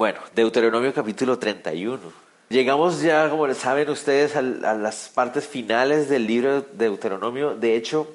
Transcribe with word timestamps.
Bueno, 0.00 0.20
Deuteronomio 0.34 0.94
capítulo 0.94 1.38
31. 1.38 2.00
Llegamos 2.48 3.02
ya, 3.02 3.28
como 3.28 3.52
saben 3.52 3.90
ustedes, 3.90 4.34
a, 4.34 4.40
las 4.40 5.10
partes 5.10 5.46
finales 5.46 6.08
del 6.08 6.26
libro 6.26 6.62
de 6.62 6.86
Deuteronomio. 6.86 7.54
De 7.54 7.76
hecho, 7.76 8.10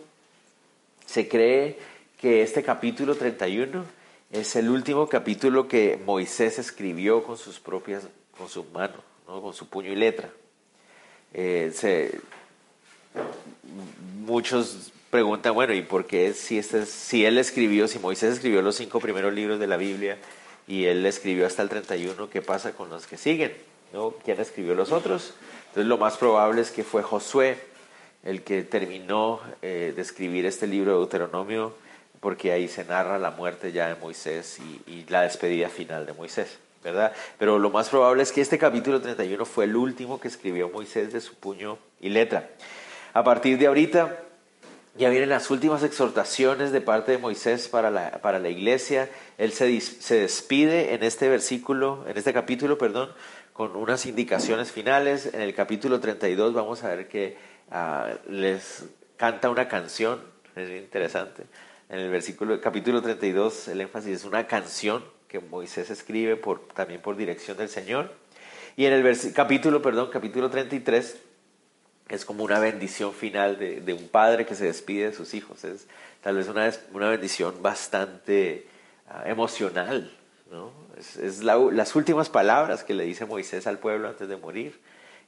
se 1.06 1.30
cree 1.30 1.78
que 2.20 2.42
este 2.42 2.64
capítulo 2.64 3.14
31 3.14 3.86
es 4.32 4.56
el 4.56 4.70
último 4.70 5.08
capítulo 5.08 5.68
que 5.68 6.02
Moisés 6.04 6.58
escribió 6.58 7.22
con 7.22 7.38
sus 7.38 7.60
propias, 7.60 8.08
con 8.36 8.50
su 8.50 8.64
mano, 8.64 8.96
¿no? 9.28 9.40
con 9.44 9.54
su 9.54 9.70
puño 9.70 9.92
y 9.92 9.96
letra. 9.96 10.32
Eh, 11.36 11.72
se, 11.72 12.20
muchos 14.26 14.92
preguntan, 15.12 15.54
bueno, 15.54 15.76
¿y 15.76 15.84
por 15.84 16.08
qué 16.08 16.34
si, 16.34 16.58
este, 16.58 16.88
si 16.88 17.26
él 17.26 17.38
escribió, 17.38 17.88
si 17.88 18.00
Moisés 18.00 18.34
escribió 18.34 18.64
los 18.64 18.76
cinco 18.76 19.00
primeros 19.00 19.32
libros 19.32 19.60
de 19.60 19.68
la 19.68 19.78
Biblia 19.78 20.18
y 20.68 20.86
él 20.86 21.06
escribió 21.06 21.46
hasta 21.46 21.62
el 21.62 21.70
31, 21.70 22.30
¿qué 22.30 22.42
pasa 22.42 22.72
con 22.72 22.90
los 22.90 23.08
que 23.08 23.18
siguen? 23.18 23.54
¿No? 23.94 24.14
¿Quién 24.24 24.40
escribió 24.40 24.76
los 24.76 24.92
otros? 24.92 25.34
Entonces 25.68 25.86
lo 25.86 25.98
más 25.98 26.18
probable 26.18 26.62
es 26.62 26.72
que 26.72 26.84
fue 26.84 27.04
Josué 27.04 27.58
el 28.24 28.42
que 28.42 28.64
terminó 28.64 29.40
eh, 29.62 29.94
de 29.96 30.02
escribir 30.02 30.46
este 30.46 30.66
libro 30.66 30.94
de 30.94 30.98
Deuteronomio, 30.98 31.76
porque 32.20 32.52
ahí 32.52 32.68
se 32.68 32.84
narra 32.84 33.20
la 33.20 33.30
muerte 33.30 33.72
ya 33.72 33.88
de 33.88 33.96
Moisés 33.96 34.60
y, 34.60 34.92
y 34.92 35.06
la 35.10 35.22
despedida 35.22 35.70
final 35.70 36.06
de 36.06 36.14
Moisés. 36.14 36.58
¿verdad? 36.84 37.14
Pero 37.40 37.58
lo 37.58 37.72
más 37.72 37.90
probable 37.90 38.24
es 38.24 38.32
que 38.32 38.42
este 38.42 38.60
capítulo 38.60 39.02
31 39.02 39.44
fue 39.46 39.66
el 39.66 39.76
último 39.76 40.20
que 40.20 40.28
escribió 40.28 40.70
Moisés 40.70 41.12
de 41.14 41.22
su 41.22 41.34
puño 41.36 41.80
y 42.00 42.10
letra. 42.10 42.50
A 43.14 43.24
partir 43.24 43.58
de 43.58 43.68
ahorita 43.68 44.20
ya 44.98 45.10
vienen 45.10 45.30
las 45.30 45.50
últimas 45.50 45.84
exhortaciones 45.84 46.72
de 46.72 46.82
parte 46.82 47.12
de 47.12 47.18
Moisés 47.18 47.68
para 47.68 47.90
la, 47.92 48.12
para 48.22 48.40
la 48.40 48.50
iglesia. 48.50 49.10
Él 49.38 49.52
se, 49.52 49.80
se, 49.82 50.22
despide 50.22 50.94
en 50.94 51.04
este 51.04 51.28
versículo, 51.30 52.06
en 52.08 52.18
este 52.18 52.34
capítulo, 52.34 52.78
perdón, 52.78 53.12
con 53.54 53.76
unas 53.76 54.06
indicaciones 54.06 54.72
finales. 54.72 55.34
En 55.34 55.42
el 55.42 55.54
capítulo 55.54 56.00
32 56.00 56.54
vamos 56.54 56.84
a 56.84 56.96
ver 56.96 57.08
que 57.08 57.38
uh, 57.72 58.32
les 58.32 58.86
canta 59.18 59.50
una 59.50 59.68
canción, 59.68 60.22
es 60.56 60.70
interesante. 60.70 61.44
En 61.90 62.00
el 62.00 62.10
versículo, 62.10 62.60
capítulo 62.62 63.02
32, 63.02 63.68
el 63.68 63.82
énfasis 63.82 64.18
es 64.18 64.26
una 64.26 64.48
canción 64.48 65.04
que 65.28 65.40
Moisés 65.40 65.90
escribe 65.90 66.40
también 66.74 67.02
por 67.02 67.16
dirección 67.16 67.58
del 67.58 67.70
Señor. 67.70 68.14
Y 68.78 68.86
en 68.86 68.94
el 68.94 69.34
capítulo, 69.34 69.82
perdón, 69.82 70.10
capítulo 70.12 70.50
33, 70.50 71.18
es 72.10 72.26
como 72.26 72.44
una 72.44 72.60
bendición 72.60 73.14
final 73.14 73.58
de, 73.58 73.94
un 73.94 74.08
padre 74.10 74.46
que 74.46 74.56
se 74.56 74.66
despide 74.66 75.10
de 75.10 75.14
sus 75.14 75.34
hijos. 75.34 75.64
Es 75.64 75.88
tal 76.22 76.38
vez 76.38 76.48
una, 76.48 77.10
bendición 77.10 77.62
bastante 77.62 78.68
ah, 78.68 78.75
emocional. 79.26 80.12
¿no? 80.52 80.72
Es, 80.98 81.44
las 81.44 81.96
últimas 81.96 82.30
palabras 82.30 82.84
que 82.84 82.94
le 82.94 83.04
dice 83.04 83.26
Moisés 83.26 83.68
al 83.68 83.80
pueblo 83.80 84.08
antes 84.08 84.28
de 84.28 84.38
morir. 84.38 84.80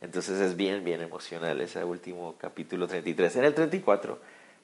Entonces 0.02 0.40
es 0.40 0.56
bien, 0.56 0.84
bien 0.84 1.02
emocional 1.02 1.60
ese 1.60 1.84
último 1.84 2.36
capítulo 2.38 2.88
33. 2.88 3.38
En 3.38 3.46
el 3.46 3.54
34 3.54 4.20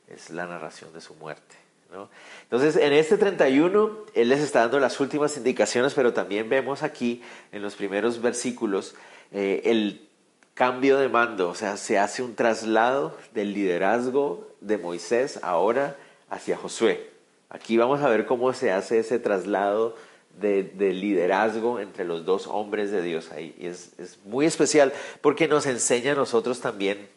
es 0.08 0.30
la 0.30 0.46
narración 0.46 0.94
de 0.94 1.02
su 1.02 1.16
muerte. 1.16 1.56
¿no? 1.92 2.10
Entonces 2.44 2.76
en 2.76 2.94
este 2.94 3.18
31 3.18 4.06
Él 4.14 4.30
les 4.30 4.42
está 4.42 4.60
dando 4.60 4.80
las 4.80 5.00
últimas 5.00 5.36
indicaciones, 5.38 5.94
pero 5.94 6.14
también 6.14 6.50
vemos 6.50 6.84
aquí 6.84 7.24
en 7.52 7.62
los 7.62 7.76
primeros 7.76 8.22
versículos 8.22 8.96
eh, 9.32 9.62
el 9.66 10.08
cambio 10.54 10.98
de 11.00 11.10
mando, 11.10 11.50
o 11.50 11.56
sea, 11.56 11.78
se 11.78 11.98
hace 11.98 12.22
un 12.22 12.36
traslado 12.36 13.18
del 13.34 13.54
liderazgo 13.54 14.48
de 14.62 14.78
Moisés 14.78 15.40
ahora 15.42 15.96
hacia 16.30 16.58
Josué. 16.58 17.13
Aquí 17.54 17.78
vamos 17.78 18.02
a 18.02 18.10
ver 18.10 18.26
cómo 18.26 18.52
se 18.54 18.72
hace 18.72 18.98
ese 18.98 19.20
traslado 19.20 19.96
de, 20.42 20.94
liderazgo 20.94 21.80
entre 21.80 22.04
los 22.04 22.26
dos 22.26 22.48
hombres 22.48 22.90
de 22.90 23.04
Dios 23.04 23.32
ahí. 23.32 23.56
Y 23.60 23.68
es, 23.68 24.20
muy 24.26 24.48
especial 24.48 24.92
porque 25.22 25.48
nos 25.48 25.68
enseña 25.68 26.14
a 26.14 26.16
nosotros 26.16 26.62
también 26.62 27.08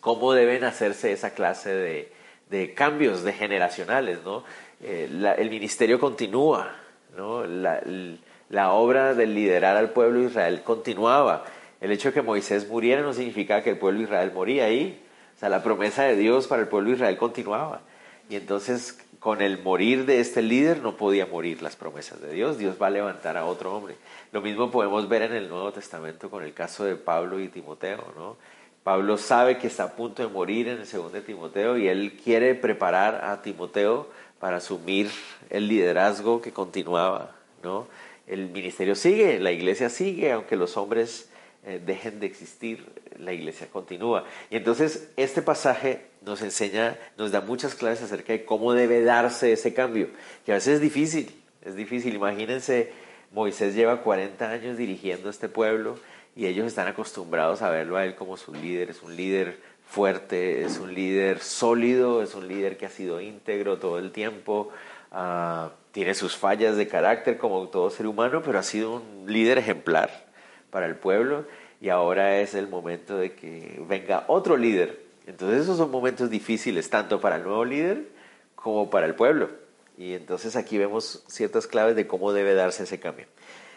cómo 0.00 0.34
deben 0.34 0.64
hacerse 0.64 1.12
esa 1.12 1.30
clase 1.30 2.10
de, 2.50 2.74
cambios 2.74 3.22
de 3.22 3.32
generacionales. 3.32 4.18
¿no? 4.22 4.44
Eh, 4.82 5.08
el 5.38 5.48
ministerio 5.48 5.98
continúa, 5.98 6.76
¿no? 7.16 7.46
la, 7.46 8.72
obra 8.72 9.14
de 9.14 9.26
liderar 9.26 9.78
al 9.78 9.90
pueblo 9.90 10.20
de 10.20 10.26
Israel 10.26 10.62
continuaba. 10.62 11.46
El 11.80 11.90
hecho 11.90 12.10
de 12.10 12.12
que 12.12 12.22
Moisés 12.22 12.68
muriera 12.68 13.00
no 13.00 13.14
significaba 13.14 13.62
que 13.62 13.70
el 13.70 13.78
pueblo 13.78 14.00
de 14.00 14.04
Israel 14.04 14.30
moría 14.34 14.66
ahí. 14.66 15.02
O 15.36 15.40
sea, 15.40 15.48
la 15.48 15.62
promesa 15.62 16.02
de 16.02 16.16
Dios 16.16 16.48
para 16.48 16.60
el 16.60 16.68
pueblo 16.68 16.90
de 16.90 16.96
Israel 16.96 17.16
continuaba. 17.16 17.80
Y 18.28 18.36
entonces, 18.36 18.98
con 19.18 19.42
el 19.42 19.62
morir 19.62 20.06
de 20.06 20.20
este 20.20 20.42
líder, 20.42 20.80
no 20.80 20.96
podía 20.96 21.26
morir 21.26 21.62
las 21.62 21.76
promesas 21.76 22.20
de 22.20 22.32
Dios. 22.32 22.58
Dios 22.58 22.76
va 22.80 22.86
a 22.86 22.90
levantar 22.90 23.36
a 23.36 23.44
otro 23.44 23.74
hombre. 23.74 23.96
Lo 24.32 24.40
mismo 24.40 24.70
podemos 24.70 25.08
ver 25.08 25.22
en 25.22 25.32
el 25.32 25.48
Nuevo 25.48 25.72
Testamento 25.72 26.30
con 26.30 26.44
el 26.44 26.54
caso 26.54 26.84
de 26.84 26.96
Pablo 26.96 27.40
y 27.40 27.48
Timoteo, 27.48 28.12
¿no? 28.16 28.36
Pablo 28.84 29.18
sabe 29.18 29.58
que 29.58 29.66
está 29.66 29.84
a 29.84 29.92
punto 29.96 30.22
de 30.22 30.28
morir 30.32 30.68
en 30.68 30.78
el 30.78 30.86
segundo 30.86 31.12
de 31.12 31.20
Timoteo 31.20 31.76
y 31.76 31.88
él 31.88 32.18
quiere 32.24 32.54
preparar 32.54 33.24
a 33.24 33.42
Timoteo 33.42 34.08
para 34.38 34.58
asumir 34.58 35.10
el 35.50 35.68
liderazgo 35.68 36.40
que 36.40 36.52
continuaba, 36.52 37.34
¿no? 37.62 37.86
El 38.26 38.48
ministerio 38.50 38.94
sigue, 38.94 39.40
la 39.40 39.52
iglesia 39.52 39.90
sigue, 39.90 40.32
aunque 40.32 40.56
los 40.56 40.76
hombres 40.76 41.28
eh, 41.66 41.82
dejen 41.84 42.20
de 42.20 42.26
existir, 42.26 42.86
la 43.18 43.32
iglesia 43.32 43.66
continúa. 43.72 44.24
Y 44.50 44.56
entonces 44.56 45.10
este 45.16 45.42
pasaje 45.42 46.06
nos 46.22 46.42
enseña, 46.42 46.96
nos 47.16 47.30
da 47.30 47.40
muchas 47.40 47.74
claves 47.74 48.02
acerca 48.02 48.32
de 48.32 48.44
cómo 48.44 48.72
debe 48.72 49.02
darse 49.02 49.52
ese 49.52 49.74
cambio, 49.74 50.08
que 50.44 50.52
a 50.52 50.56
veces 50.56 50.74
es 50.74 50.80
difícil, 50.80 51.30
es 51.64 51.76
difícil. 51.76 52.14
Imagínense, 52.14 52.92
Moisés 53.32 53.74
lleva 53.74 54.02
40 54.02 54.50
años 54.50 54.76
dirigiendo 54.76 55.30
este 55.30 55.48
pueblo 55.48 55.98
y 56.34 56.46
ellos 56.46 56.66
están 56.66 56.86
acostumbrados 56.86 57.62
a 57.62 57.70
verlo 57.70 57.96
a 57.96 58.04
él 58.04 58.14
como 58.14 58.36
su 58.36 58.54
líder, 58.54 58.90
es 58.90 59.02
un 59.02 59.16
líder 59.16 59.58
fuerte, 59.88 60.64
es 60.64 60.78
un 60.78 60.94
líder 60.94 61.40
sólido, 61.40 62.22
es 62.22 62.34
un 62.34 62.46
líder 62.46 62.76
que 62.76 62.86
ha 62.86 62.90
sido 62.90 63.20
íntegro 63.20 63.78
todo 63.78 63.98
el 63.98 64.12
tiempo, 64.12 64.70
uh, 65.12 65.68
tiene 65.92 66.14
sus 66.14 66.36
fallas 66.36 66.76
de 66.76 66.86
carácter 66.86 67.38
como 67.38 67.66
todo 67.68 67.90
ser 67.90 68.06
humano, 68.06 68.42
pero 68.44 68.58
ha 68.58 68.62
sido 68.62 68.96
un 68.96 69.24
líder 69.26 69.58
ejemplar 69.58 70.26
para 70.70 70.86
el 70.86 70.96
pueblo 70.96 71.46
y 71.80 71.88
ahora 71.90 72.40
es 72.40 72.54
el 72.54 72.68
momento 72.68 73.16
de 73.16 73.34
que 73.34 73.80
venga 73.86 74.24
otro 74.28 74.56
líder. 74.56 75.00
Entonces 75.26 75.62
esos 75.62 75.76
son 75.76 75.90
momentos 75.90 76.30
difíciles 76.30 76.90
tanto 76.90 77.20
para 77.20 77.36
el 77.36 77.44
nuevo 77.44 77.64
líder 77.64 78.08
como 78.54 78.90
para 78.90 79.06
el 79.06 79.14
pueblo. 79.14 79.50
Y 79.96 80.14
entonces 80.14 80.56
aquí 80.56 80.78
vemos 80.78 81.22
ciertas 81.28 81.66
claves 81.66 81.96
de 81.96 82.06
cómo 82.06 82.32
debe 82.32 82.54
darse 82.54 82.84
ese 82.84 82.98
cambio. 82.98 83.26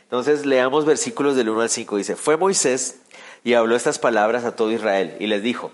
Entonces 0.03 0.45
leamos 0.45 0.85
versículos 0.85 1.35
del 1.35 1.49
1 1.49 1.61
al 1.61 1.69
5. 1.69 1.97
Dice, 1.97 2.15
fue 2.15 2.37
Moisés 2.37 3.01
y 3.43 3.53
habló 3.53 3.75
estas 3.75 3.99
palabras 3.99 4.45
a 4.45 4.55
todo 4.55 4.71
Israel 4.71 5.15
y 5.19 5.27
les 5.27 5.43
dijo, 5.43 5.71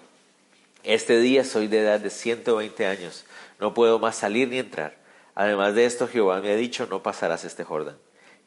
este 0.84 1.20
día 1.20 1.44
soy 1.44 1.68
de 1.68 1.82
edad 1.82 2.00
de 2.00 2.10
120 2.10 2.86
años, 2.86 3.26
no 3.60 3.74
puedo 3.74 4.00
más 4.00 4.16
salir 4.16 4.48
ni 4.48 4.60
entrar. 4.60 4.96
Además 5.36 5.76
de 5.76 5.86
esto, 5.86 6.08
Jehová 6.08 6.40
me 6.42 6.52
ha 6.52 6.56
dicho, 6.56 6.88
no 6.90 7.04
pasarás 7.04 7.46
este 7.46 7.64
Jordán. 7.64 7.98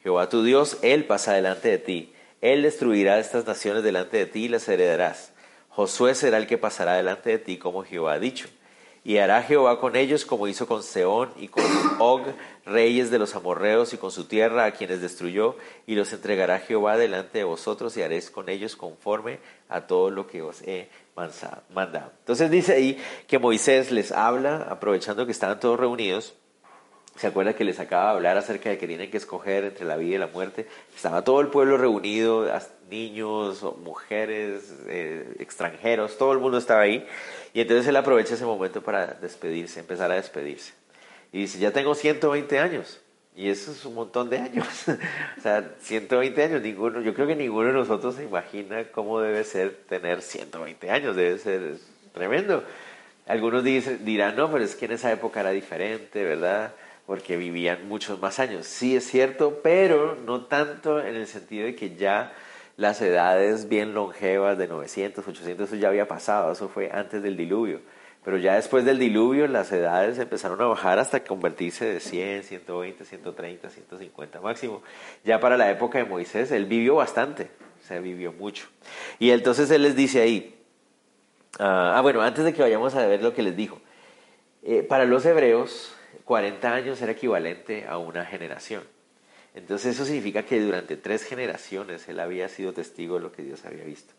Jehová 0.03 0.27
tu 0.29 0.43
Dios, 0.43 0.77
Él 0.81 1.05
pasa 1.05 1.33
delante 1.33 1.69
de 1.69 1.77
ti 1.77 2.13
él 2.41 2.63
destruirá 2.63 3.19
estas 3.19 3.45
naciones 3.45 3.83
delante 3.83 4.17
de 4.17 4.25
ti 4.25 4.45
y 4.45 4.49
las 4.49 4.67
heredarás. 4.67 5.31
Josué 5.69 6.15
será 6.15 6.37
el 6.37 6.47
que 6.47 6.57
pasará 6.57 6.95
delante 6.95 7.29
de 7.29 7.37
ti, 7.37 7.57
como 7.57 7.83
Jehová 7.83 8.13
ha 8.13 8.19
dicho. 8.19 8.49
Y 9.03 9.17
hará 9.17 9.41
Jehová 9.41 9.79
con 9.79 9.95
ellos 9.95 10.25
como 10.25 10.47
hizo 10.47 10.67
con 10.67 10.83
Seón 10.83 11.31
y 11.37 11.47
con 11.47 11.63
Og, 11.99 12.21
reyes 12.65 13.09
de 13.09 13.17
los 13.17 13.35
amorreos, 13.35 13.93
y 13.93 13.97
con 13.97 14.11
su 14.11 14.25
tierra, 14.25 14.65
a 14.65 14.71
quienes 14.71 15.01
destruyó, 15.01 15.55
y 15.87 15.95
los 15.95 16.13
entregará 16.13 16.59
Jehová 16.59 16.97
delante 16.97 17.39
de 17.39 17.43
vosotros, 17.43 17.97
y 17.97 18.03
haréis 18.03 18.29
con 18.29 18.49
ellos 18.49 18.75
conforme 18.75 19.39
a 19.69 19.87
todo 19.87 20.11
lo 20.11 20.27
que 20.27 20.41
os 20.41 20.61
he 20.63 20.89
mandado. 21.73 22.11
Entonces 22.19 22.51
dice 22.51 22.73
ahí 22.73 23.01
que 23.27 23.39
Moisés 23.39 23.91
les 23.91 24.11
habla, 24.11 24.67
aprovechando 24.69 25.25
que 25.25 25.31
estaban 25.31 25.59
todos 25.59 25.79
reunidos, 25.79 26.35
¿Se 27.17 27.27
acuerda 27.27 27.53
que 27.53 27.63
les 27.63 27.79
acaba 27.79 28.05
de 28.05 28.09
hablar 28.11 28.37
acerca 28.37 28.69
de 28.69 28.77
que 28.77 28.87
tienen 28.87 29.11
que 29.11 29.17
escoger 29.17 29.65
entre 29.65 29.85
la 29.85 29.97
vida 29.97 30.15
y 30.15 30.19
la 30.19 30.27
muerte? 30.27 30.67
Estaba 30.95 31.23
todo 31.23 31.41
el 31.41 31.47
pueblo 31.47 31.77
reunido, 31.77 32.47
niños, 32.89 33.63
mujeres, 33.83 34.73
eh, 34.87 35.35
extranjeros, 35.39 36.17
todo 36.17 36.33
el 36.33 36.39
mundo 36.39 36.57
estaba 36.57 36.81
ahí. 36.81 37.05
Y 37.53 37.61
entonces 37.61 37.87
él 37.87 37.95
aprovecha 37.95 38.35
ese 38.35 38.45
momento 38.45 38.81
para 38.81 39.07
despedirse, 39.07 39.79
empezar 39.79 40.11
a 40.11 40.15
despedirse. 40.15 40.73
Y 41.31 41.39
dice, 41.39 41.59
ya 41.59 41.71
tengo 41.71 41.95
120 41.95 42.59
años. 42.59 42.99
Y 43.35 43.49
eso 43.49 43.71
es 43.71 43.85
un 43.85 43.95
montón 43.95 44.29
de 44.29 44.37
años. 44.39 44.67
o 45.37 45.41
sea, 45.41 45.75
120 45.79 46.43
años, 46.43 46.61
ninguno, 46.61 47.01
yo 47.01 47.13
creo 47.13 47.27
que 47.27 47.35
ninguno 47.35 47.67
de 47.67 47.73
nosotros 47.73 48.15
se 48.15 48.23
imagina 48.23 48.83
cómo 48.91 49.21
debe 49.21 49.43
ser 49.43 49.75
tener 49.87 50.21
120 50.21 50.89
años, 50.91 51.15
debe 51.15 51.37
ser 51.37 51.77
tremendo. 52.13 52.63
Algunos 53.27 53.63
dirán, 53.63 54.35
no, 54.35 54.51
pero 54.51 54.63
es 54.63 54.75
que 54.75 54.85
en 54.85 54.91
esa 54.91 55.11
época 55.11 55.39
era 55.39 55.51
diferente, 55.51 56.23
¿verdad? 56.23 56.73
Porque 57.11 57.35
vivían 57.35 57.89
muchos 57.89 58.21
más 58.21 58.39
años. 58.39 58.65
Sí 58.65 58.95
es 58.95 59.05
cierto, 59.05 59.59
pero 59.61 60.15
no 60.15 60.45
tanto 60.45 61.01
en 61.01 61.17
el 61.17 61.27
sentido 61.27 61.65
de 61.65 61.75
que 61.75 61.97
ya 61.97 62.31
las 62.77 63.01
edades 63.01 63.67
bien 63.67 63.93
longevas 63.93 64.57
de 64.57 64.69
900, 64.69 65.27
800, 65.27 65.67
eso 65.67 65.75
ya 65.75 65.89
había 65.89 66.07
pasado, 66.07 66.53
eso 66.53 66.69
fue 66.69 66.89
antes 66.89 67.21
del 67.21 67.35
diluvio. 67.35 67.81
Pero 68.23 68.37
ya 68.37 68.55
después 68.55 68.85
del 68.85 68.97
diluvio 68.97 69.45
las 69.47 69.73
edades 69.73 70.19
empezaron 70.19 70.61
a 70.61 70.67
bajar 70.67 70.99
hasta 70.99 71.21
convertirse 71.21 71.83
de 71.83 71.99
100, 71.99 72.43
120, 72.43 73.03
130, 73.03 73.69
150 73.69 74.39
máximo. 74.39 74.81
Ya 75.25 75.37
para 75.41 75.57
la 75.57 75.69
época 75.69 75.97
de 75.97 76.05
Moisés 76.05 76.49
él 76.53 76.63
vivió 76.63 76.95
bastante, 76.95 77.49
o 77.83 77.85
sea, 77.85 77.99
vivió 77.99 78.31
mucho. 78.31 78.69
Y 79.19 79.31
entonces 79.31 79.69
él 79.69 79.83
les 79.83 79.97
dice 79.97 80.21
ahí, 80.21 80.55
ah, 81.59 81.95
ah 81.97 82.01
bueno, 82.01 82.21
antes 82.21 82.45
de 82.45 82.53
que 82.53 82.61
vayamos 82.61 82.95
a 82.95 83.05
ver 83.05 83.21
lo 83.21 83.33
que 83.33 83.43
les 83.43 83.57
dijo, 83.57 83.81
eh, 84.63 84.81
para 84.81 85.03
los 85.03 85.25
hebreos 85.25 85.97
40 86.25 86.73
años 86.73 87.01
era 87.01 87.11
equivalente 87.11 87.85
a 87.87 87.97
una 87.97 88.25
generación. 88.25 88.83
Entonces 89.53 89.95
eso 89.95 90.05
significa 90.05 90.43
que 90.43 90.59
durante 90.61 90.95
tres 90.95 91.23
generaciones 91.23 92.07
él 92.07 92.19
había 92.19 92.47
sido 92.47 92.73
testigo 92.73 93.15
de 93.15 93.21
lo 93.21 93.31
que 93.31 93.43
Dios 93.43 93.65
había 93.65 93.83
visto. 93.83 94.13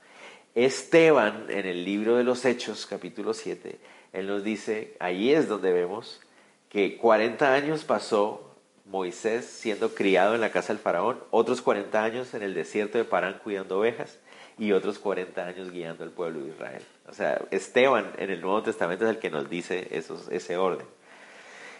Esteban, 0.55 1.47
en 1.49 1.67
el 1.67 1.85
libro 1.85 2.17
de 2.17 2.25
los 2.25 2.45
Hechos, 2.45 2.85
capítulo 2.85 3.33
7, 3.33 3.79
él 4.13 4.27
nos 4.27 4.45
dice, 4.45 4.95
ahí 5.01 5.33
es 5.33 5.49
donde 5.49 5.73
vemos 5.73 6.21
que 6.69 6.99
40 6.99 7.55
años 7.55 7.85
pasó 7.85 8.53
Moisés 8.85 9.47
siendo 9.47 9.95
criado 9.95 10.35
en 10.35 10.43
la 10.43 10.51
casa 10.51 10.75
del 10.75 10.83
faraón, 10.83 11.19
otros 11.31 11.63
40 11.63 12.05
años 12.05 12.35
en 12.35 12.43
el 12.43 12.53
desierto 12.53 12.99
de 12.99 13.05
Parán 13.05 13.41
cuidando 13.43 13.79
ovejas 13.79 14.19
y 14.59 14.73
otros 14.73 14.99
40 14.99 15.47
años 15.47 15.71
guiando 15.71 16.05
al 16.05 16.11
pueblo 16.11 16.41
de 16.41 16.51
Israel. 16.51 16.83
O 17.09 17.15
sea, 17.15 17.41
Esteban 17.51 18.13
en 18.19 18.31
el 18.31 18.43
Nuevo 18.43 18.63
Testamento 18.63 19.05
es 19.05 19.11
el 19.11 19.19
que 19.19 19.31
nos 19.31 19.49
dice 19.49 19.89
ese 19.91 20.57
orden. 20.59 20.87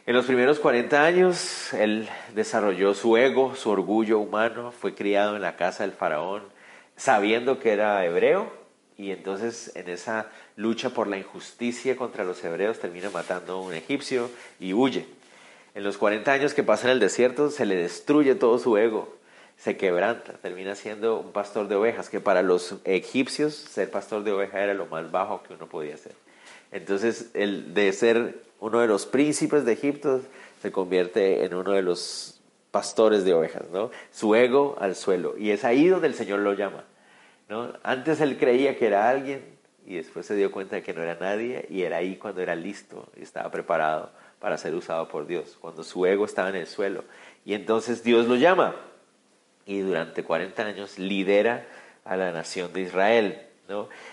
En 0.05 0.17
los 0.17 0.27
primeros 0.27 0.59
40 0.59 1.05
años, 1.05 1.73
él 1.75 2.09
desarrolló 2.35 2.93
su 2.93 3.17
ego, 3.17 3.55
su 3.55 3.71
orgullo 3.71 4.19
humano, 4.19 4.73
fue 4.73 4.97
criado 4.97 5.37
en 5.37 5.43
la 5.43 5.55
casa 5.55 5.85
del 5.85 5.93
faraón, 5.93 6.43
sabiendo 6.97 7.61
que 7.61 7.73
era 7.73 8.05
hebreo, 8.05 8.53
y 8.99 9.13
entonces 9.13 9.71
en 9.77 9.89
esa 9.89 10.27
lucha 10.57 10.91
por 10.91 11.07
la 11.07 11.19
injusticia 11.19 11.97
contra 11.97 12.25
los 12.25 12.43
hebreos 12.43 12.81
termina 12.81 13.11
matando 13.11 13.53
a 13.53 13.61
un 13.61 13.75
egipcio 13.75 14.29
y 14.59 14.73
huye. 14.73 15.07
En 15.77 15.85
los 15.85 15.99
40 15.99 16.33
años 16.33 16.53
que 16.53 16.65
pasa 16.65 16.89
en 16.89 16.95
el 16.95 17.01
desierto 17.01 17.51
se 17.51 17.65
le 17.65 17.77
destruye 17.77 18.35
todo 18.35 18.59
su 18.59 18.77
ego, 18.77 19.17
se 19.57 19.77
quebranta, 19.77 20.33
termina 20.33 20.75
siendo 20.75 21.21
un 21.21 21.31
pastor 21.31 21.69
de 21.69 21.77
ovejas, 21.77 22.09
que 22.09 22.19
para 22.19 22.43
los 22.43 22.75
egipcios 22.83 23.55
ser 23.55 23.89
pastor 23.89 24.25
de 24.25 24.33
oveja 24.33 24.65
era 24.65 24.75
lo 24.75 24.87
más 24.87 25.13
bajo 25.13 25.45
que 25.45 25.55
uno 25.55 25.69
podía 25.69 25.97
ser. 25.97 26.13
Entonces, 26.73 27.31
el 27.35 27.73
de 27.73 27.93
ser 27.93 28.43
uno 28.63 28.79
de 28.79 28.87
los 28.87 29.07
príncipes 29.07 29.65
de 29.65 29.73
Egipto 29.73 30.21
se 30.63 30.71
convierte 30.71 31.45
en 31.45 31.53
uno 31.53 31.73
de 31.73 31.83
los 31.83 32.41
pastores 32.71 33.25
de 33.25 33.35
ovejas, 33.35 33.69
¿no? 33.73 33.91
Su 34.13 34.37
ego 34.37 34.77
al 34.79 34.95
suelo. 34.95 35.37
Y 35.37 35.51
es 35.51 35.65
ahí 35.65 35.89
donde 35.89 36.07
el 36.07 36.15
Señor 36.15 36.39
lo 36.39 36.55
llama, 36.55 36.85
¿no? 37.49 37.73
Antes 37.83 38.21
él 38.21 38.39
creía 38.39 38.79
que 38.79 38.87
era 38.87 39.11
alguien 39.11 39.45
y 39.85 39.97
después 39.97 40.27
se 40.27 40.37
dio 40.37 40.53
cuenta 40.53 40.77
de 40.77 40.85
que 40.85 40.95
no 40.95 41.03
era 41.03 41.17
nadie 41.17 41.67
y 41.71 41.83
era 41.83 41.97
ahí 41.97 42.15
cuando 42.15 42.41
era 42.41 42.55
listo 42.55 43.09
y 43.17 43.23
estaba 43.25 43.51
preparado 43.51 44.13
para 44.39 44.57
ser 44.57 44.77
usado 44.77 45.09
por 45.09 45.27
Dios, 45.27 45.59
cuando 45.61 45.83
su 45.83 46.07
ego 46.07 46.25
estaba 46.25 46.49
en 46.51 46.57
el 46.57 46.69
suelo. 46.69 47.03
Y 47.45 47.55
entonces 47.55 48.05
Dios 48.05 48.29
lo 48.29 48.37
llama 48.37 48.77
y 49.67 49.81
durante 49.81 50.23
40 50.23 50.63
años 50.63 51.01
lidera 51.01 51.67
a 52.05 52.17
la 52.17 52.31
nación 52.31 52.73
de 52.73 52.83
Israel. 52.83 53.43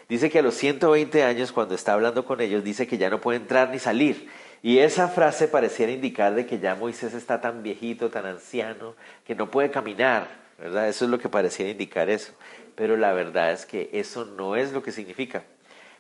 Dice 0.08 0.30
que 0.30 0.40
a 0.40 0.42
los 0.42 0.56
120 0.56 1.24
años, 1.24 1.52
cuando 1.52 1.76
está 1.76 1.94
hablando 1.94 2.26
con 2.26 2.42
ellos, 2.42 2.64
dice 2.64 2.88
que 2.88 2.98
ya 2.98 3.10
no 3.10 3.22
puede 3.22 3.40
entrar 3.40 3.70
ni 3.70 3.80
salir. 3.80 4.30
Y 4.62 4.80
esa 4.80 5.08
frase 5.08 5.48
pareciera 5.48 5.92
indicar 5.92 6.36
de 6.36 6.46
que 6.46 6.60
ya 6.60 6.76
Moisés 6.76 7.14
está 7.14 7.40
tan 7.42 7.64
viejito, 7.64 8.10
tan 8.10 8.26
anciano, 8.26 8.96
que 9.26 9.36
no 9.36 9.50
puede 9.50 9.72
caminar, 9.72 10.28
¿verdad? 10.58 10.90
Eso 10.90 11.06
es 11.06 11.12
lo 11.12 11.20
que 11.20 11.30
pareciera 11.30 11.72
indicar 11.72 12.10
eso. 12.10 12.34
Pero 12.76 12.98
la 12.98 13.14
verdad 13.14 13.52
es 13.52 13.66
que 13.66 13.90
eso 13.94 14.26
no 14.26 14.56
es 14.56 14.72
lo 14.72 14.84
que 14.84 14.92
significa. 14.92 15.44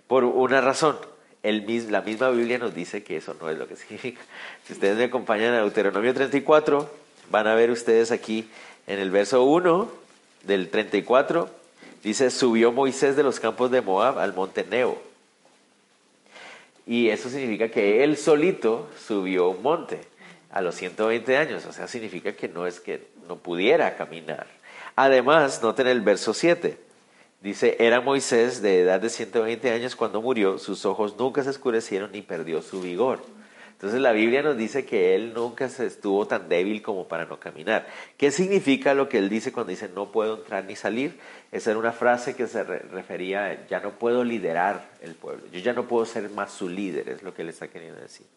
Por 0.07 0.23
una 0.23 0.61
razón, 0.61 0.97
el, 1.43 1.91
la 1.91 2.01
misma 2.01 2.29
Biblia 2.29 2.57
nos 2.57 2.75
dice 2.75 3.03
que 3.03 3.17
eso 3.17 3.35
no 3.39 3.49
es 3.49 3.57
lo 3.57 3.67
que 3.67 3.75
significa. 3.77 4.21
Si 4.65 4.73
ustedes 4.73 4.97
me 4.97 5.05
acompañan 5.05 5.53
a 5.53 5.61
Deuteronomio 5.61 6.13
34, 6.13 6.89
van 7.31 7.47
a 7.47 7.55
ver 7.55 7.71
ustedes 7.71 8.11
aquí 8.11 8.49
en 8.87 8.99
el 8.99 9.11
verso 9.11 9.43
1 9.43 9.89
del 10.43 10.69
34, 10.69 11.59
Dice, 12.03 12.31
subió 12.31 12.71
Moisés 12.71 13.17
de 13.17 13.23
los 13.23 13.39
campos 13.39 13.71
de 13.71 13.81
Moab 13.81 14.19
al 14.19 14.33
monte 14.33 14.63
Nebo. 14.63 15.01
Y 16.89 17.09
eso 17.09 17.29
significa 17.29 17.69
que 17.69 18.03
él 18.03 18.17
solito 18.17 18.89
subió 18.97 19.49
un 19.49 19.61
monte 19.61 19.99
a 20.49 20.59
los 20.59 20.73
120 20.73 21.37
años. 21.37 21.63
O 21.67 21.71
sea, 21.71 21.87
significa 21.87 22.33
que 22.33 22.47
no 22.47 22.65
es 22.65 22.79
que 22.79 23.09
no 23.27 23.35
pudiera 23.35 23.95
caminar. 23.95 24.47
Además, 24.95 25.61
noten 25.61 25.85
el 25.85 26.01
verso 26.01 26.33
7. 26.33 26.79
Dice, 27.41 27.77
era 27.79 28.01
Moisés 28.01 28.63
de 28.63 28.79
edad 28.79 28.99
de 28.99 29.09
120 29.11 29.69
años 29.69 29.95
cuando 29.95 30.19
murió, 30.19 30.57
sus 30.57 30.83
ojos 30.83 31.15
nunca 31.15 31.43
se 31.43 31.51
oscurecieron 31.51 32.11
ni 32.11 32.23
perdió 32.23 32.63
su 32.63 32.81
vigor. 32.81 33.19
Entonces 33.79 34.01
la 34.01 34.11
Biblia 34.11 34.41
nos 34.41 34.57
dice 34.57 34.85
que 34.85 35.15
él 35.15 35.33
nunca 35.33 35.69
se 35.69 35.85
estuvo 35.85 36.27
tan 36.27 36.49
débil 36.49 36.81
como 36.81 37.07
para 37.07 37.23
no 37.23 37.39
caminar. 37.39 37.87
¿Qué 38.17 38.29
significa 38.29 38.93
lo 38.93 39.07
que 39.07 39.19
él 39.19 39.29
dice 39.29 39.53
cuando 39.53 39.69
dice 39.69 39.87
no 39.95 40.11
puedo 40.11 40.39
entrar 40.39 40.65
ni 40.65 40.75
salir? 40.75 41.17
Esa 41.53 41.69
era 41.69 41.79
una 41.79 41.93
frase 41.93 42.35
que 42.35 42.45
se 42.47 42.61
refería 42.61 43.45
a 43.45 43.67
ya 43.67 43.79
no 43.79 43.91
puedo 43.91 44.25
liderar 44.25 44.89
el 45.01 45.15
pueblo, 45.15 45.47
yo 45.53 45.61
ya 45.61 45.71
no 45.71 45.87
puedo 45.87 46.05
ser 46.05 46.29
más 46.29 46.51
su 46.51 46.67
líder, 46.67 47.07
es 47.07 47.23
lo 47.23 47.33
que 47.33 47.41
él 47.41 47.47
está 47.47 47.69
queriendo 47.69 48.01
decir. 48.01 48.27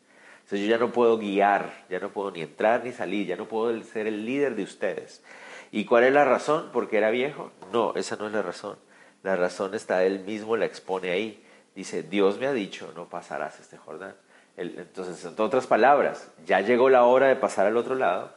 Entonces 0.44 0.60
yo 0.60 0.66
ya 0.66 0.78
no 0.78 0.92
puedo 0.92 1.18
guiar, 1.18 1.86
ya 1.90 1.98
no 1.98 2.10
puedo 2.10 2.30
ni 2.30 2.42
entrar 2.42 2.84
ni 2.84 2.92
salir, 2.92 3.26
ya 3.26 3.34
no 3.34 3.48
puedo 3.48 3.82
ser 3.82 4.06
el 4.06 4.24
líder 4.24 4.54
de 4.54 4.62
ustedes. 4.62 5.24
¿Y 5.72 5.86
cuál 5.86 6.04
es 6.04 6.12
la 6.12 6.24
razón? 6.24 6.70
¿Porque 6.72 6.98
era 6.98 7.10
viejo? 7.10 7.50
No, 7.72 7.94
esa 7.96 8.14
no 8.14 8.28
es 8.28 8.32
la 8.32 8.42
razón. 8.42 8.76
La 9.24 9.34
razón 9.34 9.74
está, 9.74 10.04
él 10.04 10.20
mismo 10.20 10.56
la 10.56 10.66
expone 10.66 11.10
ahí. 11.10 11.44
Dice, 11.74 12.04
Dios 12.04 12.38
me 12.38 12.46
ha 12.46 12.52
dicho, 12.52 12.92
no 12.94 13.08
pasarás 13.08 13.58
este 13.58 13.76
Jordán 13.76 14.14
entonces, 14.56 15.24
en 15.24 15.34
otras 15.38 15.66
palabras, 15.66 16.28
ya 16.46 16.60
llegó 16.60 16.90
la 16.90 17.04
hora 17.04 17.28
de 17.28 17.36
pasar 17.36 17.66
al 17.66 17.76
otro 17.76 17.94
lado 17.94 18.32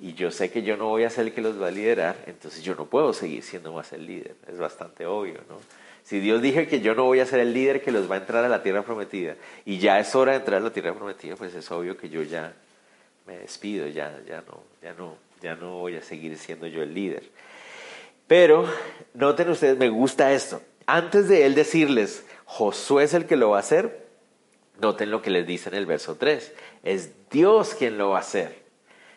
y 0.00 0.14
yo 0.14 0.30
sé 0.30 0.50
que 0.50 0.62
yo 0.62 0.76
no 0.76 0.86
voy 0.88 1.04
a 1.04 1.10
ser 1.10 1.26
el 1.26 1.32
que 1.32 1.40
los 1.40 1.60
va 1.60 1.68
a 1.68 1.70
liderar, 1.70 2.16
entonces 2.26 2.62
yo 2.62 2.74
no 2.74 2.86
puedo 2.86 3.12
seguir 3.12 3.42
siendo 3.42 3.72
más 3.72 3.92
el 3.92 4.06
líder. 4.06 4.36
Es 4.46 4.58
bastante 4.58 5.06
obvio, 5.06 5.40
¿no? 5.48 5.58
Si 6.04 6.20
Dios 6.20 6.40
dije 6.40 6.68
que 6.68 6.80
yo 6.80 6.94
no 6.94 7.04
voy 7.04 7.18
a 7.18 7.26
ser 7.26 7.40
el 7.40 7.52
líder 7.52 7.82
que 7.82 7.90
los 7.90 8.08
va 8.08 8.14
a 8.14 8.18
entrar 8.18 8.44
a 8.44 8.48
la 8.48 8.62
tierra 8.62 8.82
prometida 8.82 9.34
y 9.64 9.78
ya 9.78 9.98
es 9.98 10.14
hora 10.14 10.32
de 10.32 10.38
entrar 10.38 10.60
a 10.60 10.64
la 10.64 10.70
tierra 10.70 10.94
prometida, 10.94 11.34
pues 11.34 11.52
es 11.54 11.68
obvio 11.72 11.96
que 11.96 12.08
yo 12.08 12.22
ya 12.22 12.52
me 13.26 13.38
despido, 13.38 13.88
ya, 13.88 14.16
ya, 14.24 14.44
no, 14.46 14.62
ya, 14.80 14.94
no, 14.94 15.16
ya 15.42 15.56
no 15.56 15.78
voy 15.78 15.96
a 15.96 16.02
seguir 16.02 16.38
siendo 16.38 16.68
yo 16.68 16.82
el 16.82 16.94
líder. 16.94 17.24
Pero 18.28 18.66
noten 19.14 19.48
ustedes, 19.48 19.76
me 19.78 19.88
gusta 19.88 20.32
esto. 20.32 20.62
Antes 20.86 21.28
de 21.28 21.44
él 21.44 21.56
decirles, 21.56 22.24
Josué 22.44 23.02
es 23.02 23.14
el 23.14 23.26
que 23.26 23.34
lo 23.34 23.50
va 23.50 23.56
a 23.56 23.60
hacer, 23.60 24.05
Noten 24.80 25.10
lo 25.10 25.22
que 25.22 25.30
les 25.30 25.46
dice 25.46 25.68
en 25.70 25.76
el 25.76 25.86
verso 25.86 26.16
3. 26.16 26.52
Es 26.82 27.10
Dios 27.30 27.74
quien 27.74 27.98
lo 27.98 28.10
va 28.10 28.18
a 28.18 28.20
hacer. 28.20 28.62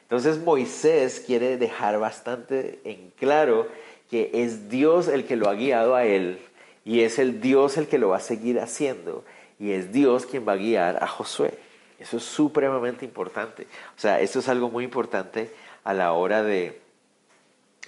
Entonces 0.03 0.39
Moisés 0.39 1.23
quiere 1.25 1.57
dejar 1.57 1.99
bastante 1.99 2.79
en 2.83 3.11
claro 3.11 3.67
que 4.09 4.31
es 4.33 4.69
Dios 4.69 5.07
el 5.07 5.25
que 5.25 5.35
lo 5.35 5.49
ha 5.49 5.53
guiado 5.53 5.95
a 5.95 6.05
él 6.05 6.39
y 6.83 7.01
es 7.01 7.19
el 7.19 7.41
Dios 7.41 7.77
el 7.77 7.87
que 7.87 7.99
lo 7.99 8.09
va 8.09 8.17
a 8.17 8.21
seguir 8.21 8.59
haciendo 8.59 9.23
y 9.59 9.71
es 9.71 9.91
Dios 9.91 10.25
quien 10.25 10.47
va 10.47 10.53
a 10.53 10.57
guiar 10.57 11.03
a 11.03 11.07
Josué. 11.07 11.53
Eso 11.99 12.17
es 12.17 12.23
supremamente 12.23 13.05
importante. 13.05 13.67
O 13.95 13.99
sea, 13.99 14.19
esto 14.21 14.39
es 14.39 14.49
algo 14.49 14.69
muy 14.69 14.83
importante 14.83 15.53
a 15.83 15.93
la 15.93 16.13
hora 16.13 16.41
de 16.41 16.81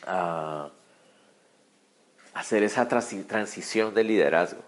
ah, 0.05 0.69
hacer 2.34 2.63
esa 2.63 2.88
transición 2.88 3.93
de 3.93 4.03
liderazgo. 4.03 4.62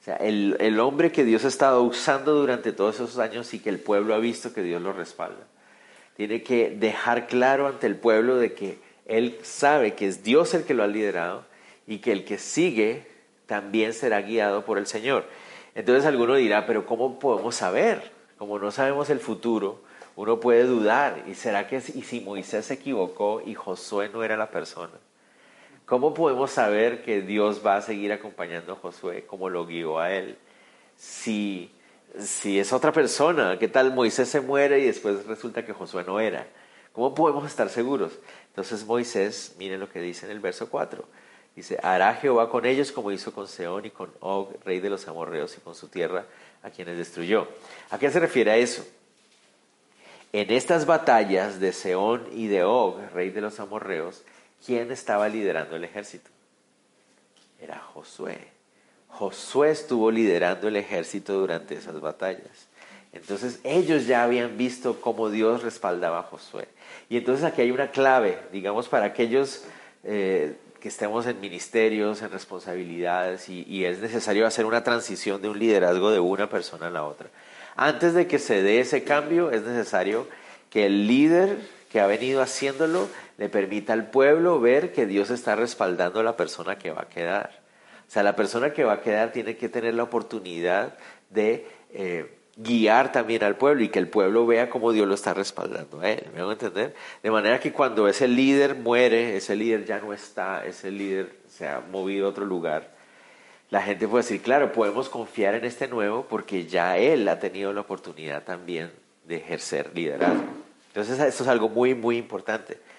O 0.00 0.02
sea, 0.02 0.16
el, 0.16 0.56
el, 0.60 0.80
hombre 0.80 1.12
que 1.12 1.24
Dios 1.24 1.44
ha 1.44 1.48
estado 1.48 1.82
usando 1.82 2.34
durante 2.34 2.72
todos 2.72 2.94
esos 2.94 3.18
años 3.18 3.52
y 3.52 3.58
que 3.58 3.68
el 3.68 3.78
pueblo 3.78 4.14
ha 4.14 4.18
visto 4.18 4.54
que 4.54 4.62
Dios 4.62 4.80
lo 4.80 4.94
respalda, 4.94 5.46
tiene 6.16 6.42
que 6.42 6.70
dejar 6.70 7.26
claro 7.26 7.66
ante 7.66 7.86
el 7.86 7.96
pueblo 7.96 8.36
de 8.36 8.54
que 8.54 8.78
él 9.04 9.38
sabe 9.42 9.94
que 9.94 10.06
es 10.06 10.22
Dios 10.22 10.54
el 10.54 10.64
que 10.64 10.72
lo 10.72 10.84
ha 10.84 10.86
liderado 10.86 11.44
y 11.86 11.98
que 11.98 12.12
el 12.12 12.24
que 12.24 12.38
sigue 12.38 13.06
también 13.44 13.92
será 13.92 14.22
guiado 14.22 14.64
por 14.64 14.78
el 14.78 14.86
Señor. 14.86 15.24
Entonces 15.74 16.06
alguno 16.06 16.36
dirá, 16.36 16.66
pero 16.66 16.86
¿cómo 16.86 17.18
podemos 17.18 17.56
saber? 17.56 18.12
Como 18.38 18.58
no 18.58 18.70
sabemos 18.70 19.10
el 19.10 19.20
futuro, 19.20 19.82
uno 20.16 20.40
puede 20.40 20.64
dudar. 20.64 21.24
¿Y 21.26 21.34
será 21.34 21.66
que 21.66 21.76
y 21.76 22.02
si 22.02 22.20
Moisés 22.20 22.66
se 22.66 22.74
equivocó 22.74 23.42
y 23.44 23.54
Josué 23.54 24.08
no 24.08 24.22
era 24.22 24.36
la 24.36 24.50
persona? 24.50 24.92
¿Cómo 25.90 26.14
podemos 26.14 26.52
saber 26.52 27.02
que 27.02 27.20
Dios 27.20 27.66
va 27.66 27.74
a 27.74 27.82
seguir 27.82 28.12
acompañando 28.12 28.74
a 28.74 28.76
Josué 28.76 29.24
como 29.26 29.48
lo 29.48 29.66
guió 29.66 29.98
a 29.98 30.12
él? 30.12 30.38
Si, 30.96 31.68
si 32.16 32.60
es 32.60 32.72
otra 32.72 32.92
persona, 32.92 33.58
¿qué 33.58 33.66
tal 33.66 33.92
Moisés 33.92 34.28
se 34.28 34.40
muere 34.40 34.78
y 34.78 34.86
después 34.86 35.26
resulta 35.26 35.66
que 35.66 35.72
Josué 35.72 36.04
no 36.06 36.20
era? 36.20 36.46
¿Cómo 36.92 37.12
podemos 37.12 37.44
estar 37.44 37.68
seguros? 37.70 38.20
Entonces 38.50 38.86
Moisés, 38.86 39.56
miren 39.58 39.80
lo 39.80 39.90
que 39.90 40.00
dice 40.00 40.26
en 40.26 40.30
el 40.30 40.38
verso 40.38 40.70
4. 40.70 41.04
Dice, 41.56 41.76
hará 41.82 42.14
Jehová 42.14 42.50
con 42.50 42.66
ellos 42.66 42.92
como 42.92 43.10
hizo 43.10 43.32
con 43.32 43.48
Seón 43.48 43.84
y 43.84 43.90
con 43.90 44.12
Og, 44.20 44.62
rey 44.64 44.78
de 44.78 44.90
los 44.90 45.08
amorreos, 45.08 45.58
y 45.58 45.60
con 45.60 45.74
su 45.74 45.88
tierra, 45.88 46.24
a 46.62 46.70
quienes 46.70 46.98
destruyó. 46.98 47.48
¿A 47.90 47.98
qué 47.98 48.12
se 48.12 48.20
refiere 48.20 48.52
a 48.52 48.56
eso? 48.58 48.86
En 50.32 50.52
estas 50.52 50.86
batallas 50.86 51.58
de 51.58 51.72
Seón 51.72 52.28
y 52.30 52.46
de 52.46 52.62
Og, 52.62 53.00
rey 53.12 53.30
de 53.30 53.40
los 53.40 53.58
amorreos, 53.58 54.22
¿quién 54.64 54.90
estaba 54.90 55.28
liderando 55.28 55.76
el 55.76 55.84
ejército? 55.84 56.30
Era 57.60 57.78
Josué. 57.78 58.38
Josué 59.08 59.70
estuvo 59.70 60.10
liderando 60.10 60.68
el 60.68 60.76
ejército 60.76 61.34
durante 61.34 61.74
esas 61.74 62.00
batallas. 62.00 62.68
Entonces 63.12 63.60
ellos 63.64 64.06
ya 64.06 64.22
habían 64.22 64.56
visto 64.56 65.00
cómo 65.00 65.30
Dios 65.30 65.62
respaldaba 65.62 66.20
a 66.20 66.22
Josué. 66.22 66.68
Y 67.08 67.16
entonces 67.16 67.44
aquí 67.44 67.62
hay 67.62 67.70
una 67.70 67.90
clave, 67.90 68.38
digamos, 68.52 68.88
para 68.88 69.06
aquellos 69.06 69.64
eh, 70.04 70.56
que 70.80 70.88
estemos 70.88 71.26
en 71.26 71.40
ministerios, 71.40 72.22
en 72.22 72.30
responsabilidades, 72.30 73.48
y, 73.48 73.84
es 73.84 73.98
necesario 73.98 74.46
hacer 74.46 74.64
una 74.64 74.82
transición 74.82 75.42
de 75.42 75.48
un 75.48 75.58
liderazgo 75.58 76.10
de 76.10 76.20
una 76.20 76.48
persona 76.48 76.86
a 76.86 76.90
la 76.90 77.04
otra. 77.04 77.28
Antes 77.76 78.14
de 78.14 78.26
que 78.26 78.38
se 78.38 78.62
dé 78.62 78.80
ese 78.80 79.04
cambio, 79.04 79.50
es 79.50 79.62
necesario 79.62 80.26
que 80.70 80.86
el 80.86 81.06
líder 81.06 81.58
que 81.92 82.00
ha 82.00 82.06
venido 82.06 82.40
haciéndolo 82.40 83.08
le 83.40 83.48
permita 83.48 83.94
al 83.94 84.10
pueblo 84.10 84.60
ver 84.60 84.92
que 84.92 85.06
Dios 85.06 85.30
está 85.30 85.56
respaldando 85.56 86.20
a 86.20 86.22
la 86.22 86.36
persona 86.36 86.76
que 86.76 86.90
va 86.90 87.00
a 87.00 87.08
quedar. 87.08 87.62
O 88.06 88.10
sea, 88.10 88.22
la 88.22 88.36
persona 88.36 88.74
que 88.74 88.84
va 88.84 88.92
a 88.92 89.00
quedar 89.00 89.32
tiene 89.32 89.56
que 89.56 89.70
tener 89.70 89.94
la 89.94 90.02
oportunidad 90.02 90.98
de 91.30 91.66
eh, 91.94 92.36
guiar 92.56 93.12
también 93.12 93.42
al 93.42 93.56
pueblo 93.56 93.82
y 93.82 93.88
que 93.88 93.98
el 93.98 94.08
pueblo 94.08 94.46
vea 94.46 94.68
cómo 94.68 94.92
Dios 94.92 95.08
lo 95.08 95.14
está 95.14 95.32
respaldando 95.32 96.02
a 96.02 96.10
él. 96.10 96.26
¿Me 96.34 96.42
van 96.42 96.50
a 96.50 96.52
entender? 96.52 96.94
De 97.22 97.30
manera 97.30 97.58
que 97.58 97.72
cuando 97.72 98.08
ese 98.08 98.28
líder 98.28 98.74
muere, 98.74 99.38
ese 99.38 99.56
líder 99.56 99.86
ya 99.86 100.00
no 100.00 100.12
está, 100.12 100.66
ese 100.66 100.90
líder 100.90 101.32
se 101.48 101.66
ha 101.66 101.80
movido 101.80 102.26
a 102.26 102.28
otro 102.28 102.44
lugar, 102.44 102.90
la 103.70 103.80
gente 103.80 104.06
puede 104.06 104.22
decir, 104.22 104.42
claro, 104.42 104.70
podemos 104.70 105.08
confiar 105.08 105.54
en 105.54 105.64
este 105.64 105.88
nuevo 105.88 106.26
porque 106.28 106.66
ya 106.66 106.98
él 106.98 107.26
ha 107.26 107.38
tenido 107.38 107.72
la 107.72 107.80
oportunidad 107.80 108.42
también 108.42 108.92
de 109.24 109.36
ejercer 109.36 109.92
liderazgo. 109.94 110.44
Entonces, 110.88 111.18
esto 111.20 111.42
es 111.42 111.48
algo 111.48 111.70
muy, 111.70 111.94
muy 111.94 112.18
importante 112.18 112.89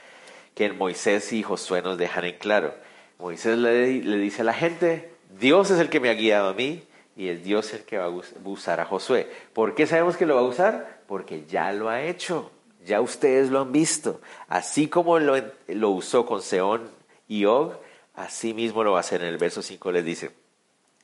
que 0.56 0.72
Moisés 0.72 1.32
y 1.34 1.44
Josué 1.44 1.82
nos 1.82 1.98
dejan 1.98 2.26
en 2.26 2.38
claro. 2.38 2.74
Moisés 3.20 3.58
le, 3.58 4.02
le 4.02 4.18
dice 4.18 4.42
a 4.42 4.46
la 4.46 4.54
gente, 4.54 5.12
Dios 5.40 5.72
es 5.72 5.80
el 5.80 5.90
que 5.90 6.00
me 6.00 6.10
ha 6.10 6.14
guiado 6.14 6.50
a 6.50 6.54
mí, 6.54 6.84
y 7.16 7.28
es 7.30 7.44
Dios 7.44 7.74
el 7.74 7.84
que 7.84 7.98
va 7.98 8.06
a 8.06 8.10
usar 8.46 8.80
a 8.80 8.86
Josué. 8.86 9.30
¿Por 9.54 9.76
qué 9.76 9.86
sabemos 9.86 10.18
que 10.18 10.26
lo 10.26 10.36
va 10.36 10.42
a 10.42 10.46
usar? 10.46 11.02
Porque 11.08 11.46
ya 11.46 11.72
lo 11.72 11.90
ha 11.90 12.02
hecho, 12.02 12.52
ya 12.86 13.02
ustedes 13.02 13.50
lo 13.50 13.62
han 13.62 13.72
visto. 13.72 14.22
Así 14.48 14.88
como 14.88 15.20
lo, 15.20 15.36
lo 15.68 15.90
usó 15.90 16.26
con 16.26 16.42
Seón 16.42 16.90
y 17.28 17.46
Og, 17.46 17.74
así 18.16 18.54
mismo 18.54 18.84
lo 18.84 18.94
va 18.94 19.00
a 19.00 19.02
hacer. 19.02 19.22
En 19.22 19.28
el 19.28 19.38
verso 19.38 19.62
5 19.62 19.92
les 19.92 20.06
dice, 20.06 20.32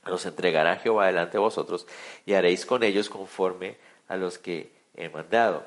los 0.06 0.26
entregará 0.26 0.78
Jehová 0.78 1.08
delante 1.08 1.34
de 1.34 1.40
vosotros 1.40 1.86
y 2.26 2.34
haréis 2.34 2.66
con 2.66 2.84
ellos 2.84 3.10
conforme 3.10 3.78
a 4.08 4.16
los 4.16 4.38
que 4.38 4.72
he 4.96 5.10
mandado. 5.10 5.66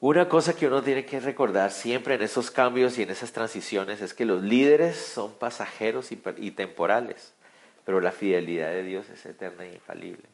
Una 0.00 0.28
cosa 0.28 0.54
que 0.54 0.66
uno 0.66 0.82
tiene 0.82 1.06
que 1.06 1.20
recordar 1.20 1.72
siempre 1.72 2.16
en 2.16 2.22
esos 2.22 2.50
cambios 2.50 2.98
y 2.98 3.02
en 3.02 3.10
esas 3.10 3.32
transiciones 3.32 4.02
es 4.02 4.12
que 4.12 4.26
los 4.26 4.42
líderes 4.42 4.96
son 4.96 5.32
pasajeros 5.32 6.12
y 6.12 6.50
temporales 6.50 7.32
pero 7.86 8.00
la 8.00 8.10
fidelidad 8.10 8.70
de 8.70 8.82
Dios 8.82 9.08
es 9.08 9.24
eterna 9.24 9.64
e 9.64 9.72
infalible. 9.72 10.24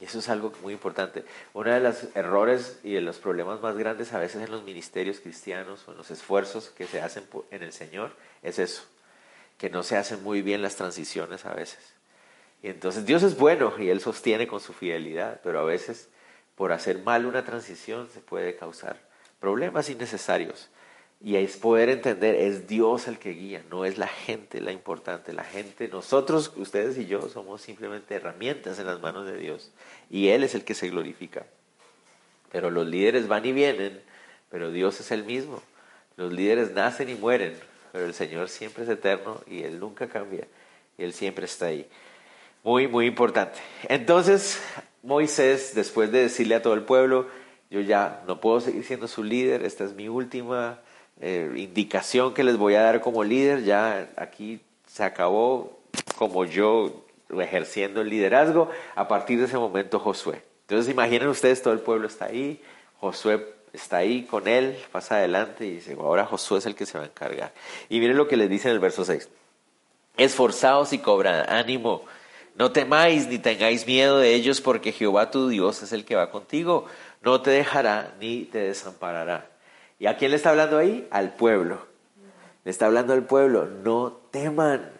Y 0.00 0.06
eso 0.06 0.18
es 0.18 0.30
algo 0.30 0.50
muy 0.62 0.72
importante. 0.72 1.24
Uno 1.52 1.70
de 1.70 1.78
los 1.78 2.08
errores 2.16 2.80
y 2.82 2.94
de 2.94 3.02
los 3.02 3.18
problemas 3.18 3.60
más 3.60 3.76
grandes 3.76 4.14
a 4.14 4.18
veces 4.18 4.42
en 4.42 4.50
los 4.50 4.64
ministerios 4.64 5.20
cristianos 5.20 5.86
o 5.86 5.92
en 5.92 5.98
los 5.98 6.10
esfuerzos 6.10 6.70
que 6.70 6.86
se 6.86 7.02
hacen 7.02 7.24
en 7.50 7.62
el 7.62 7.72
Señor 7.72 8.16
es 8.42 8.58
eso, 8.58 8.84
que 9.58 9.68
no 9.68 9.82
se 9.82 9.98
hacen 9.98 10.22
muy 10.24 10.40
bien 10.40 10.62
las 10.62 10.76
transiciones 10.76 11.44
a 11.44 11.52
veces. 11.52 11.92
Y 12.62 12.68
entonces 12.68 13.04
Dios 13.04 13.22
es 13.22 13.36
bueno 13.36 13.74
y 13.78 13.90
Él 13.90 14.00
sostiene 14.00 14.46
con 14.46 14.60
su 14.60 14.72
fidelidad, 14.72 15.40
pero 15.44 15.60
a 15.60 15.64
veces 15.64 16.08
por 16.56 16.72
hacer 16.72 17.00
mal 17.00 17.26
una 17.26 17.44
transición 17.44 18.08
se 18.08 18.20
puede 18.20 18.56
causar 18.56 19.11
problemas 19.42 19.90
innecesarios. 19.90 20.70
Y 21.20 21.36
es 21.36 21.56
poder 21.56 21.88
entender, 21.88 22.36
es 22.36 22.66
Dios 22.66 23.06
el 23.08 23.18
que 23.18 23.30
guía, 23.30 23.62
no 23.70 23.84
es 23.84 23.98
la 23.98 24.06
gente 24.06 24.60
la 24.60 24.72
importante. 24.72 25.32
La 25.32 25.44
gente, 25.44 25.88
nosotros, 25.88 26.52
ustedes 26.56 26.96
y 26.96 27.06
yo, 27.06 27.28
somos 27.28 27.60
simplemente 27.60 28.14
herramientas 28.14 28.78
en 28.78 28.86
las 28.86 29.00
manos 29.00 29.26
de 29.26 29.36
Dios. 29.36 29.72
Y 30.10 30.28
Él 30.28 30.44
es 30.44 30.54
el 30.54 30.64
que 30.64 30.74
se 30.74 30.88
glorifica. 30.88 31.44
Pero 32.50 32.70
los 32.70 32.86
líderes 32.86 33.28
van 33.28 33.44
y 33.44 33.52
vienen, 33.52 34.00
pero 34.48 34.70
Dios 34.70 35.00
es 35.00 35.10
el 35.10 35.24
mismo. 35.24 35.60
Los 36.16 36.32
líderes 36.32 36.72
nacen 36.72 37.08
y 37.08 37.14
mueren, 37.14 37.54
pero 37.90 38.06
el 38.06 38.14
Señor 38.14 38.48
siempre 38.48 38.84
es 38.84 38.90
eterno 38.90 39.40
y 39.46 39.62
Él 39.64 39.80
nunca 39.80 40.06
cambia. 40.08 40.46
Y 40.98 41.02
Él 41.02 41.12
siempre 41.12 41.46
está 41.46 41.66
ahí. 41.66 41.88
Muy, 42.62 42.86
muy 42.86 43.06
importante. 43.06 43.58
Entonces, 43.88 44.60
Moisés, 45.02 45.72
después 45.74 46.12
de 46.12 46.22
decirle 46.22 46.54
a 46.54 46.62
todo 46.62 46.74
el 46.74 46.82
pueblo, 46.82 47.26
yo 47.72 47.80
ya 47.80 48.22
no 48.26 48.38
puedo 48.38 48.60
seguir 48.60 48.84
siendo 48.84 49.08
su 49.08 49.24
líder, 49.24 49.64
esta 49.64 49.84
es 49.84 49.94
mi 49.94 50.06
última 50.06 50.78
eh, 51.22 51.50
indicación 51.56 52.34
que 52.34 52.44
les 52.44 52.58
voy 52.58 52.74
a 52.74 52.82
dar 52.82 53.00
como 53.00 53.24
líder, 53.24 53.64
ya 53.64 54.10
aquí 54.16 54.60
se 54.86 55.02
acabó 55.02 55.80
como 56.18 56.44
yo 56.44 57.06
ejerciendo 57.40 58.02
el 58.02 58.10
liderazgo, 58.10 58.68
a 58.94 59.08
partir 59.08 59.38
de 59.38 59.46
ese 59.46 59.56
momento 59.56 59.98
Josué. 59.98 60.42
Entonces 60.68 60.92
imaginen 60.92 61.28
ustedes, 61.28 61.62
todo 61.62 61.72
el 61.72 61.80
pueblo 61.80 62.08
está 62.08 62.26
ahí, 62.26 62.60
Josué 63.00 63.54
está 63.72 63.96
ahí 63.96 64.24
con 64.24 64.48
él, 64.48 64.76
pasa 64.92 65.16
adelante 65.16 65.64
y 65.64 65.76
dice, 65.76 65.96
ahora 65.98 66.26
Josué 66.26 66.58
es 66.58 66.66
el 66.66 66.74
que 66.74 66.84
se 66.84 66.98
va 66.98 67.04
a 67.04 67.06
encargar. 67.06 67.54
Y 67.88 68.00
miren 68.00 68.18
lo 68.18 68.28
que 68.28 68.36
les 68.36 68.50
dice 68.50 68.68
en 68.68 68.74
el 68.74 68.80
verso 68.80 69.02
6. 69.06 69.30
Esforzaos 70.18 70.92
y 70.92 70.98
cobrad 70.98 71.48
ánimo, 71.48 72.04
no 72.54 72.70
temáis 72.70 73.28
ni 73.28 73.38
tengáis 73.38 73.86
miedo 73.86 74.18
de 74.18 74.34
ellos, 74.34 74.60
porque 74.60 74.92
Jehová 74.92 75.30
tu 75.30 75.48
Dios 75.48 75.82
es 75.82 75.92
el 75.92 76.04
que 76.04 76.16
va 76.16 76.30
contigo, 76.30 76.86
no 77.22 77.40
te 77.40 77.50
dejará 77.50 78.14
ni 78.20 78.44
te 78.44 78.58
desamparará. 78.58 79.48
¿Y 79.98 80.06
a 80.06 80.16
quién 80.16 80.30
le 80.32 80.36
está 80.36 80.50
hablando 80.50 80.78
ahí? 80.78 81.06
Al 81.10 81.34
pueblo. 81.34 81.86
Le 82.64 82.70
está 82.70 82.86
hablando 82.86 83.12
al 83.12 83.24
pueblo, 83.24 83.66
no 83.66 84.12
teman, 84.30 84.92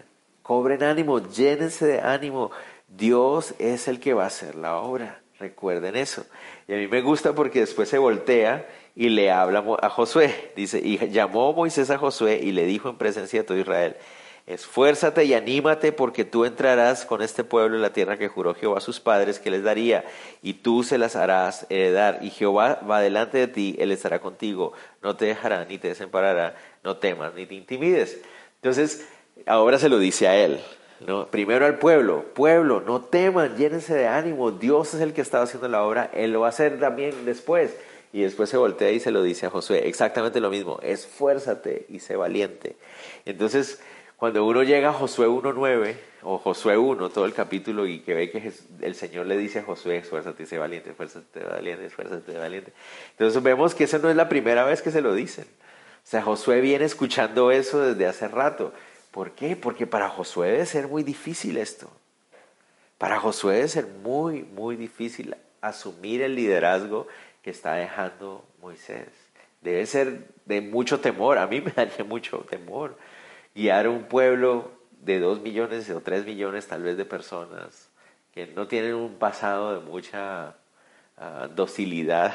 cobren 0.43 0.83
ánimo, 0.83 1.21
llénense 1.21 1.87
de 1.87 2.01
ánimo. 2.01 2.51
Dios 2.89 3.55
es 3.59 3.89
el 3.89 4.01
que 4.01 4.15
va 4.15 4.25
a 4.25 4.29
hacer 4.29 4.55
la 4.57 4.77
obra. 4.77 5.23
Recuerden 5.39 5.97
eso. 5.97 6.25
Y 6.69 6.75
a 6.75 6.77
mí 6.77 6.89
me 6.89 7.01
gusta 7.03 7.35
porque 7.35 7.61
después 7.61 7.89
se 7.89 7.99
voltea 7.99 8.67
y 8.95 9.09
le 9.09 9.31
habla 9.31 9.65
a 9.81 9.91
Josué. 9.91 10.53
Dice, 10.55 10.81
y 10.83 10.99
llamó 11.11 11.53
Moisés 11.53 11.91
a 11.91 11.99
Josué 11.99 12.41
y 12.43 12.53
le 12.53 12.65
dijo 12.65 12.89
en 12.89 12.97
presencia 12.97 13.41
de 13.41 13.45
todo 13.45 13.59
Israel, 13.59 13.97
Esfuérzate 14.47 15.25
y 15.25 15.35
anímate 15.35 15.93
porque 15.93 16.25
tú 16.25 16.45
entrarás 16.45 17.07
con 17.07 17.23
este 17.23 17.45
pueblo 17.45 17.77
en 17.77 17.83
la 17.83 17.93
tierra 17.93 18.17
que 18.17 18.27
juró 18.27 18.55
Jehová 18.55 18.79
a 18.79 18.81
sus 18.81 18.99
padres 18.99 19.39
que 19.39 19.53
les 19.53 19.63
daría 19.63 20.05
y 20.43 20.55
tú 20.55 20.83
se 20.83 20.99
las 20.99 21.15
harás 21.15 21.65
heredar 21.71 22.19
y 22.23 22.31
Jehová 22.31 22.81
va 22.89 23.01
delante 23.01 23.39
de 23.39 23.47
ti, 23.47 23.77
él 23.79 23.93
estará 23.93 24.19
contigo, 24.19 24.73
no 25.01 25.15
te 25.15 25.27
dejará 25.27 25.65
ni 25.65 25.79
te 25.79 25.89
desamparará, 25.89 26.57
no 26.83 26.97
temas 26.97 27.35
ni 27.35 27.47
te 27.47 27.55
intimides. 27.55 28.21
Entonces, 28.57 29.07
ahora 29.47 29.79
se 29.79 29.89
lo 29.89 30.01
dice 30.01 30.27
a 30.27 30.37
él, 30.37 30.61
¿no? 31.07 31.29
Primero 31.29 31.65
al 31.65 31.79
pueblo, 31.79 32.25
pueblo, 32.35 32.81
no 32.81 33.01
teman, 33.01 33.57
llénense 33.57 33.95
de 33.95 34.09
ánimo, 34.09 34.51
Dios 34.51 34.93
es 34.95 35.01
el 35.03 35.13
que 35.13 35.21
estaba 35.21 35.45
haciendo 35.45 35.69
la 35.69 35.85
obra, 35.85 36.11
él 36.13 36.33
lo 36.33 36.41
va 36.41 36.47
a 36.47 36.51
hacer 36.51 36.81
también 36.81 37.25
después. 37.25 37.77
Y 38.15 38.21
después 38.21 38.51
se 38.51 38.59
voltea 38.59 38.91
y 38.91 39.01
se 39.01 39.11
lo 39.11 39.23
dice 39.23 39.47
a 39.47 39.51
Josué, 39.51 39.89
exactamente 39.89 40.39
lo 40.39 40.51
mismo, 40.51 40.79
esfuérzate 40.83 41.87
y 41.89 42.01
sé 42.01 42.15
valiente. 42.15 42.77
Entonces, 43.25 43.81
cuando 44.23 44.47
uno 44.47 44.63
llega 44.63 44.91
a 44.91 44.93
Josué 44.93 45.27
1.9 45.27 45.97
o 46.23 46.39
Josué 46.39 46.79
1, 46.79 47.11
todo 47.11 47.25
el 47.25 47.35
capítulo, 47.35 47.89
y 47.89 47.99
que 48.03 48.15
ve 48.15 48.31
que 48.31 48.53
el 48.83 48.95
Señor 48.95 49.27
le 49.27 49.37
dice 49.37 49.59
a 49.59 49.63
Josué, 49.65 49.97
esfuérzate 49.97 50.45
y 50.45 50.47
sé 50.47 50.59
valiente, 50.59 50.91
esfuérzate, 50.91 51.43
valiente, 51.43 51.87
esfuérzate, 51.87 52.39
valiente. 52.39 52.73
Entonces 53.11 53.43
vemos 53.43 53.75
que 53.75 53.83
esa 53.83 53.99
no 53.99 54.09
es 54.09 54.15
la 54.15 54.29
primera 54.29 54.63
vez 54.63 54.81
que 54.81 54.93
se 54.93 55.01
lo 55.01 55.13
dicen. 55.13 55.45
O 55.45 56.07
sea, 56.07 56.23
Josué 56.23 56.61
viene 56.61 56.85
escuchando 56.85 57.51
eso 57.51 57.81
desde 57.81 58.07
hace 58.07 58.29
rato. 58.29 58.73
¿Por 59.11 59.33
qué? 59.33 59.57
Porque 59.57 59.89
para 59.89 60.09
Josué 60.09 60.53
debe 60.53 60.67
ser 60.67 60.87
muy 60.87 61.03
difícil 61.03 61.57
esto. 61.57 61.91
Para 62.99 63.19
Josué 63.19 63.57
debe 63.57 63.67
ser 63.67 63.87
muy, 64.05 64.45
muy 64.45 64.77
difícil 64.77 65.35
asumir 65.61 66.23
el 66.23 66.37
liderazgo 66.37 67.09
que 67.43 67.51
está 67.51 67.75
dejando 67.75 68.45
Moisés. 68.61 69.09
Debe 69.63 69.85
ser 69.85 70.29
de 70.45 70.61
mucho 70.61 71.01
temor. 71.01 71.39
A 71.39 71.49
mí 71.49 71.61
me 71.61 71.73
daría 71.77 72.05
mucho 72.05 72.39
temor 72.49 72.97
guiar 73.55 73.89
un 73.89 74.05
pueblo 74.05 74.71
de 75.01 75.19
dos 75.19 75.41
millones 75.41 75.91
o 75.91 76.01
tres 76.01 76.25
millones 76.25 76.67
tal 76.67 76.83
vez 76.83 76.97
de 76.97 77.05
personas 77.05 77.91
que 78.33 78.47
no 78.47 78.67
tienen 78.67 78.95
un 78.95 79.17
pasado 79.17 79.79
de 79.79 79.81
mucha 79.81 80.55
ah, 81.19 81.49
docilidad, 81.55 82.33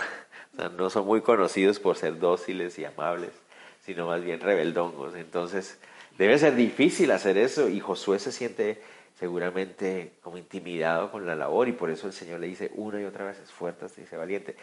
no 0.78 0.90
son 0.90 1.06
muy 1.06 1.22
conocidos 1.22 1.80
por 1.80 1.98
ser 1.98 2.20
dóciles 2.20 2.78
y 2.78 2.86
amables, 2.86 3.32
sino 3.84 4.08
más 4.08 4.24
bien 4.24 4.40
rebeldongos. 4.40 5.16
Entonces, 5.16 5.80
debe 6.18 6.38
ser 6.38 6.56
difícil 6.56 7.12
hacer 7.12 7.38
eso 7.38 7.68
y 7.68 7.80
Josué 7.80 8.20
se 8.20 8.32
siente 8.32 8.82
seguramente 9.20 10.14
como 10.22 10.38
intimidado 10.38 11.12
con 11.12 11.26
la 11.26 11.36
labor 11.36 11.68
y 11.68 11.72
por 11.72 11.90
eso 11.90 12.06
el 12.06 12.14
Señor 12.14 12.40
le 12.40 12.48
dice 12.48 12.72
una 12.76 13.02
y 13.02 13.06
otra 13.06 13.26
vez, 13.26 13.40
esfuérzate 13.40 14.04
y 14.04 14.06
sé 14.06 14.16
valiente. 14.16 14.56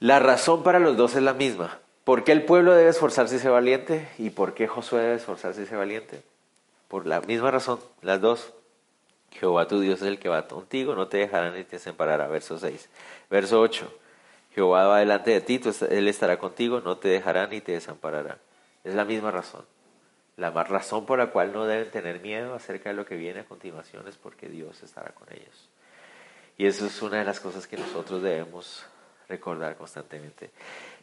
La 0.00 0.18
razón 0.18 0.62
para 0.62 0.78
los 0.78 0.96
dos 0.96 1.16
es 1.16 1.22
la 1.22 1.32
misma. 1.32 1.80
¿Por 2.04 2.22
qué 2.22 2.32
el 2.32 2.44
pueblo 2.44 2.74
debe 2.74 2.90
esforzarse 2.90 3.36
y 3.36 3.38
ser 3.38 3.50
valiente? 3.50 4.08
¿Y 4.18 4.30
por 4.30 4.52
qué 4.52 4.68
Josué 4.68 5.00
debe 5.00 5.14
esforzarse 5.14 5.62
y 5.62 5.66
ser 5.66 5.78
valiente? 5.78 6.22
Por 6.88 7.06
la 7.06 7.20
misma 7.22 7.50
razón, 7.50 7.80
las 8.02 8.20
dos. 8.20 8.52
Jehová 9.30 9.66
tu 9.66 9.80
Dios 9.80 10.00
es 10.02 10.08
el 10.08 10.18
que 10.18 10.28
va 10.28 10.46
contigo, 10.46 10.94
no 10.94 11.08
te 11.08 11.16
dejará 11.16 11.50
ni 11.50 11.64
te 11.64 11.78
separará. 11.78 12.28
Verso 12.28 12.58
6. 12.58 12.88
Verso 13.30 13.60
8. 13.60 13.90
Jehová 14.54 14.86
va 14.86 14.98
delante 15.00 15.32
de 15.32 15.40
ti, 15.40 15.60
Él 15.90 16.06
estará 16.06 16.38
contigo, 16.38 16.80
no 16.80 16.98
te 16.98 17.08
dejará 17.08 17.46
ni 17.46 17.60
te 17.60 17.72
desamparará. 17.72 18.38
Es 18.84 18.94
la 18.94 19.04
misma 19.04 19.30
razón. 19.30 19.64
La 20.36 20.50
razón 20.50 21.06
por 21.06 21.18
la 21.18 21.28
cual 21.28 21.52
no 21.52 21.64
deben 21.66 21.90
tener 21.90 22.20
miedo 22.20 22.54
acerca 22.54 22.90
de 22.90 22.96
lo 22.96 23.06
que 23.06 23.16
viene 23.16 23.40
a 23.40 23.44
continuación 23.44 24.06
es 24.08 24.16
porque 24.16 24.48
Dios 24.48 24.82
estará 24.82 25.10
con 25.12 25.26
ellos. 25.32 25.68
Y 26.58 26.66
eso 26.66 26.86
es 26.86 27.02
una 27.02 27.18
de 27.18 27.24
las 27.24 27.40
cosas 27.40 27.66
que 27.66 27.76
nosotros 27.76 28.22
debemos 28.22 28.84
recordar 29.28 29.76
constantemente. 29.76 30.50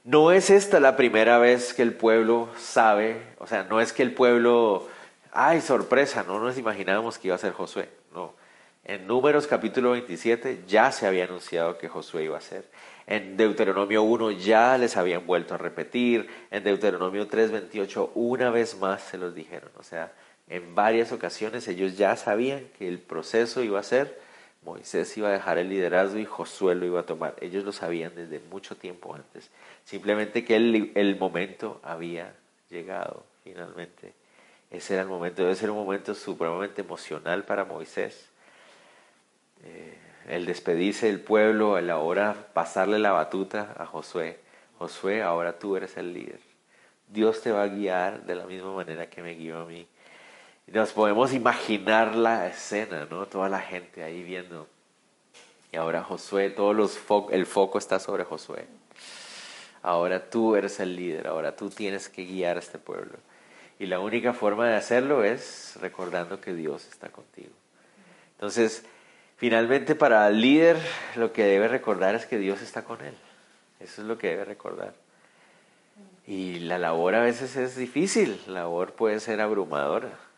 No 0.04 0.32
es 0.32 0.50
esta 0.50 0.80
la 0.80 0.96
primera 0.96 1.38
vez 1.38 1.76
que 1.76 1.84
el 1.84 1.94
pueblo 1.94 2.50
sabe, 2.58 3.22
o 3.38 3.46
sea, 3.46 3.64
no 3.64 3.80
es 3.80 3.94
que 3.94 4.02
el 4.02 4.16
pueblo, 4.16 4.88
ay, 5.32 5.62
sorpresa, 5.62 6.24
no 6.24 6.40
nos 6.40 6.58
imaginábamos 6.58 7.20
que 7.20 7.28
iba 7.28 7.36
a 7.36 7.40
ser 7.40 7.54
Josué, 7.54 7.88
no. 8.12 8.34
En 8.84 9.06
Números 9.06 9.46
capítulo 9.46 9.92
27 9.92 10.64
ya 10.68 10.92
se 10.92 11.06
había 11.06 11.26
anunciado 11.26 11.78
que 11.78 11.88
Josué 11.88 12.24
iba 12.24 12.38
a 12.40 12.42
ser. 12.42 12.66
En 13.06 13.38
Deuteronomio 13.38 14.02
1 14.02 14.32
ya 14.32 14.76
les 14.80 14.98
habían 14.98 15.28
vuelto 15.28 15.54
a 15.54 15.60
repetir. 15.60 16.28
En 16.50 16.64
Deuteronomio 16.64 17.28
3:28 17.28 18.10
una 18.16 18.50
vez 18.50 18.80
más 18.80 19.04
se 19.04 19.20
los 19.20 19.36
dijeron. 19.36 19.70
O 19.78 19.84
sea, 19.84 20.14
en 20.48 20.74
varias 20.74 21.12
ocasiones 21.12 21.68
ellos 21.68 21.96
ya 21.96 22.16
sabían 22.16 22.70
que 22.80 22.88
el 22.88 22.98
proceso 22.98 23.62
iba 23.62 23.80
a 23.80 23.84
ser 23.84 24.20
Moisés 24.64 25.18
iba 25.18 25.30
a 25.30 25.32
dejar 25.32 25.58
el 25.58 25.70
liderazgo 25.70 26.20
y 26.20 26.26
Josué 26.26 26.76
lo 26.76 26.86
iba 26.86 27.00
a 27.00 27.06
tomar. 27.06 27.36
Ellos 27.42 27.64
lo 27.64 27.72
sabían 27.72 28.14
desde 28.16 28.40
mucho 28.40 28.76
tiempo 28.76 29.16
antes. 29.16 29.50
Simplemente 29.86 30.46
que 30.46 30.56
el, 30.56 30.92
el 30.96 31.18
momento 31.18 31.80
había 31.84 32.36
llegado 32.70 33.26
finalmente. 33.44 34.14
Ese 34.70 34.94
era 34.94 35.04
el 35.04 35.10
momento, 35.10 35.42
debe 35.44 35.56
ser 35.56 35.70
un 35.70 35.78
momento 35.78 36.16
supremamente 36.16 36.82
emocional 36.82 37.44
para 37.44 37.66
Moisés. 37.66 38.30
Eh, 39.64 39.98
el 40.28 40.46
despedirse 40.46 41.08
del 41.08 41.20
pueblo, 41.20 41.78
el 41.78 41.90
ahora 41.90 42.48
pasarle 42.54 43.00
la 43.00 43.12
batuta 43.12 43.76
a 43.78 43.86
Josué. 43.86 44.40
Josué, 44.78 45.24
ahora 45.24 45.60
tú 45.60 45.76
eres 45.76 45.98
el 45.98 46.14
líder. 46.14 46.40
Dios 47.08 47.42
te 47.42 47.52
va 47.52 47.64
a 47.64 47.68
guiar 47.68 48.24
de 48.26 48.36
la 48.36 48.46
misma 48.46 48.74
manera 48.74 49.10
que 49.10 49.22
me 49.22 49.34
guió 49.34 49.60
a 49.60 49.66
mí. 49.66 49.86
Nos 50.74 50.94
podemos 50.94 51.34
imaginar 51.34 52.16
la 52.16 52.48
escena, 52.48 53.06
¿no? 53.10 53.26
Toda 53.26 53.50
la 53.50 53.60
gente 53.60 54.04
ahí 54.04 54.24
viendo. 54.24 54.68
Y 55.74 55.76
ahora 55.76 56.02
Josué, 56.02 56.50
todos 56.50 56.74
los 56.74 56.98
el 57.32 57.46
foco 57.46 57.78
está 57.78 58.00
sobre 58.00 58.24
Josué. 58.24 58.68
Ahora 59.82 60.30
tú 60.30 60.56
eres 60.56 60.80
el 60.80 60.96
líder, 60.96 61.28
ahora 61.28 61.58
tú 61.58 61.70
tienes 61.70 62.08
que 62.08 62.24
guiar 62.24 62.56
a 62.56 62.60
este 62.60 62.78
pueblo. 62.78 63.18
Y 63.80 63.88
la 63.88 64.00
única 64.00 64.32
forma 64.32 64.70
de 64.70 64.76
hacerlo 64.76 65.26
es 65.26 65.78
recordando 65.82 66.40
que 66.40 66.54
Dios 66.54 66.88
está 66.88 67.10
contigo. 67.10 67.52
Entonces, 68.36 68.86
finalmente 69.36 69.96
para 69.96 70.26
el 70.28 70.40
líder 70.40 70.78
lo 71.16 71.34
que 71.34 71.44
debe 71.44 71.68
recordar 71.68 72.16
es 72.16 72.26
que 72.26 72.38
Dios 72.38 72.62
está 72.62 72.84
con 72.84 73.02
él. 73.02 73.16
Eso 73.82 74.04
es 74.04 74.08
lo 74.08 74.18
que 74.18 74.30
debe 74.30 74.46
recordar. 74.46 74.94
Y 76.26 76.60
la 76.60 76.78
labor 76.78 77.16
a 77.16 77.22
veces 77.22 77.58
es 77.58 77.76
difícil, 77.76 78.40
la 78.48 78.62
labor 78.62 78.94
puede 78.94 79.20
ser 79.20 79.42
abrumadora. 79.42 80.31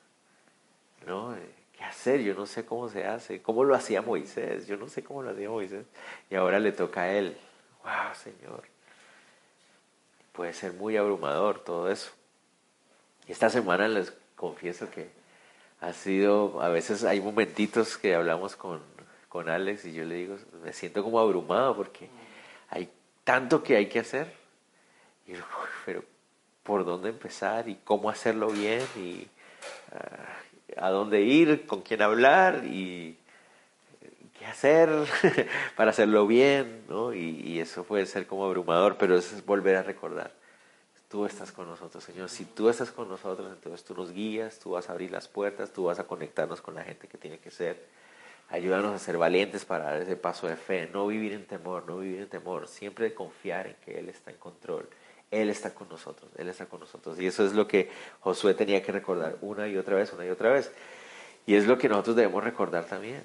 ¿No? 1.06 1.36
¿Qué 1.78 1.84
hacer? 1.84 2.22
Yo 2.22 2.34
no 2.36 2.46
sé 2.46 2.66
cómo 2.66 2.90
se 2.90 3.06
hace. 3.06 3.42
¿Cómo 3.42 3.64
lo 3.64 3.76
hacía 3.76 4.02
Moisés? 4.02 4.68
Yo 4.68 4.78
no 4.78 4.88
sé 4.88 5.04
cómo 5.04 5.24
lo 5.24 5.32
hacía 5.32 5.50
Moisés. 5.50 5.86
Y 6.30 6.36
ahora 6.36 6.60
le 6.60 6.72
toca 6.72 7.02
a 7.02 7.12
él. 7.12 7.38
¡Wow, 7.84 8.16
Señor! 8.16 8.64
Puede 10.32 10.54
ser 10.54 10.74
muy 10.74 10.98
abrumador 10.98 11.64
todo 11.64 11.90
eso. 11.90 12.12
Esta 13.28 13.50
semana 13.50 13.88
les 13.88 14.14
confieso 14.36 14.90
que 14.90 15.10
ha 15.80 15.94
sido, 15.94 16.62
a 16.62 16.70
veces 16.70 17.04
hay 17.04 17.22
momentitos 17.22 17.98
que 17.98 18.16
hablamos 18.16 18.56
con, 18.56 18.82
con 19.30 19.50
Alex 19.50 19.86
y 19.86 19.94
yo 19.94 20.06
le 20.06 20.16
digo, 20.16 20.38
me 20.64 20.74
siento 20.74 21.04
como 21.04 21.20
abrumado 21.20 21.76
porque 21.76 22.10
hay 22.70 22.90
tanto 23.24 23.64
que 23.64 23.76
hay 23.76 23.88
que 23.88 24.00
hacer. 24.00 24.34
Y 25.28 25.34
pero 25.86 26.04
¿por 26.64 26.86
dónde 26.86 27.10
empezar? 27.10 27.68
¿Y 27.70 27.76
cómo 27.76 28.10
hacerlo 28.10 28.48
bien? 28.48 28.82
Y 28.96 29.28
ah, 29.92 30.43
a 30.78 30.90
dónde 30.90 31.22
ir, 31.22 31.66
con 31.66 31.82
quién 31.82 32.02
hablar 32.02 32.64
y 32.66 33.18
qué 34.38 34.46
hacer 34.46 34.90
para 35.76 35.92
hacerlo 35.92 36.28
bien, 36.28 36.84
¿no? 36.90 37.14
Y, 37.14 37.60
eso 37.60 37.84
puede 37.84 38.06
ser 38.06 38.28
como 38.28 38.46
abrumador, 38.46 38.98
pero 38.98 39.18
eso 39.18 39.36
es 39.36 39.46
volver 39.46 39.76
a 39.78 39.84
recordar. 39.84 40.32
Tú 41.10 41.26
estás 41.26 41.52
con 41.52 41.68
nosotros, 41.68 42.04
Señor. 42.04 42.30
Si 42.30 42.44
tú 42.46 42.70
estás 42.70 42.92
con 42.92 43.08
nosotros, 43.08 43.52
entonces 43.52 43.84
tú 43.86 43.94
nos 43.94 44.12
guías, 44.12 44.60
tú 44.60 44.72
vas 44.72 44.90
a 44.90 44.94
abrir 44.94 45.12
las 45.12 45.28
puertas, 45.28 45.72
tú 45.72 45.86
vas 45.86 46.00
a 46.00 46.06
conectarnos 46.06 46.62
con 46.62 46.76
la 46.76 46.84
gente 46.84 47.08
que 47.08 47.18
tiene 47.18 47.38
que 47.38 47.52
ser. 47.52 47.86
Ayúdanos 48.50 48.94
a 48.94 49.00
ser 49.00 49.18
valientes 49.18 49.64
para 49.66 49.86
dar 49.86 50.02
ese 50.02 50.16
paso 50.16 50.48
de 50.48 50.56
fe, 50.56 50.90
no 50.92 51.08
vivir 51.08 51.34
en 51.34 51.46
temor, 51.46 51.86
no 51.88 52.00
vivir 52.00 52.22
en 52.22 52.30
temor, 52.30 52.68
siempre 52.68 53.14
confiar 53.14 53.68
en 53.68 53.76
que 53.86 54.00
Él 54.00 54.10
está 54.10 54.32
en 54.32 54.38
control 54.38 54.90
él 55.34 55.50
está 55.50 55.74
con 55.74 55.90
nosotros, 55.90 56.30
Él 56.38 56.48
está 56.48 56.68
con 56.68 56.80
nosotros. 56.80 57.20
Y 57.20 57.26
eso 57.26 57.46
es 57.46 57.54
lo 57.54 57.68
que 57.68 57.90
Josué 58.20 58.54
tenía 58.54 58.84
que 58.84 58.92
recordar 58.92 59.36
una 59.42 59.68
y 59.68 59.78
otra 59.78 59.96
vez, 59.96 60.14
una 60.14 60.26
y 60.26 60.30
otra 60.30 60.52
vez. 60.52 60.72
Y 61.46 61.56
es 61.56 61.66
lo 61.66 61.78
que 61.78 61.90
nosotros 61.90 62.16
debemos 62.16 62.44
recordar 62.44 62.86
también. 62.86 63.24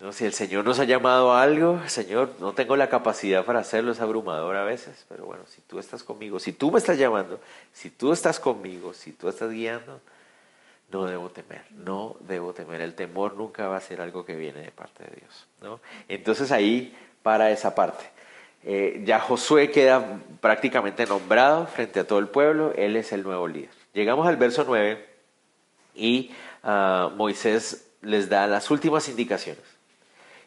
¿no? 0.00 0.12
Si 0.12 0.24
el 0.24 0.32
Señor 0.32 0.64
nos 0.64 0.80
ha 0.80 0.84
llamado 0.84 1.32
a 1.32 1.42
algo, 1.42 1.80
Señor, 1.88 2.32
no 2.40 2.54
tengo 2.54 2.74
la 2.76 2.88
capacidad 2.88 3.44
para 3.44 3.60
hacerlo, 3.60 3.92
es 3.92 4.00
abrumador 4.00 4.56
a 4.56 4.64
veces, 4.64 5.04
pero 5.08 5.26
bueno, 5.26 5.44
si 5.46 5.60
tú 5.60 5.78
estás 5.78 6.02
conmigo, 6.02 6.40
si 6.40 6.52
tú 6.52 6.72
me 6.72 6.78
estás 6.78 6.98
llamando, 6.98 7.38
si 7.72 7.90
tú 7.90 8.12
estás 8.12 8.40
conmigo, 8.40 8.94
si 8.94 9.12
tú 9.12 9.28
estás 9.28 9.50
guiando, 9.50 10.00
no 10.90 11.04
debo 11.04 11.28
temer, 11.30 11.64
no 11.70 12.16
debo 12.20 12.52
temer. 12.52 12.80
El 12.80 12.94
temor 12.94 13.34
nunca 13.34 13.68
va 13.68 13.76
a 13.76 13.80
ser 13.80 14.00
algo 14.00 14.24
que 14.24 14.36
viene 14.36 14.60
de 14.60 14.70
parte 14.70 15.04
de 15.04 15.16
Dios. 15.16 15.46
¿no? 15.60 15.80
Entonces 16.08 16.50
ahí 16.50 16.96
para 17.22 17.50
esa 17.50 17.74
parte. 17.74 18.04
Eh, 18.64 19.02
ya 19.04 19.18
Josué 19.18 19.70
queda 19.70 20.20
prácticamente 20.40 21.06
nombrado 21.06 21.66
frente 21.66 22.00
a 22.00 22.04
todo 22.06 22.18
el 22.18 22.28
pueblo, 22.28 22.72
él 22.76 22.96
es 22.96 23.12
el 23.12 23.22
nuevo 23.22 23.48
líder. 23.48 23.70
Llegamos 23.92 24.26
al 24.26 24.36
verso 24.36 24.64
9 24.66 25.04
y 25.94 26.30
ah, 26.62 27.10
Moisés 27.16 27.90
les 28.02 28.28
da 28.28 28.46
las 28.46 28.70
últimas 28.70 29.08
indicaciones. 29.08 29.62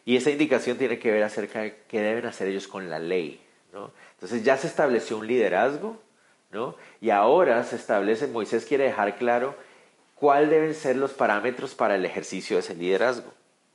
Y 0.04 0.16
esa 0.16 0.30
indicación 0.30 0.78
tiene 0.78 0.98
que 0.98 1.10
ver 1.10 1.24
acerca 1.24 1.60
de 1.60 1.76
qué 1.88 2.00
deben 2.00 2.26
hacer 2.26 2.48
ellos 2.48 2.68
con 2.68 2.88
la 2.88 2.98
ley. 2.98 3.40
Entonces 4.14 4.42
ya 4.44 4.56
se 4.56 4.66
estableció 4.66 5.18
un 5.18 5.26
liderazgo, 5.26 6.00
¿no? 6.50 6.76
y 7.00 7.10
ahora 7.10 7.62
se 7.64 7.76
establece, 7.76 8.26
Moisés 8.26 8.64
quiere 8.64 8.84
dejar 8.84 9.16
claro 9.16 9.54
cuáles 10.14 10.48
deben 10.48 10.74
ser 10.74 10.96
los 10.96 11.12
parámetros 11.12 11.74
para 11.74 11.96
el 11.96 12.04
ejercicio 12.04 12.56
de 12.56 12.60
ese 12.60 12.74
liderazgo. 12.74 13.32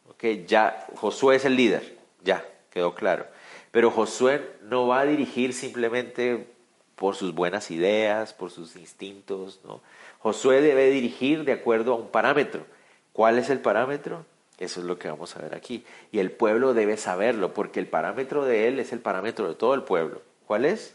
¿okay? 0.10 0.46
Ya 0.48 0.88
Josué 0.96 1.36
es 1.36 1.46
el 1.46 1.56
líder, 1.56 1.98
ya 2.24 2.44
quedó 2.72 2.96
claro. 2.96 3.28
Pero 3.72 3.90
Josué 3.90 4.52
no 4.64 4.88
va 4.88 5.02
a 5.02 5.06
dirigir 5.06 5.54
simplemente 5.54 6.48
por 6.96 7.16
sus 7.16 7.34
buenas 7.34 7.72
ideas, 7.72 8.34
por 8.34 8.52
sus 8.52 8.76
instintos, 8.76 9.62
¿no? 9.64 9.82
Josué 10.20 10.62
debe 10.62 10.90
dirigir 10.92 11.46
de 11.46 11.54
acuerdo 11.54 11.94
a 11.94 11.96
un 11.96 12.10
parámetro. 12.10 12.66
¿Cuál 13.14 13.40
es 13.40 13.50
el 13.50 13.60
parámetro? 13.60 14.26
Eso 14.60 14.82
es 14.82 14.86
lo 14.86 15.00
que 15.00 15.08
vamos 15.08 15.36
a 15.36 15.42
ver 15.42 15.56
aquí. 15.56 15.84
Y 16.12 16.20
el 16.20 16.32
pueblo 16.32 16.76
debe 16.76 16.96
saberlo, 16.98 17.54
porque 17.54 17.80
el 17.80 17.88
parámetro 17.88 18.46
de 18.46 18.68
él 18.68 18.80
es 18.80 18.94
el 18.94 19.00
parámetro 19.00 19.48
de 19.48 19.56
todo 19.56 19.74
el 19.74 19.82
pueblo. 19.82 20.22
¿Cuál 20.46 20.66
es? 20.66 20.94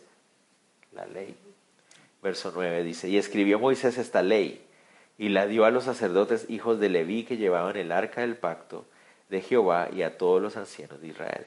La 0.92 1.06
ley. 1.06 1.34
Verso 2.22 2.52
9 2.54 2.84
dice, 2.84 3.08
y 3.08 3.18
escribió 3.18 3.58
Moisés 3.58 3.98
esta 3.98 4.22
ley, 4.22 4.64
y 5.18 5.30
la 5.30 5.46
dio 5.46 5.64
a 5.64 5.70
los 5.70 5.84
sacerdotes 5.84 6.48
hijos 6.48 6.78
de 6.78 6.88
Leví 6.88 7.24
que 7.24 7.36
llevaban 7.36 7.76
el 7.76 7.90
arca 7.90 8.20
del 8.20 8.36
pacto 8.36 8.84
de 9.28 9.40
Jehová 9.40 9.88
y 9.92 10.02
a 10.02 10.16
todos 10.18 10.40
los 10.40 10.56
ancianos 10.56 11.00
de 11.00 11.08
Israel. 11.08 11.46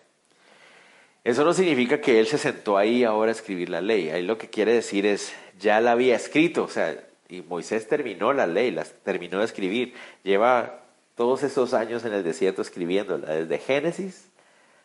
Eso 1.23 1.43
no 1.43 1.53
significa 1.53 1.99
que 1.99 2.19
él 2.19 2.27
se 2.27 2.37
sentó 2.37 2.77
ahí 2.77 3.03
ahora 3.03 3.29
a 3.31 3.35
escribir 3.35 3.69
la 3.69 3.81
ley. 3.81 4.09
Ahí 4.09 4.23
lo 4.23 4.37
que 4.37 4.49
quiere 4.49 4.73
decir 4.73 5.05
es, 5.05 5.33
ya 5.59 5.81
la 5.81 5.91
había 5.91 6.15
escrito, 6.15 6.63
o 6.63 6.69
sea, 6.69 6.97
y 7.27 7.41
Moisés 7.41 7.87
terminó 7.87 8.33
la 8.33 8.47
ley, 8.47 8.71
la 8.71 8.83
terminó 8.83 9.39
de 9.39 9.45
escribir. 9.45 9.93
Lleva 10.23 10.83
todos 11.15 11.43
esos 11.43 11.73
años 11.73 12.05
en 12.05 12.13
el 12.13 12.23
desierto 12.23 12.61
escribiéndola, 12.61 13.27
desde 13.33 13.59
Génesis 13.59 14.29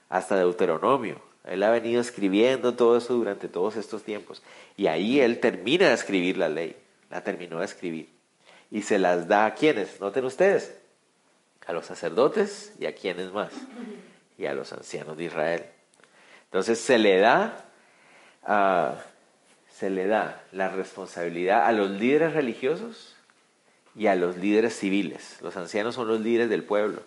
hasta 0.08 0.36
Deuteronomio. 0.36 1.20
Él 1.44 1.62
ha 1.62 1.70
venido 1.70 2.00
escribiendo 2.00 2.74
todo 2.74 2.96
eso 2.96 3.14
durante 3.14 3.48
todos 3.48 3.76
estos 3.76 4.02
tiempos. 4.02 4.42
Y 4.76 4.88
ahí 4.88 5.20
él 5.20 5.40
termina 5.40 5.88
de 5.88 5.94
escribir 5.94 6.36
la 6.36 6.48
ley, 6.48 6.76
la 7.10 7.22
terminó 7.22 7.60
de 7.60 7.66
escribir. 7.66 8.08
Y 8.70 8.82
se 8.82 8.98
las 8.98 9.28
da 9.28 9.46
a 9.46 9.54
quienes, 9.54 10.00
noten 10.00 10.24
ustedes, 10.24 10.76
a 11.66 11.72
los 11.72 11.86
sacerdotes 11.86 12.72
y 12.78 12.86
a 12.86 12.94
quienes 12.94 13.32
más, 13.32 13.52
y 14.36 14.46
a 14.46 14.54
los 14.54 14.72
ancianos 14.72 15.16
de 15.16 15.24
Israel. 15.24 15.64
Entonces 16.54 16.78
se 16.78 17.00
le 17.00 17.18
da, 17.18 17.66
ah, 18.44 18.94
se 19.68 19.90
le 19.90 20.06
da 20.06 20.40
la 20.52 20.68
responsabilidad 20.68 21.66
a 21.66 21.72
los 21.72 21.90
líderes 21.90 22.32
religiosos 22.32 23.16
y 23.96 24.06
a 24.06 24.14
los 24.14 24.36
líderes 24.36 24.78
civiles. 24.78 25.38
Los 25.42 25.56
ancianos 25.56 25.96
son 25.96 26.06
los 26.06 26.20
líderes 26.20 26.48
del 26.48 26.62
pueblo 26.62 27.00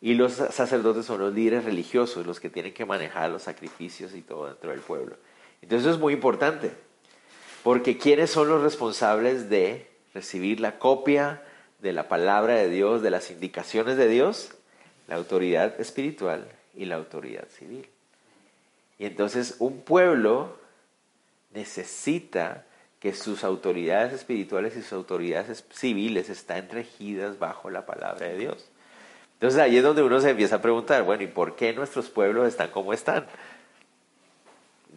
y 0.00 0.14
los 0.14 0.32
sacerdotes 0.32 1.04
son 1.04 1.20
los 1.20 1.34
líderes 1.34 1.66
religiosos, 1.66 2.26
los 2.26 2.40
que 2.40 2.48
tienen 2.48 2.72
que 2.72 2.86
manejar 2.86 3.28
los 3.28 3.42
sacrificios 3.42 4.14
y 4.14 4.22
todo 4.22 4.46
dentro 4.46 4.70
del 4.70 4.80
pueblo. 4.80 5.16
Entonces 5.60 5.88
eso 5.88 5.94
es 5.96 6.00
muy 6.00 6.14
importante, 6.14 6.70
porque 7.62 7.98
¿quiénes 7.98 8.30
son 8.30 8.48
los 8.48 8.62
responsables 8.62 9.50
de 9.50 9.90
recibir 10.14 10.58
la 10.58 10.78
copia 10.78 11.42
de 11.80 11.92
la 11.92 12.08
palabra 12.08 12.54
de 12.54 12.70
Dios, 12.70 13.02
de 13.02 13.10
las 13.10 13.30
indicaciones 13.30 13.98
de 13.98 14.08
Dios? 14.08 14.52
La 15.06 15.16
autoridad 15.16 15.78
espiritual 15.78 16.48
y 16.74 16.86
la 16.86 16.94
autoridad 16.94 17.46
civil. 17.48 17.86
Y 18.98 19.06
entonces 19.06 19.56
un 19.58 19.82
pueblo 19.82 20.56
necesita 21.52 22.64
que 23.00 23.12
sus 23.14 23.44
autoridades 23.44 24.12
espirituales 24.12 24.76
y 24.76 24.82
sus 24.82 24.94
autoridades 24.94 25.64
civiles 25.70 26.30
están 26.30 26.68
regidas 26.70 27.38
bajo 27.38 27.70
la 27.70 27.84
palabra 27.84 28.26
de 28.26 28.38
Dios. 28.38 28.70
Entonces 29.34 29.60
ahí 29.60 29.76
es 29.76 29.82
donde 29.82 30.02
uno 30.02 30.20
se 30.20 30.30
empieza 30.30 30.56
a 30.56 30.62
preguntar, 30.62 31.02
bueno, 31.02 31.22
¿y 31.22 31.26
por 31.26 31.56
qué 31.56 31.74
nuestros 31.74 32.08
pueblos 32.08 32.48
están 32.48 32.70
como 32.70 32.94
están? 32.94 33.26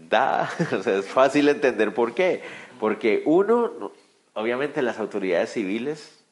Da, 0.10 0.50
o 0.78 0.82
sea, 0.82 0.98
es 0.98 1.08
fácil 1.08 1.50
entender 1.50 1.94
por 1.94 2.14
qué. 2.14 2.42
Porque 2.80 3.22
uno, 3.26 3.92
obviamente 4.34 4.82
las 4.82 4.98
autoridades 4.98 5.52
civiles, 5.52 6.24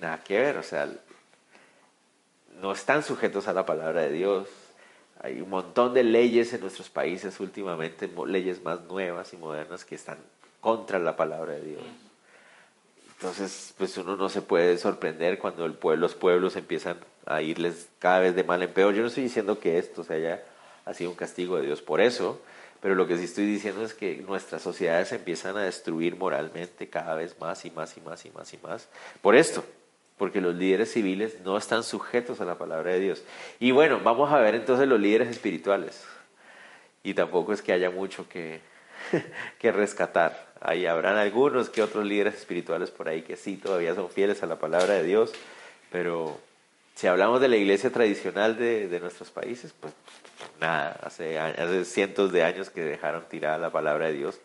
nada 0.00 0.22
que 0.24 0.38
ver, 0.38 0.56
o 0.56 0.62
sea, 0.62 0.88
no 2.60 2.72
están 2.72 3.02
sujetos 3.02 3.46
a 3.46 3.52
la 3.52 3.66
palabra 3.66 4.00
de 4.00 4.12
Dios. 4.12 4.48
Hay 5.20 5.40
un 5.40 5.50
montón 5.50 5.94
de 5.94 6.04
leyes 6.04 6.52
en 6.52 6.60
nuestros 6.60 6.90
países 6.90 7.40
últimamente, 7.40 8.10
leyes 8.26 8.62
más 8.62 8.82
nuevas 8.82 9.32
y 9.32 9.36
modernas 9.36 9.84
que 9.84 9.94
están 9.94 10.18
contra 10.60 10.98
la 10.98 11.16
palabra 11.16 11.54
de 11.54 11.62
Dios. 11.62 11.82
Entonces, 13.16 13.74
pues 13.78 13.96
uno 13.96 14.16
no 14.16 14.28
se 14.28 14.42
puede 14.42 14.76
sorprender 14.76 15.38
cuando 15.38 15.64
el 15.64 15.74
pueblo, 15.74 16.02
los 16.02 16.14
pueblos 16.14 16.56
empiezan 16.56 16.98
a 17.26 17.40
irles 17.42 17.88
cada 17.98 18.18
vez 18.18 18.34
de 18.34 18.44
mal 18.44 18.62
en 18.62 18.72
peor. 18.72 18.92
Yo 18.92 19.02
no 19.02 19.08
estoy 19.08 19.22
diciendo 19.22 19.58
que 19.58 19.78
esto 19.78 20.04
se 20.04 20.14
haya 20.14 20.42
sido 20.92 21.10
un 21.10 21.16
castigo 21.16 21.56
de 21.56 21.66
Dios 21.66 21.80
por 21.80 22.00
eso, 22.00 22.40
pero 22.82 22.94
lo 22.94 23.06
que 23.06 23.16
sí 23.16 23.24
estoy 23.24 23.46
diciendo 23.46 23.82
es 23.82 23.94
que 23.94 24.16
nuestras 24.16 24.60
sociedades 24.60 25.12
empiezan 25.12 25.56
a 25.56 25.62
destruir 25.62 26.16
moralmente 26.16 26.90
cada 26.90 27.14
vez 27.14 27.38
más 27.40 27.64
y 27.64 27.70
más 27.70 27.96
y 27.96 28.00
más 28.02 28.26
y 28.26 28.30
más 28.30 28.52
y 28.52 28.58
más 28.58 28.88
por 29.22 29.36
esto, 29.36 29.64
porque 30.18 30.40
los 30.40 30.54
líderes 30.54 30.92
civiles 30.92 31.40
no 31.44 31.56
están 31.56 31.82
sujetos 31.82 32.40
a 32.40 32.44
la 32.44 32.56
palabra 32.56 32.92
de 32.92 33.00
Dios. 33.00 33.22
Y 33.60 33.72
bueno, 33.72 34.00
vamos 34.02 34.32
a 34.32 34.38
ver 34.38 34.54
entonces 34.54 34.86
los 34.86 35.00
líderes 35.00 35.28
espirituales. 35.28 36.04
Y 37.02 37.14
tampoco 37.14 37.52
es 37.52 37.62
que 37.62 37.72
haya 37.72 37.90
mucho 37.90 38.28
que, 38.28 38.60
que 39.58 39.72
rescatar. 39.72 40.52
Ahí 40.60 40.86
habrán 40.86 41.16
algunos 41.16 41.68
que 41.68 41.82
otros 41.82 42.04
líderes 42.06 42.34
espirituales 42.34 42.90
por 42.90 43.08
ahí 43.08 43.22
que 43.22 43.36
sí 43.36 43.56
todavía 43.56 43.94
son 43.94 44.08
fieles 44.08 44.42
a 44.42 44.46
la 44.46 44.58
palabra 44.58 44.94
de 44.94 45.04
Dios, 45.04 45.32
pero 45.92 46.40
si 46.94 47.06
hablamos 47.06 47.40
de 47.40 47.48
la 47.48 47.56
iglesia 47.56 47.90
tradicional 47.90 48.56
de, 48.56 48.88
de 48.88 49.00
nuestros 49.00 49.30
países, 49.30 49.74
pues 49.78 49.92
nada, 50.60 50.98
hace, 51.02 51.38
hace, 51.38 51.84
cientos 51.84 52.32
de 52.32 52.44
años 52.44 52.70
que 52.70 52.82
dejaron 52.82 53.24
tirada 53.28 53.58
la 53.58 53.70
palabra 53.70 54.06
de 54.06 54.14
Dios. 54.14 54.38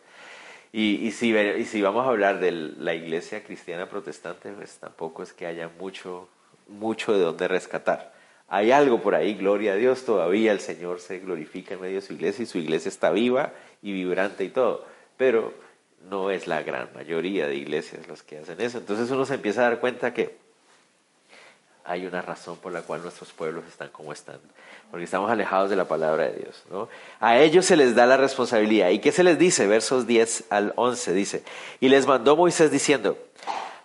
Y, 0.72 1.06
y, 1.06 1.10
si, 1.10 1.34
y 1.36 1.64
si 1.64 1.82
vamos 1.82 2.06
a 2.06 2.10
hablar 2.10 2.38
de 2.38 2.52
la 2.52 2.94
iglesia 2.94 3.42
cristiana 3.42 3.88
protestante, 3.88 4.52
pues 4.52 4.78
tampoco 4.78 5.22
es 5.22 5.32
que 5.32 5.46
haya 5.46 5.68
mucho, 5.78 6.28
mucho 6.68 7.12
de 7.12 7.20
donde 7.20 7.48
rescatar. 7.48 8.12
Hay 8.48 8.72
algo 8.72 9.00
por 9.00 9.14
ahí, 9.14 9.34
gloria 9.34 9.72
a 9.72 9.76
Dios, 9.76 10.04
todavía 10.04 10.52
el 10.52 10.60
Señor 10.60 11.00
se 11.00 11.20
glorifica 11.20 11.74
en 11.74 11.80
medio 11.80 11.96
de 11.96 12.06
su 12.06 12.14
iglesia 12.14 12.42
y 12.42 12.46
su 12.46 12.58
iglesia 12.58 12.88
está 12.88 13.10
viva 13.10 13.52
y 13.82 13.92
vibrante 13.92 14.44
y 14.44 14.48
todo, 14.48 14.84
pero 15.16 15.54
no 16.08 16.30
es 16.30 16.46
la 16.46 16.62
gran 16.62 16.88
mayoría 16.94 17.46
de 17.46 17.56
iglesias 17.56 18.08
los 18.08 18.22
que 18.22 18.38
hacen 18.38 18.60
eso. 18.60 18.78
Entonces 18.78 19.10
uno 19.10 19.24
se 19.24 19.34
empieza 19.34 19.60
a 19.60 19.70
dar 19.70 19.80
cuenta 19.80 20.14
que 20.14 20.36
hay 21.84 22.06
una 22.06 22.22
razón 22.22 22.56
por 22.56 22.72
la 22.72 22.82
cual 22.82 23.02
nuestros 23.02 23.32
pueblos 23.32 23.64
están 23.68 23.88
como 23.88 24.12
están, 24.12 24.38
porque 24.90 25.04
estamos 25.04 25.30
alejados 25.30 25.70
de 25.70 25.76
la 25.76 25.86
palabra 25.86 26.24
de 26.24 26.38
Dios. 26.38 26.62
¿no? 26.70 26.88
A 27.20 27.38
ellos 27.38 27.66
se 27.66 27.76
les 27.76 27.94
da 27.94 28.06
la 28.06 28.16
responsabilidad. 28.16 28.90
¿Y 28.90 28.98
qué 28.98 29.12
se 29.12 29.24
les 29.24 29.38
dice? 29.38 29.66
Versos 29.66 30.06
10 30.06 30.44
al 30.50 30.72
11 30.76 31.12
dice, 31.12 31.42
y 31.80 31.88
les 31.88 32.06
mandó 32.06 32.36
Moisés 32.36 32.70
diciendo, 32.70 33.16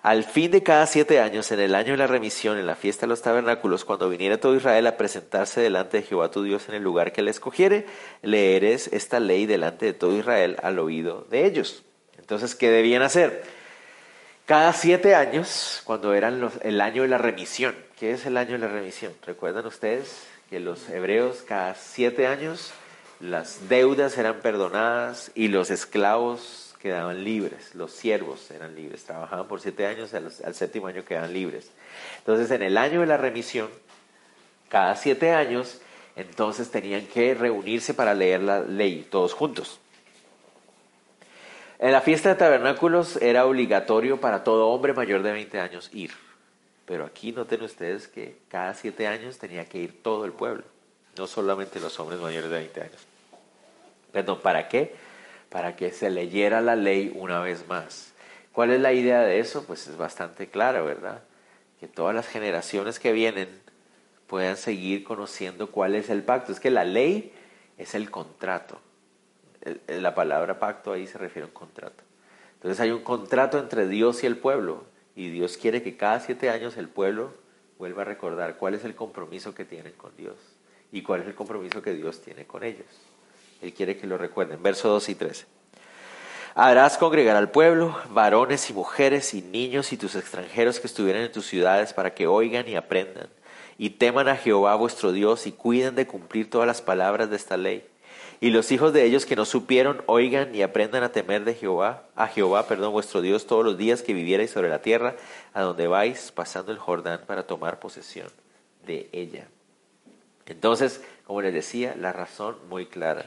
al 0.06 0.24
fin 0.24 0.52
de 0.52 0.62
cada 0.62 0.86
siete 0.86 1.20
años, 1.20 1.52
en 1.52 1.60
el 1.60 1.74
año 1.74 1.94
de 1.94 1.98
la 1.98 2.06
remisión, 2.06 2.60
en 2.60 2.68
la 2.68 2.76
fiesta 2.76 3.08
de 3.08 3.10
los 3.10 3.24
tabernáculos, 3.24 3.86
cuando 3.86 4.08
viniera 4.08 4.40
todo 4.40 4.56
Israel 4.56 4.86
a 4.86 4.98
presentarse 4.98 5.62
delante 5.62 5.98
de 5.98 6.04
Jehová 6.04 6.30
tu 6.30 6.44
Dios 6.44 6.70
en 6.70 6.76
el 6.76 6.84
lugar 6.84 7.12
que 7.12 7.24
le 7.24 7.32
escogiere, 7.32 7.88
leeres 8.22 8.88
esta 8.94 9.20
ley 9.20 9.48
delante 9.48 9.88
de 9.88 9.94
todo 9.94 10.16
Israel 10.16 10.58
al 10.62 10.78
oído 10.78 11.26
de 11.32 11.48
ellos. 11.48 11.84
Entonces, 12.20 12.54
¿qué 12.54 12.70
debían 12.70 13.02
hacer? 13.02 13.55
Cada 14.46 14.74
siete 14.74 15.16
años, 15.16 15.82
cuando 15.86 16.14
eran 16.14 16.52
el 16.62 16.80
año 16.80 17.02
de 17.02 17.08
la 17.08 17.18
remisión, 17.18 17.76
¿qué 17.98 18.12
es 18.12 18.28
el 18.28 18.38
año 18.38 18.52
de 18.52 18.60
la 18.60 18.68
remisión? 18.68 19.12
¿Recuerdan 19.26 19.66
ustedes 19.66 20.22
que 20.52 20.60
los 20.60 20.88
hebreos 20.88 21.44
cada 21.48 21.74
siete 21.74 22.28
años 22.28 22.72
las 23.20 23.70
deudas 23.70 24.20
eran 24.20 24.42
perdonadas 24.42 25.32
y 25.34 25.48
los 25.48 25.72
esclavos 25.72 26.76
quedaban 26.80 27.24
libres, 27.24 27.74
los 27.74 27.92
siervos 27.92 28.52
eran 28.52 28.76
libres, 28.76 29.06
trabajaban 29.06 29.48
por 29.48 29.62
siete 29.62 29.88
años, 29.88 30.14
al, 30.14 30.32
al, 30.44 30.54
séptimo 30.54 30.86
año 30.86 31.04
quedaban 31.04 31.34
libres. 31.34 31.72
Entonces, 32.20 32.52
en 32.52 32.62
el 32.62 32.78
año 32.78 33.00
de 33.00 33.08
la 33.08 33.18
remisión, 33.18 33.68
cada 34.70 34.96
siete 34.96 35.32
años, 35.32 35.82
entonces 36.16 36.70
tenían 36.70 37.08
que 37.08 37.34
reunirse 37.34 37.96
para 37.96 38.14
leer 38.14 38.44
la 38.44 38.60
ley, 38.60 39.08
todos 39.10 39.34
juntos. 39.34 39.80
En 41.80 41.92
la 41.92 42.02
fiesta 42.02 42.30
de 42.30 42.36
tabernáculos 42.36 43.18
era 43.18 43.46
obligatorio 43.46 44.20
para 44.20 44.44
todo 44.44 44.70
hombre 44.70 44.94
mayor 44.94 45.24
de 45.24 45.32
20 45.32 45.60
años 45.60 45.90
ir. 45.94 46.12
Pero 46.86 47.06
aquí 47.06 47.32
noten 47.32 47.64
ustedes 47.64 48.08
que 48.08 48.38
cada 48.48 48.74
siete 48.74 49.08
años 49.08 49.38
tenía 49.40 49.66
que 49.66 49.80
ir 49.80 50.02
todo 50.04 50.26
el 50.26 50.32
pueblo, 50.32 50.64
no 51.18 51.28
solamente 51.28 51.80
los 51.80 52.00
hombres 52.00 52.20
mayores 52.20 52.50
de 52.50 52.58
20 52.58 52.82
años. 52.82 53.08
Perdón, 54.12 54.40
¿para 54.42 54.68
qué? 54.68 54.96
para 55.56 55.78
que 55.78 55.92
se 55.92 56.10
leyera 56.10 56.60
la 56.60 56.76
ley 56.76 57.14
una 57.16 57.40
vez 57.40 57.66
más. 57.70 58.12
¿Cuál 58.52 58.72
es 58.72 58.82
la 58.82 58.92
idea 58.92 59.22
de 59.22 59.40
eso? 59.40 59.66
Pues 59.66 59.88
es 59.88 59.96
bastante 59.96 60.48
clara, 60.48 60.82
¿verdad? 60.82 61.22
Que 61.80 61.88
todas 61.88 62.14
las 62.14 62.28
generaciones 62.28 63.00
que 63.00 63.14
vienen 63.14 63.48
puedan 64.28 64.58
seguir 64.58 65.06
conociendo 65.06 65.72
cuál 65.72 65.96
es 65.96 66.10
el 66.10 66.24
pacto. 66.24 66.52
Es 66.52 66.60
que 66.60 66.72
la 66.72 66.84
ley 66.84 67.34
es 67.78 67.96
el 67.96 68.12
contrato. 68.12 68.82
La 69.88 70.14
palabra 70.14 70.60
pacto 70.60 70.94
ahí 70.94 71.08
se 71.08 71.18
refiere 71.18 71.44
a 71.44 71.48
un 71.48 71.54
contrato. 71.54 72.04
Entonces 72.56 72.80
hay 72.80 72.92
un 72.92 73.04
contrato 73.04 73.60
entre 73.60 73.88
Dios 73.88 74.24
y 74.24 74.28
el 74.28 74.38
pueblo 74.38 74.84
y 75.16 75.30
Dios 75.30 75.58
quiere 75.58 75.82
que 75.82 75.98
cada 75.98 76.20
siete 76.20 76.50
años 76.50 76.78
el 76.78 76.90
pueblo 76.90 77.34
vuelva 77.78 78.04
a 78.04 78.06
recordar 78.06 78.58
cuál 78.58 78.74
es 78.74 78.84
el 78.86 78.96
compromiso 78.96 79.54
que 79.54 79.66
tienen 79.66 79.94
con 79.94 80.16
Dios 80.16 80.36
y 80.92 81.02
cuál 81.02 81.22
es 81.22 81.28
el 81.28 81.36
compromiso 81.36 81.82
que 81.82 81.94
Dios 81.94 82.22
tiene 82.22 82.46
con 82.46 82.64
ellos. 82.64 82.88
Él 83.62 83.74
quiere 83.74 83.98
que 83.98 84.08
lo 84.08 84.18
recuerden. 84.18 84.62
Verso 84.62 84.90
2 84.90 85.10
y 85.10 85.16
13. 85.16 85.46
Harás 86.54 86.98
congregar 86.98 87.36
al 87.36 87.52
pueblo, 87.52 87.98
varones 88.12 88.70
y 88.70 88.74
mujeres 88.74 89.34
y 89.34 89.42
niños 89.42 89.92
y 89.92 89.98
tus 89.98 90.16
extranjeros 90.16 90.80
que 90.80 90.88
estuvieran 90.88 91.24
en 91.24 91.32
tus 91.32 91.48
ciudades 91.48 91.92
para 91.92 92.14
que 92.14 92.28
oigan 92.28 92.68
y 92.68 92.76
aprendan 92.76 93.28
y 93.78 93.92
teman 93.92 94.28
a 94.28 94.38
Jehová 94.38 94.76
vuestro 94.76 95.12
Dios 95.12 95.48
y 95.48 95.52
cuiden 95.52 95.96
de 95.96 96.08
cumplir 96.08 96.50
todas 96.50 96.68
las 96.68 96.82
palabras 96.82 97.30
de 97.30 97.36
esta 97.36 97.58
ley. 97.58 97.86
Y 98.42 98.50
los 98.50 98.72
hijos 98.72 98.94
de 98.94 99.06
ellos 99.06 99.26
que 99.26 99.36
no 99.36 99.46
supieron 99.46 100.04
oigan 100.08 100.54
y 100.54 100.62
aprendan 100.62 101.04
a 101.04 101.12
temer 101.12 101.46
de 101.46 101.54
Jehová, 101.54 102.04
a 102.16 102.28
Jehová, 102.28 102.68
perdón, 102.68 102.92
vuestro 102.92 103.22
Dios 103.22 103.48
todos 103.48 103.64
los 103.64 103.78
días 103.78 104.02
que 104.02 104.14
vivierais 104.14 104.52
sobre 104.52 104.70
la 104.70 104.82
tierra, 104.82 105.16
a 105.54 105.62
donde 105.62 105.88
vais 105.88 106.32
pasando 106.32 106.72
el 106.72 106.78
Jordán 106.78 107.22
para 107.26 107.48
tomar 107.48 107.80
posesión 107.80 108.28
de 108.86 109.10
ella. 109.14 109.48
Entonces, 110.46 111.02
como 111.26 111.42
les 111.42 111.54
decía, 111.54 111.96
la 112.00 112.14
razón 112.14 112.58
muy 112.70 112.86
clara 112.86 113.26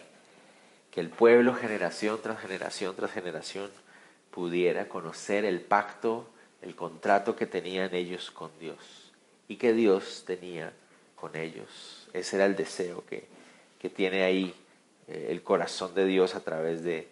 que 0.91 1.01
el 1.01 1.11
pueblo 1.11 1.55
generación 1.55 2.19
tras 2.23 2.41
generación 2.41 2.95
tras 2.97 3.13
generación 3.13 3.71
pudiera 4.31 4.89
conocer 4.89 5.45
el 5.45 5.61
pacto, 5.61 6.29
el 6.63 6.75
contrato 6.75 7.37
que 7.37 7.47
tenían 7.47 7.95
ellos 7.95 8.31
con 8.31 8.51
Dios 8.59 9.13
y 9.49 9.57
que 9.57 9.73
Dios 9.73 10.25
tenía 10.27 10.73
con 11.17 11.37
ellos. 11.37 12.09
Ese 12.13 12.37
era 12.37 12.47
el 12.47 12.57
deseo 12.57 13.05
que, 13.05 13.27
que 13.79 13.91
tiene 13.91 14.23
ahí 14.23 14.55
eh, 15.09 15.29
el 15.31 15.43
corazón 15.43 15.95
de 15.95 16.05
Dios 16.07 16.35
a 16.35 16.41
través 16.41 16.83
de, 16.83 17.09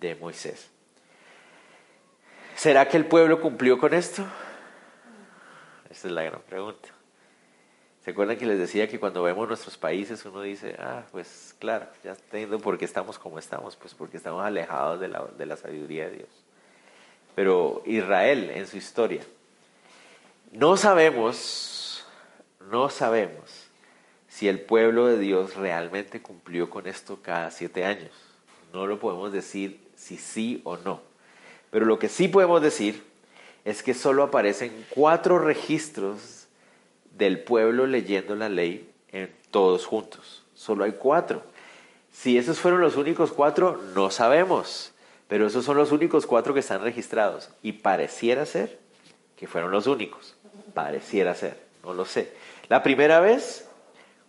de 0.00 0.14
Moisés. 0.16 0.68
¿Será 2.56 2.88
que 2.88 2.96
el 2.96 3.06
pueblo 3.06 3.40
cumplió 3.40 3.78
con 3.78 3.94
esto? 3.94 4.24
Esa 5.90 6.08
es 6.08 6.12
la 6.12 6.22
gran 6.22 6.40
pregunta. 6.42 6.88
¿Se 8.04 8.10
acuerdan 8.10 8.36
que 8.36 8.46
les 8.46 8.58
decía 8.58 8.88
que 8.88 8.98
cuando 8.98 9.22
vemos 9.22 9.46
nuestros 9.46 9.78
países 9.78 10.24
uno 10.24 10.42
dice, 10.42 10.74
ah, 10.78 11.04
pues 11.12 11.54
claro, 11.60 11.86
ya 12.02 12.10
entiendo 12.10 12.58
por 12.58 12.76
qué 12.76 12.84
estamos 12.84 13.18
como 13.18 13.38
estamos, 13.38 13.76
pues 13.76 13.94
porque 13.94 14.16
estamos 14.16 14.44
alejados 14.44 14.98
de 14.98 15.08
la, 15.08 15.24
de 15.38 15.46
la 15.46 15.56
sabiduría 15.56 16.06
de 16.06 16.16
Dios. 16.16 16.28
Pero 17.36 17.82
Israel 17.86 18.50
en 18.50 18.66
su 18.66 18.76
historia, 18.76 19.22
no 20.50 20.76
sabemos, 20.76 22.04
no 22.70 22.90
sabemos 22.90 23.61
si 24.42 24.48
el 24.48 24.58
pueblo 24.58 25.06
de 25.06 25.20
Dios 25.20 25.54
realmente 25.54 26.20
cumplió 26.20 26.68
con 26.68 26.88
esto 26.88 27.20
cada 27.22 27.52
siete 27.52 27.84
años. 27.84 28.10
No 28.72 28.88
lo 28.88 28.98
podemos 28.98 29.32
decir 29.32 29.80
si 29.94 30.16
sí 30.16 30.60
o 30.64 30.76
no. 30.78 31.00
Pero 31.70 31.86
lo 31.86 32.00
que 32.00 32.08
sí 32.08 32.26
podemos 32.26 32.60
decir 32.60 33.04
es 33.64 33.84
que 33.84 33.94
solo 33.94 34.24
aparecen 34.24 34.84
cuatro 34.90 35.38
registros 35.38 36.48
del 37.16 37.38
pueblo 37.38 37.86
leyendo 37.86 38.34
la 38.34 38.48
ley 38.48 38.90
en 39.12 39.32
todos 39.52 39.86
juntos. 39.86 40.42
Solo 40.56 40.82
hay 40.82 40.94
cuatro. 40.98 41.44
Si 42.10 42.36
esos 42.36 42.58
fueron 42.58 42.80
los 42.80 42.96
únicos 42.96 43.30
cuatro, 43.30 43.80
no 43.94 44.10
sabemos. 44.10 44.92
Pero 45.28 45.46
esos 45.46 45.64
son 45.64 45.76
los 45.76 45.92
únicos 45.92 46.26
cuatro 46.26 46.52
que 46.52 46.58
están 46.58 46.82
registrados. 46.82 47.50
Y 47.62 47.74
pareciera 47.74 48.44
ser 48.44 48.80
que 49.36 49.46
fueron 49.46 49.70
los 49.70 49.86
únicos. 49.86 50.34
Pareciera 50.74 51.32
ser. 51.36 51.62
No 51.84 51.94
lo 51.94 52.04
sé. 52.04 52.32
La 52.68 52.82
primera 52.82 53.20
vez, 53.20 53.68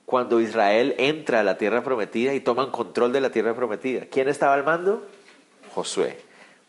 cuando 0.06 0.40
Israel 0.42 0.96
entra 0.98 1.40
a 1.40 1.44
la 1.44 1.58
tierra 1.58 1.84
prometida 1.84 2.34
y 2.34 2.40
toman 2.40 2.72
control 2.72 3.14
de 3.14 3.22
la 3.22 3.32
tierra 3.32 3.56
prometida. 3.56 4.06
¿Quién 4.12 4.28
estaba 4.28 4.54
al 4.54 4.64
mando? 4.64 5.06
Josué. 5.74 6.18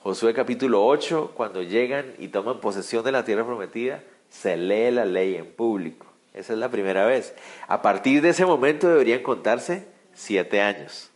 Josué 0.02 0.34
capítulo 0.34 0.86
8, 0.86 1.32
cuando 1.34 1.62
llegan 1.62 2.14
y 2.18 2.28
toman 2.28 2.60
posesión 2.60 3.04
de 3.04 3.12
la 3.12 3.24
tierra 3.24 3.44
prometida, 3.44 4.02
se 4.28 4.56
lee 4.56 4.90
la 4.90 5.04
ley 5.04 5.34
en 5.36 5.46
público. 5.46 6.06
Esa 6.34 6.52
es 6.52 6.58
la 6.58 6.68
primera 6.68 7.06
vez. 7.06 7.34
A 7.68 7.80
partir 7.80 8.20
de 8.20 8.30
ese 8.30 8.44
momento 8.44 8.88
deberían 8.88 9.22
contarse 9.22 9.86
siete 10.12 10.60
años. 10.60 11.10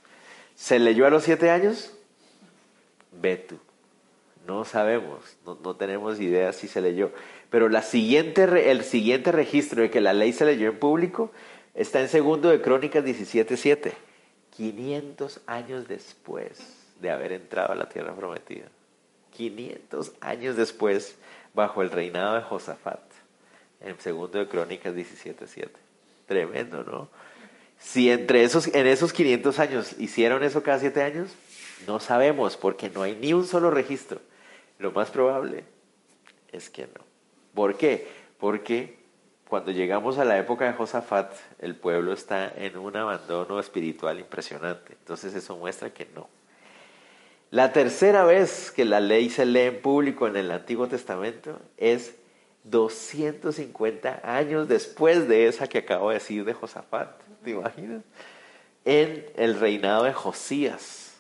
¿Se 0.55 0.79
leyó 0.79 1.07
a 1.07 1.11
los 1.11 1.25
siete 1.25 1.51
años? 1.51 1.93
Ve. 3.13 3.47
No 4.47 4.65
sabemos, 4.65 5.37
no, 5.45 5.77
tenemos 5.77 6.19
idea 6.21 6.55
si 6.55 6.69
se 6.69 6.81
leyó. 6.81 7.13
Pero 7.51 7.69
siguiente, 7.83 8.71
el 8.71 8.83
siguiente 8.83 9.31
registro 9.31 9.83
de 9.83 9.91
que 9.91 10.01
la 10.01 10.15
ley 10.15 10.33
se 10.33 10.47
leyó 10.47 10.71
en 10.71 10.79
público 10.79 11.31
está 11.79 12.01
en 12.01 12.09
segundo 12.09 12.51
de 12.51 12.61
Crónicas 12.61 13.05
17.7. 13.05 13.93
500 14.57 15.41
años 15.47 15.87
después 15.87 16.59
de 17.01 17.11
haber 17.11 17.31
entrado 17.31 17.73
a 17.73 17.77
la 17.77 17.89
tierra 17.89 18.15
prometida. 18.17 18.67
500 19.37 20.13
años 20.21 20.57
después, 20.57 21.15
bajo 21.55 21.81
el 21.83 21.91
reinado 21.91 22.35
de 22.35 22.43
Josafat, 22.43 23.01
en 23.81 23.99
segundo 24.01 24.39
de 24.41 24.49
Crónicas 24.49 24.93
17.7. 24.93 25.69
Tremendo, 26.27 26.83
¿no? 26.83 27.09
Si 27.79 28.11
entre 28.11 28.43
esos, 28.43 28.67
en 28.75 28.89
esos 28.89 29.13
500 29.13 29.59
años 29.61 29.95
hicieron 30.01 30.43
eso 30.43 30.65
cada 30.65 30.81
siete 30.81 31.03
años, 31.03 31.31
no 31.87 32.01
sabemos, 32.01 32.57
porque 32.57 32.91
no 32.91 33.03
hay 33.03 33.15
ni 33.15 33.33
un 33.33 33.47
solo 33.47 33.71
registro. 33.71 34.21
Lo 34.81 34.91
más 34.91 35.11
probable 35.11 35.63
es 36.51 36.71
que 36.71 36.89
no. 36.89 37.05
¿Por 37.55 37.77
qué? 37.77 38.09
Porque 38.41 38.98
cuando 39.49 39.71
llegamos 39.71 40.19
a 40.19 40.27
la 40.27 40.39
época 40.39 40.67
de 40.67 40.75
Josafat, 40.75 41.33
el 41.59 41.75
pueblo 41.75 42.13
está 42.13 42.53
en 42.55 42.77
un 42.77 42.95
abandono 42.97 43.59
espiritual 43.59 44.21
impresionante. 44.21 44.93
Entonces 44.93 45.35
eso 45.35 45.57
muestra 45.57 45.91
que 45.91 46.07
no. 46.15 46.29
La 47.51 47.73
tercera 47.73 48.25
vez 48.25 48.71
que 48.71 48.85
la 48.85 49.01
ley 49.01 49.31
se 49.31 49.47
lee 49.47 49.61
en 49.61 49.81
público 49.81 50.27
en 50.27 50.37
el 50.37 50.51
Antiguo 50.51 50.87
Testamento 50.87 51.59
es 51.79 52.15
250 52.65 54.21
años 54.23 54.69
después 54.69 55.27
de 55.27 55.47
esa 55.47 55.67
que 55.67 55.79
acabo 55.79 56.11
de 56.11 56.17
decir 56.17 56.45
de 56.45 56.53
Josafat. 56.53 57.19
¿Te 57.43 57.51
imaginas? 57.53 58.03
En 58.85 59.25
el 59.37 59.59
reinado 59.59 60.05
de 60.05 60.13
Josías. 60.13 61.17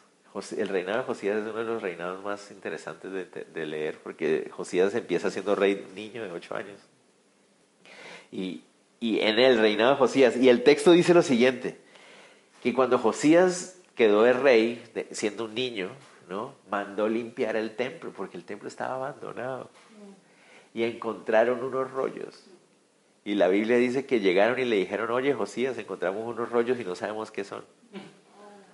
El 0.54 0.68
reinado 0.68 0.98
de 0.98 1.04
Josías 1.04 1.38
es 1.38 1.44
uno 1.44 1.60
de 1.60 1.64
los 1.64 1.80
reinados 1.80 2.22
más 2.22 2.50
interesantes 2.50 3.10
de, 3.10 3.66
leer 3.66 3.98
porque 4.02 4.50
Josías 4.52 4.94
empieza 4.94 5.30
siendo 5.30 5.54
rey 5.54 5.86
niño 5.94 6.22
de 6.22 6.30
8 6.30 6.54
años. 6.54 6.78
Y, 8.30 8.62
y 9.00 9.20
en 9.20 9.38
el 9.38 9.58
reinado 9.58 9.92
de 9.92 9.96
Josías, 9.96 10.36
y 10.36 10.48
el 10.48 10.62
texto 10.62 10.92
dice 10.92 11.14
lo 11.14 11.22
siguiente, 11.22 11.78
que 12.62 12.74
cuando 12.74 12.98
Josías 12.98 13.80
quedó 13.94 14.22
de 14.22 14.32
rey, 14.32 14.82
siendo 15.10 15.46
un 15.46 15.54
niño, 15.54 15.90
¿no? 16.28 16.54
Mandó 16.70 17.08
limpiar 17.08 17.56
el 17.56 17.74
templo 17.74 18.12
porque 18.16 18.36
el 18.36 18.44
templo 18.44 18.68
estaba 18.68 18.94
abandonado. 18.94 19.70
Y 20.74 20.84
encontraron 20.84 21.64
unos 21.64 21.90
rollos. 21.90 22.46
Y 23.24 23.34
la 23.34 23.48
Biblia 23.48 23.76
dice 23.76 24.06
que 24.06 24.20
llegaron 24.20 24.58
y 24.58 24.64
le 24.64 24.76
dijeron, 24.76 25.10
oye 25.10 25.34
Josías, 25.34 25.76
encontramos 25.78 26.26
unos 26.26 26.50
rollos 26.50 26.78
y 26.78 26.84
no 26.84 26.94
sabemos 26.94 27.30
qué 27.30 27.44
son. 27.44 27.64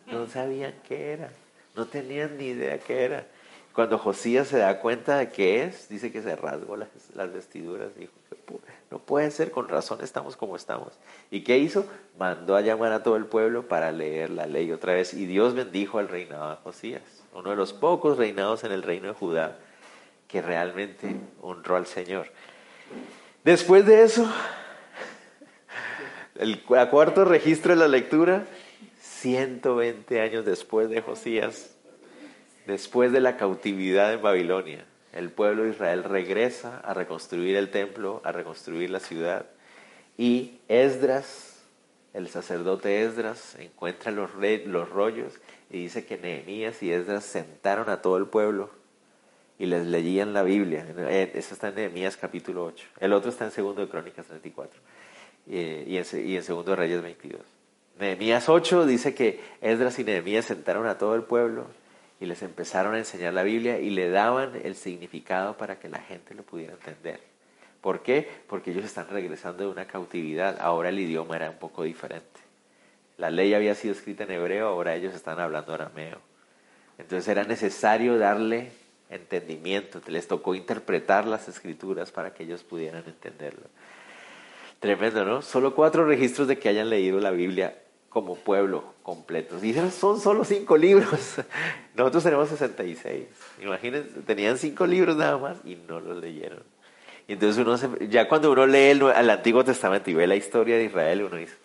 No 0.06 0.26
sabían 0.26 0.74
qué 0.86 1.12
era. 1.12 1.30
No 1.74 1.86
tenían 1.86 2.36
ni 2.36 2.48
idea 2.48 2.78
qué 2.78 3.04
era. 3.04 3.26
Cuando 3.72 3.98
Josías 3.98 4.46
se 4.48 4.58
da 4.58 4.78
cuenta 4.80 5.18
de 5.18 5.30
qué 5.30 5.64
es, 5.64 5.88
dice 5.88 6.12
que 6.12 6.22
se 6.22 6.36
rasgó 6.36 6.76
las, 6.76 6.88
las 7.14 7.32
vestiduras. 7.32 7.96
Dijo, 7.96 8.12
no 8.90 8.98
puede 8.98 9.30
ser, 9.30 9.50
con 9.50 9.68
razón 9.68 9.98
estamos 10.02 10.36
como 10.36 10.56
estamos. 10.56 10.92
¿Y 11.30 11.42
qué 11.42 11.58
hizo? 11.58 11.86
Mandó 12.18 12.56
a 12.56 12.60
llamar 12.60 12.92
a 12.92 13.02
todo 13.02 13.16
el 13.16 13.26
pueblo 13.26 13.68
para 13.68 13.92
leer 13.92 14.30
la 14.30 14.46
ley 14.46 14.70
otra 14.72 14.94
vez. 14.94 15.14
Y 15.14 15.26
Dios 15.26 15.54
bendijo 15.54 15.98
al 15.98 16.08
reinado 16.08 16.50
de 16.50 16.56
Josías 16.56 17.02
uno 17.34 17.50
de 17.50 17.56
los 17.56 17.72
pocos 17.72 18.16
reinados 18.16 18.64
en 18.64 18.72
el 18.72 18.82
reino 18.82 19.08
de 19.08 19.14
Judá 19.14 19.58
que 20.28 20.40
realmente 20.40 21.16
honró 21.40 21.76
al 21.76 21.86
Señor. 21.86 22.28
Después 23.42 23.84
de 23.86 24.02
eso, 24.02 24.32
el 26.36 26.62
cuarto 26.62 27.24
registro 27.24 27.72
de 27.72 27.80
la 27.80 27.88
lectura, 27.88 28.46
120 29.00 30.20
años 30.20 30.44
después 30.44 30.88
de 30.88 31.02
Josías, 31.02 31.76
después 32.66 33.12
de 33.12 33.20
la 33.20 33.36
cautividad 33.36 34.12
en 34.12 34.22
Babilonia, 34.22 34.86
el 35.14 35.30
pueblo 35.30 35.62
de 35.62 35.70
Israel 35.70 36.02
regresa 36.02 36.78
a 36.80 36.92
reconstruir 36.92 37.56
el 37.56 37.70
templo, 37.70 38.20
a 38.24 38.32
reconstruir 38.32 38.90
la 38.90 39.00
ciudad, 39.00 39.46
y 40.18 40.58
Esdras, 40.68 41.62
el 42.12 42.28
sacerdote 42.28 43.02
Esdras, 43.02 43.56
encuentra 43.58 44.10
los, 44.10 44.30
los 44.66 44.88
rollos 44.90 45.34
y 45.70 45.84
dice 45.84 46.04
que 46.04 46.18
Nehemías 46.18 46.82
y 46.82 46.92
Esdras 46.92 47.24
sentaron 47.24 47.88
a 47.88 48.02
todo 48.02 48.16
el 48.16 48.26
pueblo 48.26 48.70
y 49.58 49.66
les 49.66 49.86
leían 49.86 50.32
la 50.32 50.42
Biblia. 50.42 50.86
Eso 51.08 51.54
está 51.54 51.68
en 51.68 51.76
Nehemías 51.76 52.16
capítulo 52.16 52.64
8. 52.64 52.86
El 53.00 53.12
otro 53.12 53.30
está 53.30 53.44
en 53.44 53.50
segundo 53.52 53.82
de 53.82 53.88
Crónicas 53.88 54.26
34 54.26 54.80
y 55.46 55.96
en, 55.96 56.04
y 56.26 56.36
en 56.36 56.42
segundo 56.42 56.72
de 56.72 56.76
Reyes 56.76 57.02
22. 57.02 57.40
Nehemías 58.00 58.48
8 58.48 58.86
dice 58.86 59.14
que 59.14 59.40
Esdras 59.60 59.98
y 60.00 60.04
Nehemías 60.04 60.44
sentaron 60.44 60.86
a 60.86 60.98
todo 60.98 61.14
el 61.14 61.22
pueblo 61.22 61.66
y 62.24 62.26
les 62.26 62.42
empezaron 62.42 62.94
a 62.94 62.98
enseñar 62.98 63.34
la 63.34 63.42
Biblia 63.42 63.78
y 63.78 63.90
le 63.90 64.10
daban 64.10 64.52
el 64.64 64.74
significado 64.74 65.56
para 65.56 65.78
que 65.78 65.88
la 65.88 66.00
gente 66.00 66.34
lo 66.34 66.42
pudiera 66.42 66.72
entender. 66.72 67.20
¿Por 67.80 68.02
qué? 68.02 68.28
Porque 68.48 68.70
ellos 68.70 68.84
están 68.84 69.08
regresando 69.08 69.64
de 69.64 69.70
una 69.70 69.86
cautividad. 69.86 70.58
Ahora 70.58 70.88
el 70.88 70.98
idioma 70.98 71.36
era 71.36 71.50
un 71.50 71.58
poco 71.58 71.82
diferente. 71.82 72.40
La 73.18 73.30
ley 73.30 73.52
había 73.52 73.74
sido 73.74 73.92
escrita 73.92 74.24
en 74.24 74.32
hebreo, 74.32 74.68
ahora 74.68 74.94
ellos 74.94 75.14
están 75.14 75.38
hablando 75.38 75.74
arameo. 75.74 76.18
Entonces 76.98 77.28
era 77.28 77.44
necesario 77.44 78.18
darle 78.18 78.70
entendimiento, 79.10 80.00
les 80.06 80.26
tocó 80.26 80.54
interpretar 80.54 81.26
las 81.26 81.46
escrituras 81.48 82.10
para 82.10 82.32
que 82.32 82.44
ellos 82.44 82.62
pudieran 82.62 83.04
entenderlo. 83.06 83.66
Tremendo, 84.80 85.24
¿no? 85.24 85.42
Solo 85.42 85.74
cuatro 85.74 86.06
registros 86.06 86.48
de 86.48 86.58
que 86.58 86.70
hayan 86.70 86.88
leído 86.88 87.20
la 87.20 87.30
Biblia 87.30 87.74
como 88.14 88.36
pueblo 88.36 88.94
completos. 89.02 89.64
Y 89.64 89.74
son 89.90 90.20
solo 90.20 90.44
cinco 90.44 90.76
libros. 90.76 91.10
Nosotros 91.94 92.22
tenemos 92.22 92.48
66. 92.48 93.26
Imagínense, 93.60 94.20
tenían 94.20 94.56
cinco 94.56 94.86
libros 94.86 95.16
nada 95.16 95.36
más 95.36 95.58
y 95.64 95.74
no 95.74 95.98
los 96.00 96.16
leyeron. 96.18 96.62
Y 97.26 97.32
entonces 97.32 97.58
uno 97.66 97.76
ya 98.06 98.28
cuando 98.28 98.52
uno 98.52 98.66
lee 98.66 98.90
el, 98.90 99.02
el 99.02 99.30
Antiguo 99.30 99.64
Testamento 99.64 100.10
y 100.10 100.14
ve 100.14 100.28
la 100.28 100.36
historia 100.36 100.76
de 100.76 100.84
Israel, 100.84 101.24
uno 101.24 101.36
dice, 101.36 101.56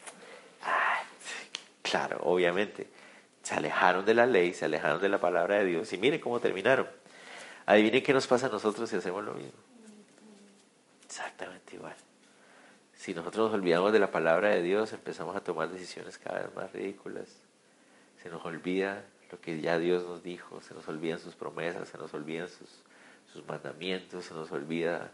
Claro, 1.84 2.18
obviamente. 2.24 2.88
Se 3.44 3.56
alejaron 3.56 4.06
de 4.06 4.14
la 4.14 4.26
ley, 4.26 4.54
se 4.54 4.66
alejaron 4.66 5.02
de 5.02 5.10
la 5.10 5.20
palabra 5.20 5.56
de 5.60 5.66
Dios 5.66 5.92
y 5.94 5.98
mire 5.98 6.20
cómo 6.20 6.40
terminaron. 6.40 6.88
Adivinen 7.66 8.04
qué 8.04 8.14
nos 8.14 8.28
pasa 8.28 8.48
a 8.48 8.50
nosotros 8.50 8.90
si 8.90 8.96
hacemos 8.96 9.24
lo 9.24 9.34
mismo. 9.34 9.60
Exactamente 11.06 11.76
igual. 11.76 11.96
Si 13.00 13.14
nosotros 13.14 13.46
nos 13.46 13.58
olvidamos 13.58 13.94
de 13.94 14.00
la 14.00 14.12
palabra 14.12 14.50
de 14.50 14.62
Dios, 14.62 14.92
empezamos 14.92 15.34
a 15.34 15.40
tomar 15.40 15.70
decisiones 15.70 16.18
cada 16.18 16.42
vez 16.42 16.54
más 16.54 16.74
ridículas. 16.74 17.30
Se 18.22 18.30
nos 18.30 18.44
olvida 18.44 19.06
lo 19.32 19.40
que 19.40 19.62
ya 19.62 19.80
Dios 19.80 20.04
nos 20.04 20.22
dijo, 20.22 20.60
se 20.60 20.74
nos 20.74 20.86
olvidan 20.90 21.18
sus 21.18 21.34
promesas, 21.34 21.88
se 21.88 21.98
nos 21.98 22.14
olvidan 22.14 22.50
sus, 22.50 23.48
mandamientos, 23.48 24.26
se 24.26 24.34
nos 24.34 24.52
olvida 24.52 25.12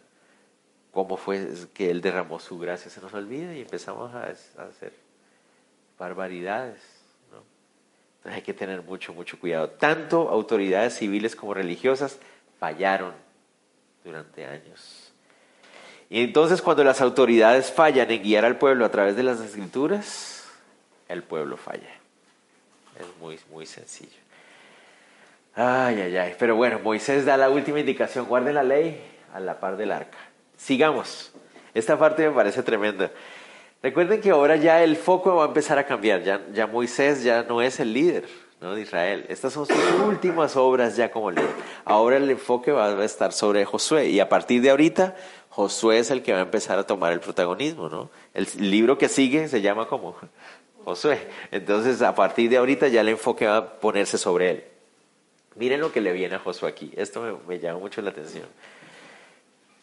cómo 0.91 1.15
fue 1.15 1.47
que 1.75 1.91
Él 1.91 2.01
derramó 2.01 2.39
su 2.39 2.57
gracia, 2.57 2.89
se 2.89 2.99
nos 3.01 3.13
olvida 3.13 3.53
y 3.53 3.61
empezamos 3.61 4.11
a, 4.15 4.33
hacer 4.63 4.91
barbaridades. 5.99 6.81
Entonces 7.27 8.33
hay 8.33 8.41
que 8.41 8.55
tener 8.55 8.81
mucho, 8.81 9.13
mucho 9.13 9.39
cuidado. 9.39 9.69
Tanto 9.69 10.29
autoridades 10.29 10.95
civiles 10.95 11.35
como 11.35 11.53
religiosas 11.53 12.17
fallaron 12.57 13.13
durante 14.03 14.43
años. 14.43 15.04
Y 16.09 16.23
entonces 16.23 16.61
cuando 16.61 16.83
las 16.83 17.01
autoridades 17.01 17.71
fallan 17.71 18.09
en 18.11 18.21
guiar 18.21 18.45
al 18.45 18.57
pueblo 18.57 18.85
a 18.85 18.89
través 18.89 19.15
de 19.15 19.23
las 19.23 19.39
escrituras, 19.39 20.45
el 21.09 21.23
pueblo 21.23 21.57
falla. 21.57 21.89
Es 22.99 23.05
muy, 23.19 23.39
muy 23.51 23.65
sencillo. 23.65 24.17
Ay, 25.55 26.01
ay, 26.01 26.17
ay. 26.17 26.35
Pero 26.37 26.55
bueno, 26.55 26.79
Moisés 26.79 27.25
da 27.25 27.37
la 27.37 27.49
última 27.49 27.79
indicación. 27.79 28.25
Guarde 28.25 28.53
la 28.53 28.63
ley 28.63 29.01
a 29.33 29.39
la 29.39 29.59
par 29.59 29.77
del 29.77 29.91
arca. 29.91 30.17
Sigamos. 30.57 31.31
Esta 31.73 31.97
parte 31.97 32.27
me 32.27 32.35
parece 32.35 32.63
tremenda. 32.63 33.11
Recuerden 33.81 34.21
que 34.21 34.31
ahora 34.31 34.55
ya 34.55 34.81
el 34.83 34.95
foco 34.95 35.35
va 35.35 35.43
a 35.43 35.47
empezar 35.47 35.77
a 35.77 35.85
cambiar, 35.85 36.23
ya, 36.23 36.41
ya 36.53 36.65
Moisés 36.65 37.23
ya 37.23 37.43
no 37.43 37.61
es 37.61 37.79
el 37.79 37.93
líder 37.93 38.25
¿no? 38.59 38.73
de 38.73 38.81
Israel. 38.81 39.25
Estas 39.29 39.53
son 39.53 39.67
sus 39.67 39.77
últimas 40.07 40.55
obras 40.55 40.95
ya 40.95 41.11
como 41.11 41.29
líder. 41.29 41.51
Ahora 41.83 42.17
el 42.17 42.29
enfoque 42.29 42.71
va 42.71 42.87
a 42.87 43.05
estar 43.05 43.31
sobre 43.31 43.63
Josué 43.63 44.07
y 44.07 44.19
a 44.19 44.27
partir 44.27 44.61
de 44.61 44.71
ahorita 44.71 45.15
Josué 45.55 45.99
es 45.99 46.11
el 46.11 46.21
que 46.21 46.33
va 46.33 46.39
a 46.39 46.41
empezar 46.41 46.77
a 46.77 46.83
tomar 46.85 47.13
el 47.13 47.21
protagonismo. 47.21 47.87
¿no? 47.87 48.09
El 48.33 48.45
libro 48.59 48.97
que 48.97 49.07
sigue 49.07 49.47
se 49.47 49.61
llama 49.61 49.87
como 49.87 50.17
Josué. 50.83 51.29
Entonces 51.49 52.01
a 52.01 52.13
partir 52.13 52.49
de 52.49 52.57
ahorita 52.57 52.89
ya 52.89 52.99
el 52.99 53.07
enfoque 53.07 53.45
va 53.45 53.57
a 53.57 53.79
ponerse 53.79 54.17
sobre 54.17 54.51
él. 54.51 54.63
Miren 55.55 55.79
lo 55.79 55.93
que 55.93 56.01
le 56.01 56.11
viene 56.11 56.35
a 56.35 56.39
Josué 56.39 56.67
aquí. 56.67 56.91
Esto 56.97 57.39
me, 57.47 57.59
llama 57.59 57.79
mucho 57.79 58.01
la 58.01 58.09
atención 58.09 58.43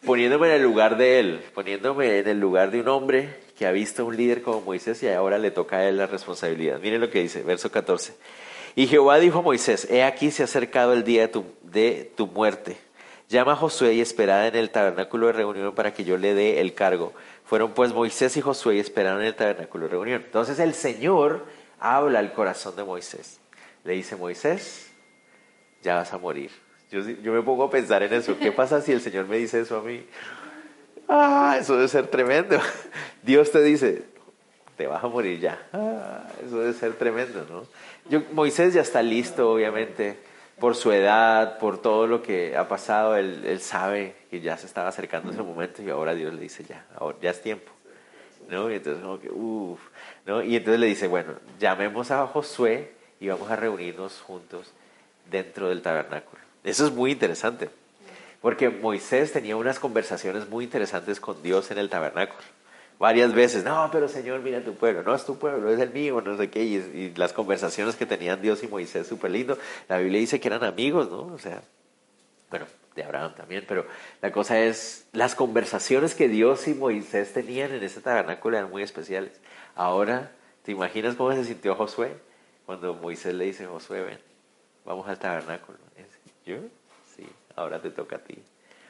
poniéndome 0.05 0.49
en 0.49 0.55
el 0.55 0.61
lugar 0.61 0.97
de 0.97 1.19
él, 1.21 1.41
poniéndome 1.53 2.19
en 2.19 2.27
el 2.27 2.37
lugar 2.37 2.71
de 2.71 2.81
un 2.81 2.89
hombre 2.89 3.29
que 3.57 3.65
ha 3.65 3.71
visto 3.71 4.03
a 4.03 4.05
un 4.05 4.17
líder 4.17 4.41
como 4.41 4.59
Moisés 4.59 5.01
y 5.01 5.07
ahora 5.07 5.37
le 5.37 5.49
toca 5.49 5.77
a 5.77 5.87
él 5.87 5.95
la 5.95 6.07
responsabilidad. 6.07 6.81
Miren 6.81 6.99
lo 6.99 7.09
que 7.09 7.21
dice, 7.21 7.41
verso 7.41 7.71
14. 7.71 8.13
Y 8.75 8.87
Jehová 8.87 9.17
dijo 9.19 9.39
a 9.39 9.41
Moisés, 9.41 9.87
he 9.89 10.03
aquí 10.03 10.29
se 10.29 10.43
ha 10.43 10.45
acercado 10.45 10.91
el 10.91 11.05
día 11.05 11.31
de 11.61 12.11
tu 12.17 12.27
muerte. 12.27 12.75
Llama 13.33 13.53
a 13.53 13.55
Josué 13.55 13.95
y 13.95 14.01
esperad 14.01 14.45
en 14.45 14.55
el 14.55 14.69
tabernáculo 14.69 15.25
de 15.25 15.33
reunión 15.33 15.73
para 15.73 15.91
que 15.91 16.03
yo 16.03 16.17
le 16.17 16.35
dé 16.35 16.61
el 16.61 16.75
cargo. 16.75 17.13
Fueron 17.45 17.71
pues 17.71 17.91
Moisés 17.91 18.37
y 18.37 18.41
Josué 18.41 18.75
y 18.75 18.79
esperaron 18.79 19.21
en 19.21 19.25
el 19.29 19.33
tabernáculo 19.33 19.85
de 19.85 19.89
reunión. 19.89 20.21
Entonces 20.23 20.59
el 20.59 20.75
Señor 20.75 21.43
habla 21.79 22.19
al 22.19 22.31
corazón 22.33 22.75
de 22.75 22.83
Moisés. 22.83 23.39
Le 23.85 23.93
dice, 23.93 24.15
Moisés, 24.15 24.91
ya 25.81 25.95
vas 25.95 26.13
a 26.13 26.19
morir. 26.19 26.51
Yo, 26.91 26.99
yo 26.99 27.33
me 27.33 27.41
pongo 27.41 27.63
a 27.63 27.71
pensar 27.71 28.03
en 28.03 28.13
eso. 28.13 28.37
¿Qué 28.37 28.51
pasa 28.51 28.81
si 28.81 28.91
el 28.91 29.01
Señor 29.01 29.25
me 29.25 29.39
dice 29.39 29.61
eso 29.61 29.79
a 29.79 29.81
mí? 29.81 30.05
Ah, 31.09 31.57
eso 31.59 31.75
debe 31.75 31.87
ser 31.87 32.05
tremendo. 32.05 32.59
Dios 33.23 33.51
te 33.51 33.63
dice, 33.63 34.03
te 34.77 34.85
vas 34.85 35.03
a 35.03 35.07
morir 35.07 35.39
ya. 35.39 35.59
Ah, 35.73 36.27
eso 36.45 36.59
debe 36.59 36.73
ser 36.73 36.93
tremendo, 36.93 37.43
¿no? 37.49 37.63
Yo, 38.11 38.23
Moisés 38.31 38.75
ya 38.75 38.81
está 38.81 39.01
listo, 39.01 39.51
obviamente, 39.51 40.19
por 40.59 40.75
su 40.75 40.91
edad, 40.91 41.57
por 41.57 41.81
todo 41.81 42.07
lo 42.07 42.21
que 42.21 42.55
ha 42.55 42.67
pasado. 42.67 43.15
Él, 43.15 43.59
sabe 43.59 44.15
que 44.29 44.41
ya 44.41 44.57
se 44.57 44.65
estaba 44.65 44.89
acercando 44.89 45.31
ese 45.31 45.41
momento 45.41 45.81
y 45.81 45.89
ahora 45.89 46.13
Dios 46.15 46.33
le 46.33 46.41
dice, 46.41 46.63
ya, 46.63 46.85
ahora, 46.95 47.17
ya 47.21 47.31
es 47.31 47.41
tiempo. 47.41 47.71
Y 48.49 48.53
entonces, 48.53 49.03
¿no? 50.25 50.43
Y 50.43 50.55
entonces 50.55 50.79
le 50.79 50.87
dice, 50.87 51.07
bueno, 51.07 51.33
llamemos 51.59 52.11
a 52.11 52.27
Josué 52.27 52.91
y 53.19 53.29
vamos 53.29 53.49
a 53.49 53.55
reunirnos 53.55 54.19
juntos 54.21 54.73
dentro 55.31 55.69
del 55.69 55.81
tabernáculo. 55.81 56.41
Eso 56.63 56.85
es 56.85 56.91
muy 56.91 57.11
interesante, 57.11 57.69
porque 58.41 58.69
Moisés 58.69 59.31
tenía 59.31 59.55
unas 59.55 59.79
conversaciones 59.79 60.49
muy 60.49 60.65
interesantes 60.65 61.19
con 61.19 61.41
Dios 61.41 61.71
en 61.71 61.77
el 61.77 61.89
tabernáculo 61.89 62.43
varias 63.03 63.33
veces, 63.33 63.65
no, 63.65 63.89
pero 63.91 64.07
Señor, 64.07 64.39
mira 64.39 64.63
tu 64.63 64.75
pueblo, 64.75 65.03
no 65.03 65.13
es 65.13 65.25
tu 65.25 65.37
pueblo, 65.37 65.69
es 65.69 65.77
el 65.81 65.91
mío, 65.91 66.21
no 66.21 66.37
sé 66.37 66.49
qué, 66.49 66.63
y, 66.63 67.13
las 67.17 67.33
conversaciones 67.33 67.97
que 67.97 68.05
tenían 68.05 68.41
Dios 68.41 68.63
y 68.63 68.67
Moisés, 68.69 69.07
súper 69.07 69.31
lindo. 69.31 69.57
La 69.89 69.97
Biblia 69.97 70.21
dice 70.21 70.39
que 70.39 70.47
eran 70.47 70.63
amigos, 70.63 71.11
¿no? 71.11 71.23
O 71.33 71.37
sea, 71.37 71.61
bueno, 72.49 72.65
de 72.95 73.03
Abraham 73.03 73.35
también, 73.35 73.65
pero 73.67 73.85
la 74.21 74.31
cosa 74.31 74.57
es, 74.61 75.05
las 75.11 75.35
conversaciones 75.35 76.15
que 76.15 76.29
Dios 76.29 76.65
y 76.69 76.75
Moisés 76.75 77.33
tenían 77.33 77.73
en 77.73 77.83
ese 77.83 77.99
tabernáculo 77.99 78.55
eran 78.55 78.69
muy 78.69 78.83
especiales. 78.83 79.33
Ahora, 79.75 80.31
¿te 80.63 80.71
imaginas 80.71 81.15
cómo 81.15 81.33
se 81.33 81.43
sintió 81.43 81.75
Josué 81.75 82.15
cuando 82.65 82.93
Moisés 82.93 83.33
le 83.33 83.43
dice, 83.43 83.65
Josué, 83.65 84.01
ven, 84.01 84.19
vamos 84.85 85.09
al 85.09 85.19
tabernáculo? 85.19 85.77
¿Yo? 86.45 86.55
Sí, 87.17 87.27
ahora 87.57 87.81
te 87.81 87.89
toca 87.89 88.15
a 88.15 88.19
ti. 88.19 88.41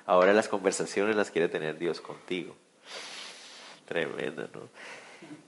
Ahora 0.05 0.33
las 0.33 0.49
conversaciones 0.49 1.15
las 1.15 1.31
quiere 1.31 1.49
tener 1.49 1.79
Dios 1.79 1.99
contigo. 1.99 2.55
Tremendo, 3.85 4.47
¿no? 4.53 4.61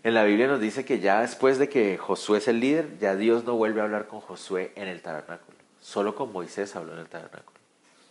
En 0.04 0.14
la 0.14 0.24
Biblia 0.24 0.48
nos 0.48 0.60
dice 0.60 0.86
que 0.86 1.00
ya 1.00 1.22
después 1.22 1.58
de 1.58 1.68
que 1.68 1.98
Josué 1.98 2.38
es 2.38 2.48
el 2.48 2.60
líder, 2.60 2.98
ya 3.00 3.16
Dios 3.16 3.44
no 3.44 3.56
vuelve 3.56 3.82
a 3.82 3.86
hablar 3.86 4.08
con 4.08 4.22
Josué 4.22 4.72
en 4.76 4.88
el 4.88 5.02
tabernáculo. 5.02 5.58
Solo 5.82 6.16
con 6.16 6.32
Moisés 6.32 6.76
habló 6.76 6.94
en 6.94 7.00
el 7.00 7.08
tabernáculo. 7.08 7.58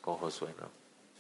Con 0.01 0.17
Josué 0.17 0.51
no. 0.61 0.69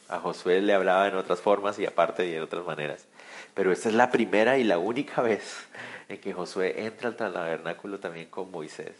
A 0.08 0.20
Josué 0.20 0.60
le 0.60 0.74
hablaba 0.74 1.08
en 1.08 1.14
otras 1.14 1.40
formas 1.40 1.78
y 1.78 1.86
aparte 1.86 2.26
y 2.26 2.34
en 2.34 2.42
otras 2.42 2.64
maneras. 2.66 3.06
Pero 3.54 3.72
esta 3.72 3.88
es 3.88 3.94
la 3.94 4.10
primera 4.10 4.58
y 4.58 4.64
la 4.64 4.78
única 4.78 5.22
vez 5.22 5.66
en 6.08 6.20
que 6.20 6.32
Josué 6.32 6.84
entra 6.84 7.08
al 7.08 7.16
tabernáculo 7.16 7.98
también 8.00 8.28
con 8.28 8.50
Moisés. 8.50 8.96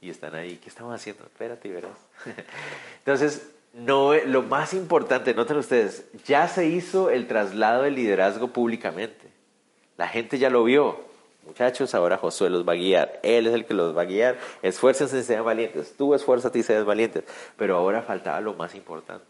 Y 0.00 0.08
están 0.08 0.34
ahí. 0.34 0.56
¿Qué 0.56 0.68
estamos 0.68 0.94
haciendo? 0.94 1.24
Espérate 1.24 1.68
y 1.68 1.72
verás. 1.72 1.98
Entonces, 2.98 3.50
no, 3.72 4.14
lo 4.14 4.42
más 4.42 4.74
importante, 4.74 5.32
noten 5.32 5.56
ustedes, 5.58 6.04
ya 6.26 6.48
se 6.48 6.66
hizo 6.66 7.10
el 7.10 7.26
traslado 7.28 7.82
del 7.82 7.94
liderazgo 7.94 8.48
públicamente. 8.48 9.28
La 9.96 10.08
gente 10.08 10.38
ya 10.38 10.50
lo 10.50 10.64
vio. 10.64 11.00
Muchachos, 11.46 11.94
ahora 11.94 12.16
Josué 12.16 12.50
los 12.50 12.66
va 12.66 12.72
a 12.72 12.76
guiar. 12.76 13.20
Él 13.22 13.46
es 13.46 13.54
el 13.54 13.64
que 13.64 13.74
los 13.74 13.96
va 13.96 14.02
a 14.02 14.06
guiar. 14.06 14.38
Esfuércense 14.62 15.18
y 15.18 15.22
sean 15.22 15.44
valientes. 15.44 15.94
Tú 15.96 16.14
esfuérzate 16.14 16.58
y 16.58 16.62
seas 16.62 16.84
valientes. 16.84 17.24
Pero 17.56 17.76
ahora 17.76 18.02
faltaba 18.02 18.40
lo 18.40 18.54
más 18.54 18.74
importante. 18.74 19.26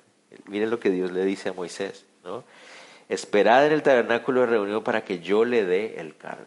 Miren 0.47 0.71
lo 0.71 0.79
que 0.79 0.91
Dios 0.91 1.13
le 1.13 1.25
dice 1.25 1.51
a 1.51 1.53
Moisés, 1.53 2.07
¿no? 2.25 2.45
Esperad 3.09 3.67
en 3.67 3.73
el 3.73 3.83
tabernáculo 3.83 4.43
de 4.43 4.47
reunión 4.47 4.85
para 4.85 5.03
que 5.03 5.19
yo 5.19 5.45
le 5.45 5.65
dé 5.65 5.99
el 5.99 6.17
cargo. 6.17 6.47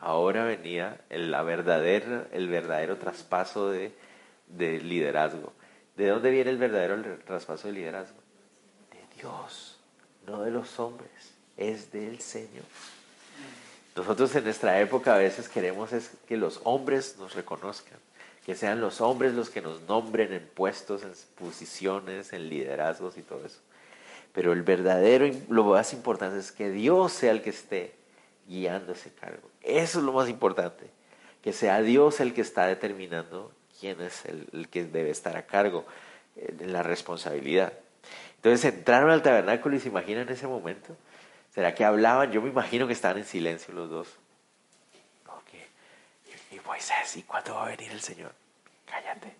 Ahora 0.00 0.44
venía 0.44 1.00
el, 1.10 1.30
la 1.30 1.40
el 1.40 2.48
verdadero 2.48 2.96
traspaso 2.96 3.70
de 3.70 3.92
liderazgo. 4.56 5.52
¿De 5.96 6.08
dónde 6.08 6.30
viene 6.30 6.50
el 6.50 6.58
verdadero 6.58 7.00
traspaso 7.26 7.68
de 7.68 7.74
liderazgo? 7.74 8.16
De 8.90 9.20
Dios, 9.20 9.78
no 10.26 10.42
de 10.42 10.50
los 10.50 10.78
hombres, 10.80 11.10
es 11.56 11.92
del 11.92 12.20
Señor. 12.20 12.64
Nosotros 13.94 14.34
en 14.34 14.44
nuestra 14.44 14.80
época 14.80 15.14
a 15.14 15.18
veces 15.18 15.50
queremos 15.50 15.92
es 15.92 16.12
que 16.26 16.38
los 16.38 16.60
hombres 16.64 17.16
nos 17.18 17.34
reconozcan, 17.34 17.98
que 18.46 18.54
sean 18.54 18.80
los 18.80 19.02
hombres 19.02 19.34
los 19.34 19.50
que 19.50 19.60
nos 19.60 19.82
nombren 19.82 20.32
en 20.32 20.48
puestos, 20.48 21.02
en 21.02 21.12
posiciones, 21.36 22.32
en 22.32 22.48
liderazgos 22.48 23.18
y 23.18 23.22
todo 23.22 23.44
eso. 23.44 23.60
Pero 24.32 24.54
el 24.54 24.62
verdadero, 24.62 25.30
lo 25.50 25.64
más 25.64 25.92
importante 25.92 26.38
es 26.38 26.52
que 26.52 26.70
Dios 26.70 27.12
sea 27.12 27.32
el 27.32 27.42
que 27.42 27.50
esté 27.50 27.92
guiando 28.48 28.92
ese 28.92 29.12
cargo. 29.12 29.50
Eso 29.60 29.98
es 29.98 30.04
lo 30.06 30.12
más 30.12 30.30
importante, 30.30 30.88
que 31.42 31.52
sea 31.52 31.82
Dios 31.82 32.18
el 32.20 32.32
que 32.32 32.40
está 32.40 32.66
determinando 32.66 33.52
quién 33.82 34.00
es 34.00 34.24
el, 34.26 34.68
que 34.68 34.84
debe 34.84 35.10
estar 35.10 35.36
a 35.36 35.42
cargo 35.42 35.84
eh, 36.36 36.52
de 36.52 36.66
la 36.66 36.84
responsabilidad. 36.84 37.72
Entonces 38.36 38.72
entraron 38.72 39.10
al 39.10 39.22
tabernáculo 39.22 39.74
y 39.74 39.80
se 39.80 39.88
imaginan 39.88 40.28
ese 40.28 40.46
momento. 40.46 40.96
¿Será 41.52 41.74
que 41.74 41.84
hablaban? 41.84 42.30
Yo 42.30 42.40
me 42.40 42.48
imagino 42.48 42.86
que 42.86 42.92
estaban 42.92 43.18
en 43.18 43.24
silencio 43.24 43.74
los 43.74 43.90
dos. 43.90 44.08
Y, 46.52 46.60
Moisés, 46.66 47.16
¿y 47.16 47.22
cuándo 47.22 47.54
va 47.54 47.64
a 47.64 47.68
venir 47.70 47.90
el 47.90 48.00
Señor? 48.00 48.32
Cállate. 48.86 49.34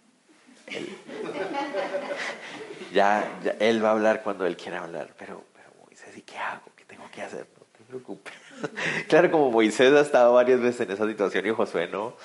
ya, 2.93 3.39
él 3.61 3.85
va 3.85 3.91
a 3.91 3.93
hablar 3.93 4.23
cuando 4.23 4.47
él 4.47 4.57
quiera 4.57 4.83
hablar. 4.83 5.15
Pero, 5.19 5.45
pero 5.55 5.69
Moisés, 5.85 6.17
¿y 6.17 6.23
qué 6.23 6.39
hago? 6.39 6.73
¿Qué 6.75 6.85
tengo 6.85 7.09
que 7.13 7.23
hacer? 7.23 7.47
No 7.59 7.67
te 7.77 7.85
preocupes. 7.85 8.33
claro, 9.09 9.31
como 9.31 9.51
Moisés 9.51 9.93
ha 9.93 10.01
estado 10.01 10.33
varias 10.33 10.61
veces 10.61 10.81
en 10.81 10.91
esa 10.91 11.07
situación 11.07 11.47
y 11.47 11.51
Josué 11.51 11.87
no. 11.87 12.17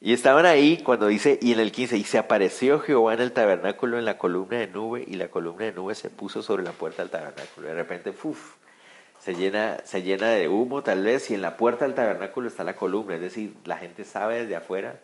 Y 0.00 0.12
estaban 0.12 0.46
ahí 0.46 0.80
cuando 0.84 1.08
dice, 1.08 1.40
y 1.42 1.52
en 1.52 1.58
el 1.58 1.72
15, 1.72 1.96
y 1.96 2.04
se 2.04 2.18
apareció 2.18 2.78
Jehová 2.78 3.14
en 3.14 3.20
el 3.20 3.32
tabernáculo 3.32 3.98
en 3.98 4.04
la 4.04 4.16
columna 4.16 4.58
de 4.58 4.68
nube, 4.68 5.04
y 5.04 5.14
la 5.14 5.28
columna 5.28 5.64
de 5.64 5.72
nube 5.72 5.96
se 5.96 6.08
puso 6.08 6.40
sobre 6.40 6.62
la 6.62 6.70
puerta 6.70 7.02
del 7.02 7.10
tabernáculo. 7.10 7.66
De 7.66 7.74
repente, 7.74 8.12
¡fuf! 8.12 8.54
Se 9.18 9.34
llena, 9.34 9.78
se 9.84 10.02
llena 10.02 10.28
de 10.28 10.48
humo 10.48 10.82
tal 10.82 11.02
vez, 11.02 11.30
y 11.30 11.34
en 11.34 11.42
la 11.42 11.56
puerta 11.56 11.84
del 11.84 11.94
tabernáculo 11.94 12.46
está 12.46 12.62
la 12.62 12.76
columna, 12.76 13.16
es 13.16 13.20
decir, 13.20 13.54
la 13.64 13.76
gente 13.76 14.04
sabe 14.04 14.42
desde 14.42 14.54
afuera. 14.54 15.00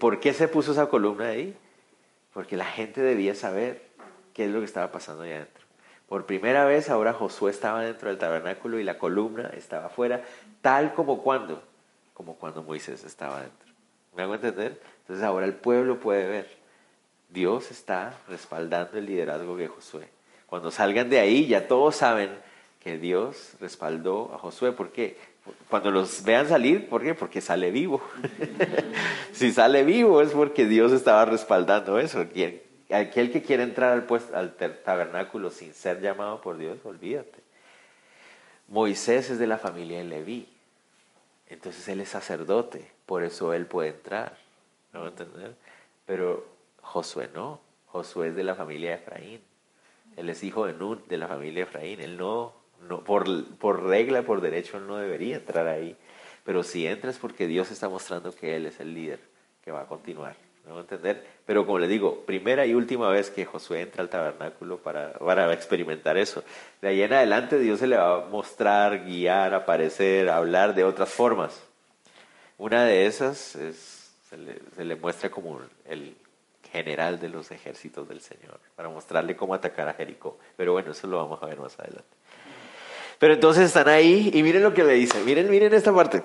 ¿Por 0.00 0.18
qué 0.18 0.32
se 0.32 0.48
puso 0.48 0.72
esa 0.72 0.86
columna 0.86 1.28
ahí? 1.28 1.56
Porque 2.34 2.56
la 2.56 2.64
gente 2.64 3.00
debía 3.00 3.36
saber 3.36 3.82
qué 4.34 4.46
es 4.46 4.50
lo 4.50 4.58
que 4.58 4.64
estaba 4.64 4.90
pasando 4.90 5.22
allá 5.22 5.36
adentro. 5.36 5.62
Por 6.08 6.26
primera 6.26 6.64
vez 6.64 6.90
ahora 6.90 7.12
Josué 7.12 7.52
estaba 7.52 7.82
dentro 7.82 8.08
del 8.08 8.18
tabernáculo 8.18 8.80
y 8.80 8.84
la 8.84 8.98
columna 8.98 9.50
estaba 9.56 9.86
afuera, 9.86 10.22
tal 10.60 10.94
como 10.94 11.22
cuando 11.22 11.62
como 12.22 12.36
cuando 12.36 12.62
Moisés 12.62 13.02
estaba 13.02 13.40
dentro. 13.40 13.68
¿Me 14.14 14.22
hago 14.22 14.36
entender? 14.36 14.80
Entonces 15.00 15.24
ahora 15.24 15.44
el 15.44 15.54
pueblo 15.54 15.98
puede 15.98 16.28
ver. 16.28 16.48
Dios 17.30 17.72
está 17.72 18.14
respaldando 18.28 18.96
el 18.96 19.06
liderazgo 19.06 19.56
de 19.56 19.66
Josué. 19.66 20.08
Cuando 20.46 20.70
salgan 20.70 21.10
de 21.10 21.18
ahí 21.18 21.48
ya 21.48 21.66
todos 21.66 21.96
saben 21.96 22.30
que 22.78 22.96
Dios 22.96 23.54
respaldó 23.60 24.32
a 24.32 24.38
Josué. 24.38 24.70
¿Por 24.70 24.92
qué? 24.92 25.16
Cuando 25.68 25.90
los 25.90 26.22
vean 26.22 26.46
salir, 26.46 26.88
¿por 26.88 27.02
qué? 27.02 27.14
Porque 27.14 27.40
sale 27.40 27.72
vivo. 27.72 28.00
si 29.32 29.50
sale 29.50 29.82
vivo 29.82 30.22
es 30.22 30.30
porque 30.30 30.66
Dios 30.66 30.92
estaba 30.92 31.24
respaldando 31.24 31.98
eso. 31.98 32.24
Aquel 32.90 33.32
que 33.32 33.42
quiere 33.42 33.64
entrar 33.64 33.92
al, 33.92 34.06
al 34.34 34.54
tabernáculo 34.84 35.50
sin 35.50 35.74
ser 35.74 36.00
llamado 36.00 36.40
por 36.40 36.56
Dios, 36.56 36.78
olvídate. 36.84 37.40
Moisés 38.68 39.30
es 39.30 39.40
de 39.40 39.48
la 39.48 39.58
familia 39.58 39.98
de 39.98 40.04
Leví. 40.04 40.51
Entonces 41.52 41.86
él 41.88 42.00
es 42.00 42.08
sacerdote, 42.08 42.90
por 43.06 43.22
eso 43.22 43.52
él 43.52 43.66
puede 43.66 43.90
entrar. 43.90 44.36
¿No 44.92 45.06
entender? 45.06 45.54
Pero 46.06 46.46
Josué 46.80 47.30
no. 47.34 47.60
Josué 47.86 48.28
es 48.28 48.36
de 48.36 48.42
la 48.42 48.54
familia 48.54 48.90
de 48.90 48.96
Efraín. 48.96 49.40
Él 50.16 50.28
es 50.28 50.42
hijo 50.42 50.66
de 50.66 50.72
Nun, 50.72 51.02
de 51.08 51.16
la 51.18 51.28
familia 51.28 51.64
de 51.64 51.70
Efraín. 51.70 52.00
Él 52.00 52.16
no, 52.16 52.54
no 52.88 53.04
por, 53.04 53.44
por 53.56 53.84
regla, 53.84 54.22
por 54.22 54.40
derecho, 54.40 54.78
él 54.78 54.86
no 54.86 54.96
debería 54.96 55.36
entrar 55.36 55.68
ahí. 55.68 55.96
Pero 56.44 56.62
si 56.62 56.86
entra 56.86 57.10
es 57.10 57.18
porque 57.18 57.46
Dios 57.46 57.70
está 57.70 57.88
mostrando 57.88 58.34
que 58.34 58.56
Él 58.56 58.66
es 58.66 58.80
el 58.80 58.94
líder 58.94 59.20
que 59.62 59.70
va 59.70 59.82
a 59.82 59.86
continuar. 59.86 60.36
¿No 60.66 60.78
entender? 60.78 61.26
Pero 61.44 61.66
como 61.66 61.80
le 61.80 61.88
digo, 61.88 62.20
primera 62.24 62.64
y 62.64 62.74
última 62.74 63.08
vez 63.08 63.30
que 63.30 63.44
Josué 63.44 63.82
entra 63.82 64.02
al 64.02 64.08
tabernáculo 64.08 64.78
para, 64.78 65.12
para 65.14 65.52
experimentar 65.52 66.16
eso. 66.16 66.44
De 66.80 66.88
ahí 66.88 67.02
en 67.02 67.12
adelante 67.12 67.58
Dios 67.58 67.80
se 67.80 67.88
le 67.88 67.96
va 67.96 68.16
a 68.16 68.26
mostrar, 68.28 69.04
guiar, 69.04 69.54
aparecer, 69.54 70.28
hablar 70.28 70.74
de 70.74 70.84
otras 70.84 71.10
formas. 71.10 71.60
Una 72.58 72.84
de 72.84 73.06
esas 73.06 73.56
es, 73.56 74.12
se, 74.30 74.36
le, 74.36 74.60
se 74.76 74.84
le 74.84 74.94
muestra 74.94 75.30
como 75.30 75.60
el 75.84 76.14
general 76.72 77.20
de 77.20 77.28
los 77.28 77.50
ejércitos 77.50 78.08
del 78.08 78.20
Señor, 78.20 78.58
para 78.76 78.88
mostrarle 78.88 79.36
cómo 79.36 79.54
atacar 79.54 79.88
a 79.88 79.94
Jericó. 79.94 80.38
Pero 80.56 80.72
bueno, 80.72 80.92
eso 80.92 81.06
lo 81.06 81.18
vamos 81.18 81.42
a 81.42 81.46
ver 81.46 81.58
más 81.58 81.78
adelante. 81.78 82.04
Pero 83.18 83.34
entonces 83.34 83.66
están 83.66 83.88
ahí 83.88 84.30
y 84.32 84.42
miren 84.42 84.62
lo 84.62 84.72
que 84.72 84.82
le 84.82 84.94
dice. 84.94 85.22
Miren, 85.22 85.50
miren 85.50 85.74
esta 85.74 85.94
parte. 85.94 86.22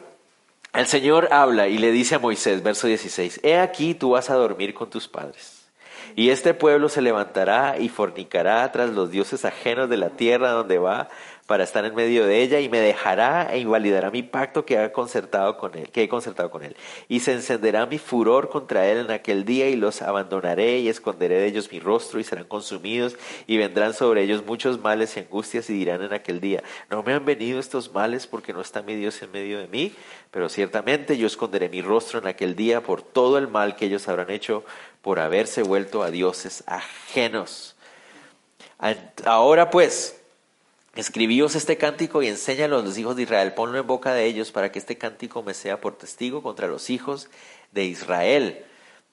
El 0.78 0.86
Señor 0.86 1.30
habla 1.32 1.68
y 1.68 1.80
le 1.80 1.92
dice 1.92 2.16
a 2.16 2.20
Moisés, 2.20 2.62
verso 2.62 2.86
16, 2.86 3.40
He 3.44 3.58
aquí 3.58 3.96
tú 3.96 4.12
vas 4.12 4.30
a 4.30 4.36
dormir 4.36 4.76
con 4.76 4.92
tus 4.92 5.08
padres. 5.08 5.68
Y 6.16 6.30
este 6.30 6.54
pueblo 6.54 6.88
se 6.88 7.02
levantará 7.02 7.80
y 7.80 7.90
fornicará 7.90 8.72
tras 8.72 8.92
los 8.92 9.10
dioses 9.10 9.44
ajenos 9.44 9.90
de 9.90 9.98
la 9.98 10.12
tierra 10.12 10.52
donde 10.52 10.78
va 10.78 11.10
para 11.48 11.64
estar 11.64 11.86
en 11.86 11.96
medio 11.96 12.28
de 12.28 12.42
ella 12.42 12.60
y 12.60 12.68
me 12.68 12.82
dejará 12.82 13.54
e 13.54 13.60
invalidará 13.60 14.12
mi 14.12 14.22
pacto 14.22 14.66
que, 14.66 14.78
ha 14.78 14.92
concertado 14.92 15.58
con 15.58 15.76
él, 15.78 15.90
que 15.90 16.04
he 16.04 16.10
concertado 16.10 16.52
con 16.52 16.62
él. 16.62 16.76
Y 17.08 17.22
se 17.22 17.32
encenderá 17.32 17.86
mi 17.86 17.98
furor 17.98 18.50
contra 18.50 18.86
él 18.86 18.98
en 19.00 19.12
aquel 19.12 19.46
día 19.46 19.70
y 19.70 19.78
los 19.78 20.02
abandonaré 20.02 20.80
y 20.80 20.90
esconderé 20.90 21.40
de 21.40 21.46
ellos 21.48 21.72
mi 21.72 21.80
rostro 21.80 22.20
y 22.20 22.26
serán 22.26 22.44
consumidos 22.44 23.16
y 23.48 23.56
vendrán 23.58 23.94
sobre 23.94 24.24
ellos 24.24 24.46
muchos 24.46 24.80
males 24.82 25.16
y 25.16 25.22
angustias 25.22 25.70
y 25.70 25.74
dirán 25.74 26.04
en 26.04 26.14
aquel 26.14 26.42
día, 26.42 26.62
no 26.90 27.02
me 27.02 27.14
han 27.14 27.24
venido 27.24 27.60
estos 27.60 27.94
males 27.94 28.28
porque 28.28 28.52
no 28.52 28.60
está 28.60 28.82
mi 28.82 28.96
Dios 28.96 29.22
en 29.22 29.32
medio 29.32 29.60
de 29.60 29.70
mí, 29.70 29.94
pero 30.32 30.50
ciertamente 30.50 31.18
yo 31.18 31.28
esconderé 31.28 31.70
mi 31.70 31.82
rostro 31.82 32.20
en 32.20 32.28
aquel 32.28 32.58
día 32.58 32.82
por 32.82 33.02
todo 33.02 33.38
el 33.38 33.48
mal 33.48 33.78
que 33.78 33.86
ellos 33.86 34.10
habrán 34.10 34.32
hecho 34.32 34.66
por 35.02 35.20
haberse 35.20 35.64
vuelto 35.64 36.04
a 36.04 36.12
dioses 36.12 36.66
ajenos. 36.68 37.78
Ahora 39.26 39.70
pues, 39.70 40.17
Escribíos 40.98 41.54
este 41.54 41.78
cántico 41.78 42.24
y 42.24 42.28
enséñalo 42.28 42.80
a 42.80 42.82
los 42.82 42.98
hijos 42.98 43.16
de 43.16 43.22
Israel, 43.22 43.54
ponlo 43.54 43.78
en 43.78 43.86
boca 43.86 44.16
de 44.16 44.26
ellos 44.26 44.52
para 44.52 44.72
que 44.72 44.80
este 44.80 44.98
cántico 44.98 45.44
me 45.44 45.54
sea 45.54 45.80
por 45.80 45.96
testigo 45.96 46.42
contra 46.42 46.68
los 46.68 46.90
hijos 46.90 47.30
de 47.72 47.86
Israel 47.86 48.66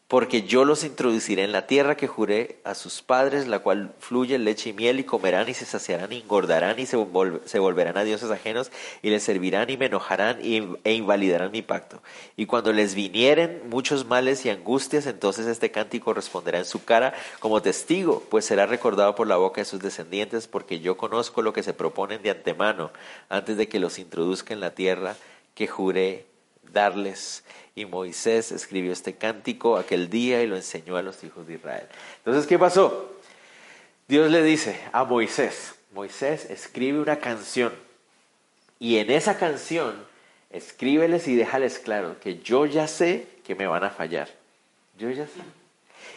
porque 0.07 0.43
yo 0.43 0.67
los 0.67 0.85
introduciré 0.85 1.45
en 1.45 1.53
la 1.53 1.67
tierra 1.67 1.97
que 1.97 2.07
juré 2.07 2.59
a 2.65 2.75
sus 2.75 3.01
padres, 3.01 3.47
la 3.47 3.61
cual 3.61 3.95
fluye 3.99 4.39
leche 4.39 4.71
y 4.71 4.73
miel, 4.75 5.01
y 5.01 5.05
comerán 5.05 5.49
y 5.49 5.55
se 5.55 5.65
saciarán 5.65 6.13
y 6.13 6.19
engordarán 6.19 6.79
y 6.79 6.85
se, 6.85 6.97
volverán 6.97 7.97
a 7.97 8.05
dioses 8.05 8.31
ajenos 8.31 8.71
y 9.03 9.09
les 9.09 9.23
servirán 9.23 9.71
y 9.71 9.79
me 9.79 9.87
enojarán 9.87 10.41
e 10.43 10.93
invalidarán 10.93 11.51
mi 11.53 11.63
pacto. 11.63 12.03
Y 12.37 12.45
cuando 12.45 12.73
les 12.75 12.95
vinieren 12.95 13.63
muchos 13.71 14.05
males 14.05 14.45
y 14.45 14.51
angustias, 14.51 15.07
entonces 15.07 15.47
este 15.47 15.71
cántico 15.71 16.13
responderá 16.13 16.59
en 16.59 16.67
su 16.67 16.85
cara 16.85 17.15
como 17.41 17.63
testigo, 17.63 18.23
pues 18.29 18.45
será 18.45 18.67
recordado 18.67 19.15
por 19.15 19.27
la 19.27 19.37
boca 19.37 19.63
de 19.63 19.65
sus 19.65 19.81
descendientes, 19.81 20.49
porque 20.49 20.81
yo 20.81 20.99
conozco 20.99 21.41
lo 21.41 21.55
que 21.55 21.63
se 21.63 21.73
proponen 21.73 22.23
de 22.23 22.31
antemano 22.31 22.91
antes 23.31 23.57
de 23.57 23.69
que 23.69 23.81
los 23.81 23.99
introduzca 23.99 24.53
en 24.53 24.61
la 24.61 24.75
tierra 24.75 25.17
que 25.55 25.67
juré 25.67 26.27
darles 26.75 27.43
y 27.75 27.87
Moisés 27.87 28.53
escribió 28.53 28.93
este 28.93 29.14
cántico 29.14 29.79
aquel 29.79 30.11
día 30.11 30.43
y 30.43 30.47
lo 30.47 30.57
enseñó 30.57 30.97
a 30.97 31.03
los 31.03 31.25
hijos 31.25 31.47
de 31.47 31.55
Israel. 31.55 31.87
Entonces, 32.18 32.47
¿qué 32.47 32.59
pasó? 32.59 33.12
Dios 34.07 34.31
le 34.31 34.43
dice 34.43 34.79
a 34.93 35.05
Moisés, 35.05 35.75
Moisés 35.93 36.51
escribe 36.51 37.01
una 37.01 37.16
canción 37.16 37.72
y 38.79 38.99
en 38.99 39.11
esa 39.11 39.39
canción 39.39 39.95
escríbeles 40.51 41.27
y 41.27 41.37
déjales 41.37 41.79
claro 41.79 42.20
que 42.20 42.39
yo 42.41 42.66
ya 42.66 42.87
sé 42.87 43.27
que 43.45 43.55
me 43.55 43.66
van 43.66 43.85
a 43.85 43.91
fallar. 43.91 44.29
Yo 44.99 45.11
ya 45.11 45.27
sé. 45.27 45.41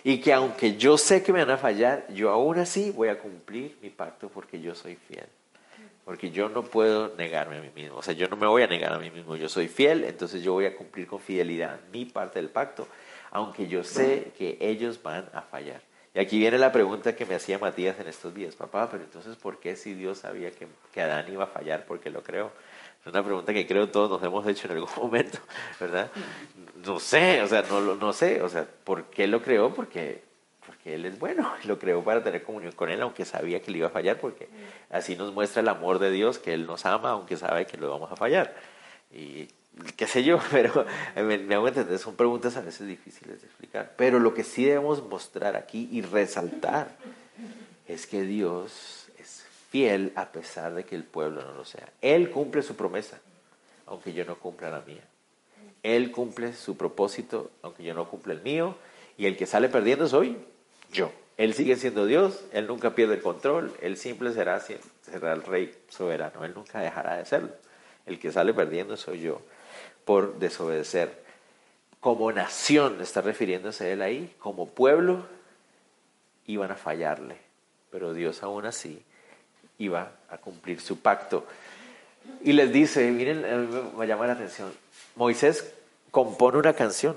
Y 0.03 0.19
que 0.19 0.33
aunque 0.33 0.75
yo 0.75 0.97
sé 0.97 1.23
que 1.23 1.33
me 1.33 1.39
van 1.39 1.55
a 1.55 1.57
fallar, 1.57 2.05
yo 2.13 2.29
aún 2.29 2.59
así 2.59 2.91
voy 2.91 3.07
a 3.07 3.19
cumplir 3.19 3.77
mi 3.81 3.89
pacto 3.89 4.29
porque 4.29 4.59
yo 4.59 4.75
soy 4.75 4.95
fiel 4.95 5.27
porque 6.07 6.31
yo 6.31 6.47
no 6.47 6.63
puedo 6.63 7.13
negarme 7.17 7.57
a 7.57 7.61
mí 7.61 7.69
mismo, 7.75 7.97
o 7.97 8.01
sea, 8.01 8.13
yo 8.13 8.29
no 8.29 8.37
me 8.37 8.47
voy 8.47 8.63
a 8.63 8.67
negar 8.67 8.93
a 8.93 8.97
mí 8.97 9.11
mismo, 9.11 9.35
yo 9.35 9.49
soy 9.49 9.67
fiel, 9.67 10.05
entonces 10.05 10.41
yo 10.41 10.53
voy 10.53 10.63
a 10.65 10.73
cumplir 10.73 11.05
con 11.05 11.19
fidelidad 11.19 11.81
mi 11.91 12.05
parte 12.05 12.39
del 12.39 12.47
pacto, 12.47 12.87
aunque 13.29 13.67
yo 13.67 13.83
sé 13.83 14.31
que 14.37 14.57
ellos 14.61 15.03
van 15.03 15.29
a 15.33 15.41
fallar. 15.41 15.81
Y 16.13 16.19
aquí 16.19 16.39
viene 16.39 16.59
la 16.59 16.71
pregunta 16.71 17.13
que 17.13 17.25
me 17.25 17.35
hacía 17.35 17.59
Matías 17.59 17.99
en 17.99 18.07
estos 18.07 18.33
días, 18.33 18.55
papá, 18.55 18.87
pero 18.89 19.03
entonces, 19.03 19.35
¿por 19.35 19.59
qué 19.59 19.75
si 19.75 19.95
Dios 19.95 20.19
sabía 20.19 20.49
que, 20.51 20.69
que 20.93 21.01
Adán 21.01 21.29
iba 21.29 21.43
a 21.43 21.47
fallar? 21.47 21.83
Porque 21.85 22.09
lo 22.09 22.23
creo. 22.23 22.53
Es 23.01 23.07
una 23.07 23.21
pregunta 23.21 23.53
que 23.53 23.67
creo 23.67 23.89
todos 23.89 24.09
nos 24.09 24.23
hemos 24.23 24.47
hecho 24.47 24.67
en 24.67 24.77
algún 24.77 24.89
momento, 24.95 25.39
¿verdad? 25.77 26.09
No 26.85 27.01
sé, 27.01 27.41
o 27.41 27.47
sea, 27.47 27.63
no, 27.63 27.81
no 27.81 28.13
sé, 28.13 28.41
o 28.41 28.47
sea, 28.47 28.65
¿por 28.85 29.07
qué 29.07 29.27
lo 29.27 29.41
creó? 29.41 29.73
Porque 29.73 30.23
porque 30.67 30.93
Él 30.93 31.05
es 31.05 31.17
bueno, 31.17 31.51
lo 31.63 31.79
creó 31.79 32.03
para 32.03 32.21
tener 32.21 32.43
comunión 32.43 32.73
con 32.73 32.89
Él, 32.89 33.01
aunque 33.01 33.25
sabía 33.25 33.61
que 33.61 33.71
le 33.71 33.79
iba 33.79 33.87
a 33.87 33.91
fallar, 33.91 34.19
porque 34.19 34.49
así 34.91 35.15
nos 35.15 35.33
muestra 35.33 35.61
el 35.61 35.69
amor 35.69 35.97
de 35.97 36.11
Dios, 36.11 36.37
que 36.37 36.53
Él 36.53 36.67
nos 36.67 36.85
ama, 36.85 37.11
aunque 37.11 37.37
sabe 37.37 37.65
que 37.65 37.77
lo 37.77 37.89
vamos 37.89 38.11
a 38.11 38.15
fallar. 38.15 38.53
Y 39.11 39.47
qué 39.95 40.05
sé 40.05 40.23
yo, 40.23 40.39
pero 40.51 40.85
me, 41.15 41.37
me 41.39 41.55
hago 41.55 41.67
entender, 41.67 41.97
son 41.97 42.15
preguntas 42.15 42.57
a 42.57 42.61
veces 42.61 42.85
difíciles 42.85 43.41
de 43.41 43.47
explicar. 43.47 43.93
Pero 43.97 44.19
lo 44.19 44.33
que 44.33 44.43
sí 44.43 44.65
debemos 44.65 45.01
mostrar 45.07 45.55
aquí 45.55 45.89
y 45.91 46.01
resaltar 46.01 46.95
es 47.87 48.05
que 48.05 48.23
Dios 48.23 49.07
es 49.17 49.45
fiel 49.71 50.11
a 50.15 50.31
pesar 50.33 50.75
de 50.75 50.83
que 50.83 50.95
el 50.95 51.05
pueblo 51.05 51.41
no 51.41 51.53
lo 51.53 51.63
sea. 51.63 51.89
Él 52.01 52.29
cumple 52.29 52.61
su 52.61 52.75
promesa, 52.75 53.19
aunque 53.85 54.11
yo 54.11 54.25
no 54.25 54.35
cumpla 54.35 54.69
la 54.69 54.81
mía. 54.81 55.03
Él 55.81 56.11
cumple 56.11 56.51
su 56.51 56.75
propósito, 56.75 57.51
aunque 57.61 57.83
yo 57.83 57.93
no 57.93 58.09
cumpla 58.09 58.33
el 58.33 58.41
mío. 58.41 58.75
Y 59.17 59.25
el 59.25 59.37
que 59.37 59.45
sale 59.45 59.69
perdiendo 59.69 60.05
soy 60.07 60.37
yo. 60.91 61.11
Él 61.37 61.53
sigue 61.53 61.75
siendo 61.75 62.05
Dios, 62.07 62.43
Él 62.51 62.65
nunca 62.65 62.95
pierde 62.95 63.15
el 63.15 63.21
control, 63.21 63.71
Él 63.81 63.97
siempre 63.97 64.33
será, 64.33 64.59
será 64.59 65.33
el 65.33 65.43
rey 65.43 65.75
soberano, 65.87 66.43
Él 66.43 66.53
nunca 66.55 66.79
dejará 66.79 67.17
de 67.17 67.25
serlo. 67.25 67.51
El 68.07 68.19
que 68.19 68.31
sale 68.31 68.53
perdiendo 68.53 68.97
soy 68.97 69.21
yo 69.21 69.41
por 70.03 70.39
desobedecer. 70.39 71.23
Como 71.99 72.31
nación, 72.31 73.01
está 73.01 73.21
refiriéndose 73.21 73.91
Él 73.91 74.01
ahí, 74.01 74.33
como 74.39 74.67
pueblo, 74.69 75.25
iban 76.47 76.71
a 76.71 76.75
fallarle, 76.75 77.37
pero 77.91 78.13
Dios 78.13 78.41
aún 78.41 78.65
así 78.65 79.03
iba 79.77 80.13
a 80.29 80.37
cumplir 80.37 80.81
su 80.81 80.99
pacto. 80.99 81.45
Y 82.43 82.53
les 82.53 82.73
dice, 82.73 83.11
miren, 83.11 83.45
me 83.95 84.07
llama 84.07 84.25
la 84.25 84.33
atención, 84.33 84.73
Moisés 85.15 85.71
compone 86.09 86.57
una 86.57 86.73
canción 86.73 87.15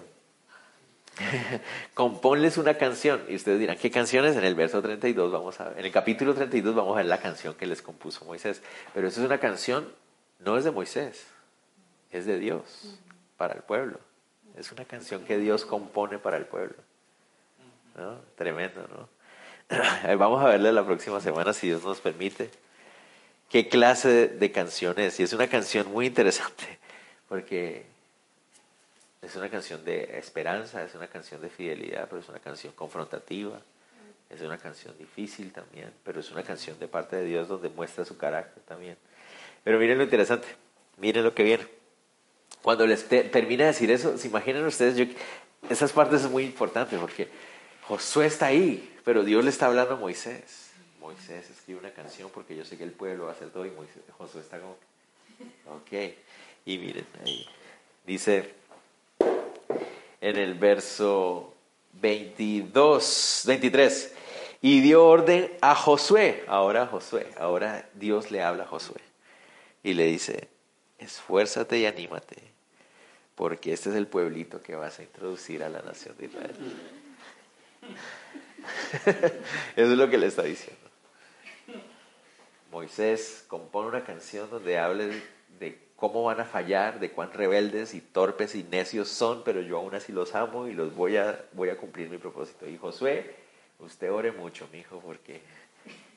Componles 1.94 2.58
una 2.58 2.74
canción. 2.74 3.22
Y 3.28 3.36
ustedes 3.36 3.58
dirán, 3.58 3.76
¿qué 3.76 3.90
canciones? 3.90 4.36
En 4.36 4.44
el 4.44 4.54
verso 4.54 4.80
32 4.82 5.32
vamos 5.32 5.60
a 5.60 5.72
en 5.76 5.84
el 5.84 5.92
capítulo 5.92 6.34
32 6.34 6.74
vamos 6.74 6.94
a 6.94 6.96
ver 6.98 7.06
la 7.06 7.18
canción 7.18 7.54
que 7.54 7.66
les 7.66 7.82
compuso 7.82 8.24
Moisés. 8.24 8.62
Pero 8.94 9.08
esa 9.08 9.20
es 9.20 9.26
una 9.26 9.38
canción, 9.38 9.88
no 10.38 10.56
es 10.56 10.64
de 10.64 10.70
Moisés, 10.70 11.26
es 12.10 12.26
de 12.26 12.38
Dios, 12.38 12.98
para 13.36 13.54
el 13.54 13.62
pueblo. 13.62 13.98
Es 14.56 14.72
una 14.72 14.84
canción 14.84 15.24
que 15.24 15.38
Dios 15.38 15.64
compone 15.64 16.18
para 16.18 16.36
el 16.36 16.44
pueblo. 16.44 16.76
Tremendo, 18.36 18.86
¿no? 18.88 19.08
Vamos 20.18 20.42
a 20.42 20.48
verle 20.48 20.72
la 20.72 20.84
próxima 20.84 21.20
semana, 21.20 21.52
si 21.52 21.68
Dios 21.68 21.84
nos 21.84 22.00
permite, 22.00 22.50
qué 23.48 23.68
clase 23.68 24.28
de 24.28 24.52
canción 24.52 24.98
es. 24.98 25.20
Y 25.20 25.22
es 25.22 25.32
una 25.32 25.48
canción 25.48 25.90
muy 25.92 26.06
interesante, 26.06 26.78
porque 27.28 27.86
es 29.22 29.36
una 29.36 29.50
canción 29.50 29.84
de 29.84 30.18
esperanza, 30.18 30.82
es 30.82 30.94
una 30.94 31.08
canción 31.08 31.40
de 31.40 31.50
fidelidad, 31.50 32.08
pero 32.08 32.20
es 32.20 32.28
una 32.28 32.38
canción 32.38 32.72
confrontativa, 32.72 33.60
es 34.30 34.40
una 34.40 34.56
canción 34.56 34.96
difícil 34.96 35.52
también, 35.52 35.92
pero 36.04 36.20
es 36.20 36.30
una 36.30 36.42
canción 36.42 36.78
de 36.78 36.88
parte 36.88 37.16
de 37.16 37.24
Dios 37.24 37.48
donde 37.48 37.68
muestra 37.68 38.04
su 38.04 38.16
carácter 38.16 38.62
también. 38.62 38.96
Pero 39.62 39.78
miren 39.78 39.98
lo 39.98 40.04
interesante, 40.04 40.48
miren 40.96 41.24
lo 41.24 41.34
que 41.34 41.42
viene. 41.42 41.66
Cuando 42.62 42.86
les 42.86 43.06
termina 43.08 43.64
de 43.64 43.72
decir 43.72 43.90
eso, 43.90 44.16
se 44.16 44.28
imaginan 44.28 44.64
ustedes, 44.64 44.96
yo, 44.96 45.04
esas 45.68 45.92
partes 45.92 46.22
son 46.22 46.32
muy 46.32 46.44
importantes 46.44 46.98
porque 46.98 47.28
Josué 47.82 48.26
está 48.26 48.46
ahí, 48.46 48.96
pero 49.04 49.22
Dios 49.22 49.44
le 49.44 49.50
está 49.50 49.66
hablando 49.66 49.94
a 49.94 49.96
Moisés. 49.96 50.70
Moisés 50.98 51.48
escribe 51.50 51.80
una 51.80 51.90
canción 51.90 52.30
porque 52.32 52.56
yo 52.56 52.64
sé 52.64 52.78
que 52.78 52.84
el 52.84 52.92
pueblo 52.92 53.24
va 53.24 53.30
a 53.30 53.34
hacer 53.34 53.50
todo 53.50 53.66
y 53.66 53.70
Moisés, 53.70 54.02
Josué 54.16 54.40
está 54.42 54.60
como, 54.60 54.76
ok, 55.66 56.14
y 56.66 56.78
miren 56.78 57.06
ahí, 57.24 57.46
dice, 58.06 58.59
en 60.20 60.36
el 60.36 60.54
verso 60.54 61.54
22, 61.94 63.42
23. 63.46 64.14
Y 64.62 64.80
dio 64.80 65.06
orden 65.06 65.50
a 65.62 65.74
Josué, 65.74 66.44
ahora 66.46 66.86
Josué, 66.86 67.26
ahora 67.38 67.88
Dios 67.94 68.30
le 68.30 68.42
habla 68.42 68.64
a 68.64 68.66
Josué. 68.66 69.00
Y 69.82 69.94
le 69.94 70.04
dice, 70.04 70.48
esfuérzate 70.98 71.78
y 71.78 71.86
anímate, 71.86 72.36
porque 73.34 73.72
este 73.72 73.88
es 73.88 73.96
el 73.96 74.06
pueblito 74.06 74.62
que 74.62 74.76
vas 74.76 74.98
a 74.98 75.02
introducir 75.02 75.64
a 75.64 75.70
la 75.70 75.80
nación 75.80 76.14
de 76.18 76.26
Israel. 76.26 76.54
Eso 79.76 79.92
es 79.92 79.98
lo 79.98 80.10
que 80.10 80.18
le 80.18 80.26
está 80.26 80.42
diciendo. 80.42 80.78
Moisés 82.70 83.44
compone 83.48 83.88
una 83.88 84.04
canción 84.04 84.48
donde 84.50 84.78
hable 84.78 85.22
cómo 86.00 86.24
van 86.24 86.40
a 86.40 86.46
fallar, 86.46 86.98
de 86.98 87.10
cuán 87.10 87.30
rebeldes 87.30 87.92
y 87.92 88.00
torpes 88.00 88.54
y 88.54 88.64
necios 88.64 89.08
son, 89.08 89.42
pero 89.44 89.60
yo 89.60 89.76
aún 89.76 89.94
así 89.94 90.12
los 90.12 90.34
amo 90.34 90.66
y 90.66 90.72
los 90.72 90.96
voy 90.96 91.18
a, 91.18 91.44
voy 91.52 91.68
a 91.68 91.76
cumplir 91.76 92.08
mi 92.08 92.16
propósito. 92.16 92.66
Y 92.66 92.78
Josué, 92.78 93.34
usted 93.78 94.10
ore 94.10 94.32
mucho, 94.32 94.66
mi 94.72 94.78
hijo, 94.78 94.98
porque 95.04 95.42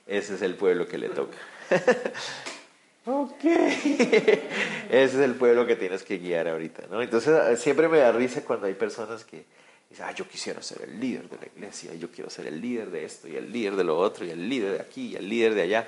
ese 0.07 0.36
es 0.36 0.41
el 0.41 0.55
pueblo 0.55 0.88
que 0.88 0.97
le 0.97 1.09
toca. 1.09 1.38
ok. 3.05 3.43
ese 3.43 5.03
es 5.03 5.15
el 5.15 5.36
pueblo 5.36 5.67
que 5.67 5.75
tienes 5.75 6.03
que 6.03 6.17
guiar 6.17 6.47
ahorita, 6.47 6.84
¿no? 6.89 7.01
Entonces 7.01 7.59
siempre 7.59 7.89
me 7.89 7.97
da 7.97 8.13
risa 8.13 8.41
cuando 8.45 8.67
hay 8.67 8.75
personas 8.75 9.25
que 9.25 9.43
dicen, 9.89 10.05
ah, 10.07 10.13
yo 10.13 10.25
quisiera 10.29 10.61
ser 10.61 10.84
el 10.84 10.97
líder 10.97 11.27
de 11.27 11.38
la 11.38 11.47
iglesia, 11.53 11.93
yo 11.95 12.09
quiero 12.09 12.29
ser 12.29 12.47
el 12.47 12.61
líder 12.61 12.89
de 12.89 13.03
esto 13.03 13.27
y 13.27 13.36
el 13.36 13.51
líder 13.51 13.75
de 13.75 13.84
lo 13.84 13.99
otro 13.99 14.25
y 14.25 14.29
el 14.29 14.47
líder 14.47 14.77
de 14.77 14.79
aquí 14.79 15.07
y 15.07 15.15
el 15.17 15.27
líder 15.27 15.55
de 15.55 15.61
allá. 15.63 15.88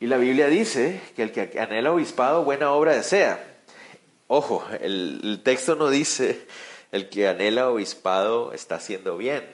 Y 0.00 0.06
la 0.06 0.16
Biblia 0.16 0.48
dice 0.48 0.98
que 1.14 1.22
el 1.22 1.30
que 1.30 1.60
anhela 1.60 1.92
obispado, 1.92 2.42
buena 2.42 2.72
obra 2.72 2.96
desea. 2.96 3.38
ojo, 4.28 4.64
el, 4.80 5.42
texto 5.44 5.76
no 5.76 5.90
dice 5.90 6.46
el 6.90 7.10
que 7.10 7.28
anhela 7.28 7.68
obispado 7.68 8.54
está 8.54 8.76
haciendo 8.76 9.18
bien. 9.18 9.44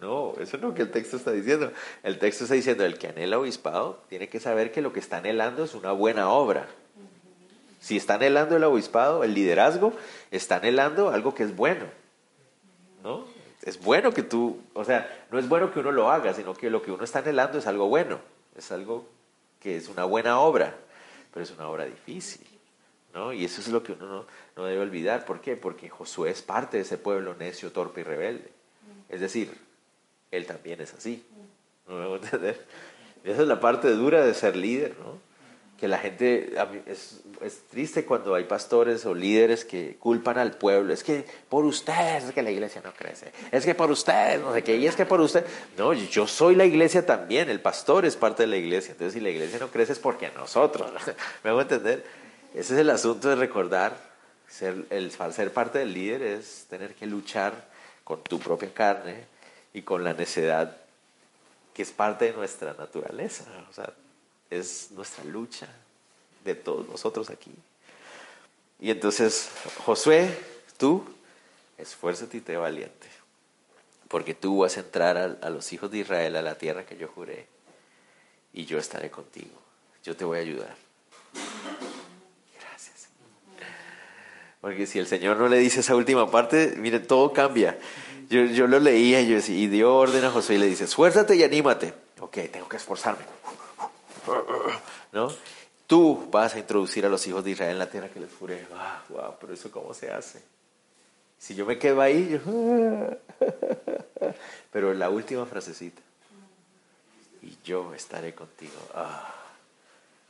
No, 0.00 0.32
eso 0.40 0.58
no 0.58 0.68
es 0.68 0.70
lo 0.70 0.74
que 0.74 0.82
el 0.82 0.90
texto 0.90 1.16
está 1.16 1.30
diciendo. 1.30 1.72
El 2.02 2.18
texto 2.18 2.44
está 2.44 2.56
diciendo, 2.56 2.84
el 2.84 2.98
que 2.98 3.06
anhela 3.06 3.38
obispado 3.38 4.02
tiene 4.08 4.28
que 4.28 4.40
saber 4.40 4.72
que 4.72 4.82
lo 4.82 4.92
que 4.92 4.98
está 4.98 5.18
anhelando 5.18 5.62
es 5.62 5.74
una 5.74 5.92
buena 5.92 6.30
obra. 6.30 6.66
Si 7.78 7.96
está 7.96 8.14
anhelando 8.14 8.56
el 8.56 8.64
obispado, 8.64 9.22
el 9.22 9.34
liderazgo, 9.34 9.92
está 10.32 10.56
anhelando 10.56 11.10
algo 11.10 11.36
que 11.36 11.44
es 11.44 11.54
bueno. 11.54 11.84
¿No? 13.04 13.24
Es 13.62 13.80
bueno 13.80 14.12
que 14.12 14.24
tú, 14.24 14.60
o 14.74 14.84
sea, 14.84 15.26
no 15.30 15.38
es 15.38 15.48
bueno 15.48 15.72
que 15.72 15.78
uno 15.78 15.92
lo 15.92 16.10
haga, 16.10 16.34
sino 16.34 16.54
que 16.54 16.70
lo 16.70 16.82
que 16.82 16.90
uno 16.90 17.04
está 17.04 17.20
anhelando 17.20 17.58
es 17.58 17.68
algo 17.68 17.86
bueno. 17.88 18.18
Es 18.56 18.72
algo 18.72 19.06
que 19.60 19.76
es 19.76 19.88
una 19.88 20.04
buena 20.04 20.40
obra, 20.40 20.76
pero 21.32 21.44
es 21.44 21.50
una 21.50 21.68
obra 21.68 21.84
difícil. 21.84 22.46
¿no? 23.14 23.32
Y 23.32 23.44
eso 23.44 23.60
es 23.60 23.68
lo 23.68 23.82
que 23.82 23.92
uno 23.92 24.06
no, 24.06 24.26
no 24.56 24.64
debe 24.64 24.80
olvidar. 24.80 25.24
¿Por 25.24 25.40
qué? 25.40 25.56
Porque 25.56 25.88
Josué 25.88 26.30
es 26.30 26.42
parte 26.42 26.76
de 26.76 26.82
ese 26.82 26.98
pueblo 26.98 27.34
necio, 27.34 27.72
torpe 27.72 28.00
y 28.00 28.04
rebelde. 28.04 28.50
Es 29.08 29.20
decir, 29.20 29.56
él 30.30 30.46
también 30.46 30.80
es 30.80 30.94
así. 30.94 31.24
¿No 31.86 31.96
me 31.96 32.06
voy 32.06 32.18
a 32.18 32.22
entender? 32.22 32.66
esa 33.24 33.42
es 33.42 33.48
la 33.48 33.60
parte 33.60 33.90
dura 33.90 34.24
de 34.24 34.34
ser 34.34 34.56
líder, 34.56 34.96
¿no? 34.98 35.27
Que 35.78 35.86
la 35.86 35.98
gente, 35.98 36.54
es, 36.86 37.20
es, 37.40 37.60
triste 37.70 38.04
cuando 38.04 38.34
hay 38.34 38.44
pastores 38.44 39.06
o 39.06 39.14
líderes 39.14 39.64
que 39.64 39.96
culpan 39.96 40.36
al 40.36 40.52
pueblo. 40.52 40.92
Es 40.92 41.04
que 41.04 41.24
por 41.48 41.64
ustedes 41.64 42.24
es 42.24 42.32
que 42.32 42.42
la 42.42 42.50
iglesia 42.50 42.82
no 42.84 42.92
crece. 42.92 43.30
Es 43.52 43.64
que 43.64 43.74
por 43.76 43.90
ustedes, 43.90 44.40
no 44.40 44.52
sé 44.52 44.64
qué, 44.64 44.76
y 44.76 44.86
es 44.86 44.96
que 44.96 45.06
por 45.06 45.20
usted. 45.20 45.46
No, 45.76 45.92
yo 45.92 46.26
soy 46.26 46.56
la 46.56 46.64
iglesia 46.64 47.06
también, 47.06 47.48
el 47.48 47.60
pastor 47.60 48.04
es 48.04 48.16
parte 48.16 48.42
de 48.42 48.48
la 48.48 48.56
iglesia. 48.56 48.92
Entonces, 48.92 49.14
si 49.14 49.20
la 49.20 49.30
iglesia 49.30 49.60
no 49.60 49.68
crece 49.68 49.92
es 49.92 50.00
porque 50.00 50.30
nosotros. 50.32 50.90
¿Me 51.44 51.50
hago 51.50 51.60
entender? 51.60 52.04
Ese 52.54 52.74
es 52.74 52.80
el 52.80 52.90
asunto 52.90 53.28
de 53.28 53.36
recordar. 53.36 54.08
Ser, 54.48 54.86
el, 54.90 55.12
ser 55.12 55.52
parte 55.52 55.78
del 55.78 55.92
líder 55.92 56.22
es 56.22 56.66
tener 56.68 56.94
que 56.94 57.06
luchar 57.06 57.68
con 58.02 58.22
tu 58.24 58.38
propia 58.38 58.72
carne, 58.72 59.26
y 59.72 59.82
con 59.82 60.04
la 60.04 60.12
necedad 60.12 60.76
que 61.74 61.82
es 61.82 61.92
parte 61.92 62.26
de 62.26 62.32
nuestra 62.32 62.74
naturaleza. 62.74 63.44
O 63.70 63.72
sea, 63.72 63.92
es 64.50 64.90
nuestra 64.92 65.24
lucha 65.24 65.68
de 66.44 66.54
todos 66.54 66.88
nosotros 66.88 67.30
aquí. 67.30 67.52
Y 68.80 68.90
entonces, 68.90 69.50
Josué, 69.84 70.36
tú, 70.76 71.04
esfuérzate 71.76 72.38
y 72.38 72.40
te 72.40 72.56
valiente, 72.56 73.08
porque 74.08 74.34
tú 74.34 74.58
vas 74.58 74.76
a 74.76 74.80
entrar 74.80 75.16
a, 75.16 75.24
a, 75.24 75.50
los 75.50 75.72
hijos 75.72 75.90
de 75.90 75.98
Israel 75.98 76.36
a 76.36 76.42
la 76.42 76.54
tierra 76.56 76.86
que 76.86 76.96
yo 76.96 77.08
juré, 77.08 77.46
y 78.52 78.64
yo 78.64 78.78
estaré 78.78 79.10
contigo. 79.10 79.50
Yo 80.04 80.16
te 80.16 80.24
voy 80.24 80.38
a 80.38 80.40
ayudar. 80.42 80.74
Gracias. 82.58 83.08
Porque 84.60 84.86
si 84.86 84.98
el 84.98 85.06
Señor 85.06 85.36
no 85.36 85.48
le 85.48 85.58
dice 85.58 85.80
esa 85.80 85.94
última 85.94 86.30
parte, 86.30 86.74
mire, 86.76 87.00
todo 87.00 87.32
cambia. 87.32 87.78
Yo, 88.30 88.44
yo 88.44 88.66
lo 88.66 88.78
leía 88.78 89.20
y, 89.20 89.28
yo 89.28 89.36
decía, 89.36 89.56
y 89.56 89.66
dio 89.66 89.94
orden 89.94 90.24
a 90.24 90.30
Josué 90.30 90.56
y 90.56 90.58
le 90.58 90.66
dice, 90.66 90.84
esfuérzate 90.84 91.36
y 91.36 91.42
anímate. 91.42 91.94
Ok, 92.20 92.38
tengo 92.52 92.68
que 92.68 92.76
esforzarme. 92.76 93.24
¿No? 95.12 95.28
Tú 95.86 96.28
vas 96.30 96.54
a 96.54 96.58
introducir 96.58 97.06
a 97.06 97.08
los 97.08 97.26
hijos 97.26 97.42
de 97.44 97.52
Israel 97.52 97.72
en 97.72 97.78
la 97.78 97.88
tierra 97.88 98.08
que 98.08 98.20
les 98.20 98.32
juré. 98.34 98.66
Wow, 99.08 99.36
pero 99.40 99.54
eso 99.54 99.70
cómo 99.70 99.94
se 99.94 100.10
hace. 100.10 100.42
Si 101.38 101.54
yo 101.54 101.64
me 101.64 101.78
quedo 101.78 102.00
ahí, 102.00 102.28
yo... 102.44 103.16
pero 104.72 104.92
la 104.92 105.08
última 105.08 105.46
frasecita. 105.46 106.02
Y 107.42 107.56
yo 107.64 107.94
estaré 107.94 108.34
contigo. 108.34 108.76
Ah. 108.94 109.34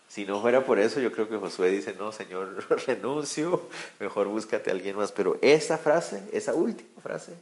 Si 0.09 0.25
no 0.25 0.41
fuera 0.41 0.65
por 0.65 0.79
eso, 0.79 1.01
yo 1.01 1.13
creo 1.13 1.29
que 1.29 1.37
Josué 1.37 1.71
dice, 1.71 1.95
no, 1.95 2.13
Señor, 2.13 2.65
renuncio, 2.87 3.69
mejor 4.01 4.29
búscate 4.29 4.71
a 4.71 4.73
alguien 4.73 4.97
más. 4.97 5.13
Pero 5.13 5.39
esa 5.43 5.77
frase, 5.77 6.23
esa 6.33 6.55
última 6.55 7.01
frase, 7.03 7.35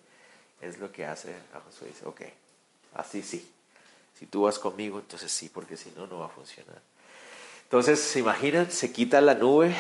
es 0.60 0.78
lo 0.78 0.90
que 0.90 1.04
hace 1.04 1.34
a 1.54 1.60
Josué. 1.60 1.88
Dice, 1.88 2.06
ok, 2.06 2.22
así 2.94 3.22
sí. 3.22 3.52
Si 4.18 4.26
tú 4.26 4.42
vas 4.42 4.58
conmigo, 4.58 4.98
entonces 4.98 5.30
sí, 5.30 5.48
porque 5.48 5.76
si 5.76 5.90
no, 5.96 6.06
no 6.06 6.20
va 6.20 6.26
a 6.26 6.30
funcionar. 6.30 6.80
Entonces, 7.64 8.00
¿se 8.00 8.20
imaginan? 8.20 8.70
Se 8.70 8.92
quita 8.92 9.20
la 9.20 9.34
nube, 9.34 9.74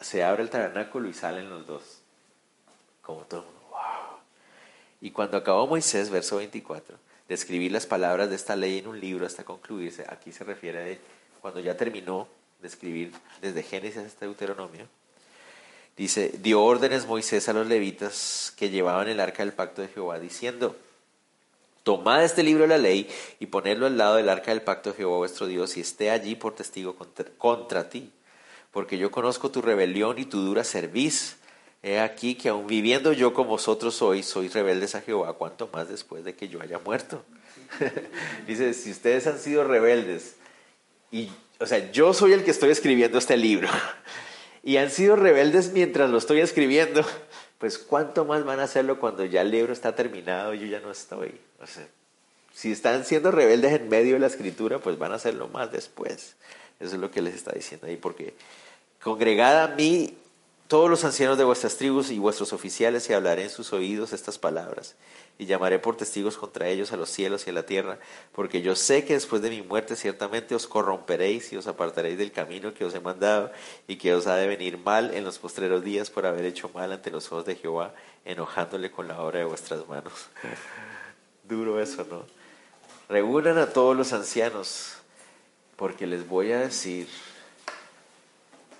se 0.00 0.24
abre 0.24 0.42
el 0.42 0.50
tabernáculo 0.50 1.08
y 1.08 1.14
salen 1.14 1.48
los 1.48 1.66
dos. 1.66 1.82
Como 3.00 3.20
todo 3.22 3.40
el 3.40 3.46
mundo, 3.46 3.60
wow. 3.70 4.18
Y 5.00 5.10
cuando 5.10 5.36
acabó 5.36 5.66
Moisés, 5.66 6.10
verso 6.10 6.36
24, 6.36 6.96
de 7.28 7.34
escribir 7.34 7.72
las 7.72 7.86
palabras 7.86 8.30
de 8.30 8.36
esta 8.36 8.56
ley 8.56 8.78
en 8.78 8.88
un 8.88 8.98
libro 8.98 9.26
hasta 9.26 9.44
concluirse, 9.44 10.04
aquí 10.08 10.32
se 10.32 10.44
refiere 10.44 10.94
a 10.94 11.40
cuando 11.40 11.60
ya 11.60 11.76
terminó 11.76 12.28
de 12.60 12.68
escribir 12.68 13.12
desde 13.40 13.62
Génesis 13.62 13.98
hasta 13.98 14.24
Deuteronomio, 14.24 14.88
Dice, 15.96 16.32
dio 16.38 16.62
órdenes 16.64 17.06
Moisés 17.06 17.48
a 17.48 17.52
los 17.52 17.66
levitas 17.66 18.54
que 18.56 18.70
llevaban 18.70 19.08
el 19.08 19.20
arca 19.20 19.44
del 19.44 19.52
pacto 19.52 19.82
de 19.82 19.88
Jehová, 19.88 20.18
diciendo, 20.18 20.74
tomad 21.82 22.24
este 22.24 22.42
libro 22.42 22.62
de 22.62 22.68
la 22.68 22.78
ley 22.78 23.08
y 23.40 23.46
ponedlo 23.46 23.86
al 23.86 23.98
lado 23.98 24.16
del 24.16 24.28
arca 24.28 24.50
del 24.50 24.62
pacto 24.62 24.90
de 24.90 24.96
Jehová 24.96 25.18
vuestro 25.18 25.46
Dios 25.46 25.76
y 25.76 25.80
esté 25.80 26.10
allí 26.10 26.34
por 26.34 26.54
testigo 26.54 26.96
contra, 27.38 27.88
ti, 27.88 28.10
porque 28.70 28.98
yo 28.98 29.10
conozco 29.10 29.50
tu 29.50 29.62
rebelión 29.62 30.18
y 30.18 30.24
tu 30.24 30.40
dura 30.40 30.64
cerviz. 30.64 31.36
He 31.82 31.98
aquí 31.98 32.36
que 32.36 32.48
aun 32.48 32.68
viviendo 32.68 33.12
yo 33.12 33.34
como 33.34 33.50
vosotros 33.50 34.00
hoy, 34.02 34.22
sois 34.22 34.54
rebeldes 34.54 34.94
a 34.94 35.00
Jehová, 35.00 35.32
cuanto 35.32 35.68
más 35.72 35.88
después 35.88 36.24
de 36.24 36.34
que 36.36 36.48
yo 36.48 36.62
haya 36.62 36.78
muerto. 36.78 37.24
Dice, 38.46 38.72
si 38.72 38.92
ustedes 38.92 39.26
han 39.26 39.40
sido 39.40 39.64
rebeldes, 39.64 40.36
y, 41.10 41.28
o 41.58 41.66
sea, 41.66 41.90
yo 41.90 42.14
soy 42.14 42.34
el 42.34 42.44
que 42.44 42.52
estoy 42.52 42.70
escribiendo 42.70 43.18
este 43.18 43.36
libro, 43.36 43.68
y 44.62 44.76
han 44.76 44.90
sido 44.90 45.16
rebeldes 45.16 45.72
mientras 45.72 46.08
lo 46.08 46.18
estoy 46.18 46.38
escribiendo, 46.38 47.04
pues 47.62 47.78
cuánto 47.78 48.24
más 48.24 48.44
van 48.44 48.58
a 48.58 48.64
hacerlo 48.64 48.98
cuando 48.98 49.24
ya 49.24 49.42
el 49.42 49.52
libro 49.52 49.72
está 49.72 49.94
terminado 49.94 50.52
y 50.52 50.58
yo 50.58 50.66
ya 50.66 50.80
no 50.80 50.90
estoy. 50.90 51.40
O 51.60 51.66
sea, 51.68 51.86
si 52.52 52.72
están 52.72 53.04
siendo 53.04 53.30
rebeldes 53.30 53.72
en 53.72 53.88
medio 53.88 54.14
de 54.14 54.18
la 54.18 54.26
escritura, 54.26 54.80
pues 54.80 54.98
van 54.98 55.12
a 55.12 55.14
hacerlo 55.14 55.46
más 55.46 55.70
después. 55.70 56.34
Eso 56.80 56.94
es 56.96 57.00
lo 57.00 57.12
que 57.12 57.22
les 57.22 57.36
está 57.36 57.52
diciendo 57.52 57.86
ahí, 57.86 57.96
porque 57.96 58.34
congregad 59.00 59.62
a 59.62 59.68
mí 59.76 60.18
todos 60.72 60.88
los 60.88 61.04
ancianos 61.04 61.36
de 61.36 61.44
vuestras 61.44 61.76
tribus 61.76 62.10
y 62.10 62.18
vuestros 62.18 62.54
oficiales 62.54 63.10
y 63.10 63.12
hablaré 63.12 63.42
en 63.42 63.50
sus 63.50 63.74
oídos 63.74 64.14
estas 64.14 64.38
palabras 64.38 64.94
y 65.36 65.44
llamaré 65.44 65.78
por 65.78 65.98
testigos 65.98 66.38
contra 66.38 66.66
ellos 66.66 66.94
a 66.94 66.96
los 66.96 67.10
cielos 67.10 67.46
y 67.46 67.50
a 67.50 67.52
la 67.52 67.66
tierra, 67.66 67.98
porque 68.34 68.62
yo 68.62 68.74
sé 68.74 69.04
que 69.04 69.12
después 69.12 69.42
de 69.42 69.50
mi 69.50 69.60
muerte 69.60 69.96
ciertamente 69.96 70.54
os 70.54 70.66
corromperéis 70.66 71.52
y 71.52 71.58
os 71.58 71.66
apartaréis 71.66 72.16
del 72.16 72.32
camino 72.32 72.72
que 72.72 72.86
os 72.86 72.94
he 72.94 73.00
mandado 73.00 73.52
y 73.86 73.96
que 73.96 74.14
os 74.14 74.26
ha 74.26 74.36
de 74.36 74.46
venir 74.46 74.78
mal 74.78 75.12
en 75.12 75.24
los 75.24 75.38
postreros 75.38 75.84
días 75.84 76.08
por 76.08 76.24
haber 76.24 76.46
hecho 76.46 76.70
mal 76.72 76.90
ante 76.90 77.10
los 77.10 77.26
ojos 77.30 77.44
de 77.44 77.56
Jehová, 77.56 77.92
enojándole 78.24 78.90
con 78.90 79.08
la 79.08 79.20
obra 79.20 79.40
de 79.40 79.44
vuestras 79.44 79.86
manos. 79.86 80.14
Duro 81.46 81.82
eso, 81.82 82.06
¿no? 82.08 82.24
Reúnan 83.10 83.58
a 83.58 83.66
todos 83.66 83.94
los 83.94 84.14
ancianos, 84.14 84.94
porque 85.76 86.06
les 86.06 86.26
voy 86.26 86.52
a 86.52 86.60
decir 86.60 87.08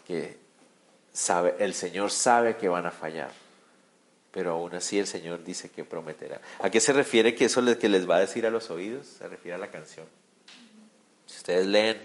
que 0.07 0.41
el 1.59 1.75
Señor 1.75 2.11
sabe 2.11 2.57
que 2.57 2.69
van 2.69 2.87
a 2.87 2.91
fallar 2.91 3.31
pero 4.33 4.53
aún 4.53 4.75
así 4.75 4.99
el 4.99 5.07
Señor 5.07 5.45
dice 5.45 5.71
que 5.71 5.85
prometerá. 5.85 6.41
¿A 6.59 6.71
qué 6.71 6.81
se 6.81 6.95
refiere 6.95 7.35
que 7.35 7.45
eso 7.45 7.61
es 7.69 7.77
que 7.77 7.89
les 7.91 8.09
va 8.09 8.17
a 8.17 8.21
decir 8.21 8.47
a 8.47 8.51
los 8.51 8.71
oídos? 8.71 9.07
Se 9.07 9.29
refiere 9.29 9.55
a 9.55 9.59
la 9.59 9.71
canción. 9.71 10.07
Si 11.27 11.37
ustedes 11.37 11.67
leen 11.67 11.99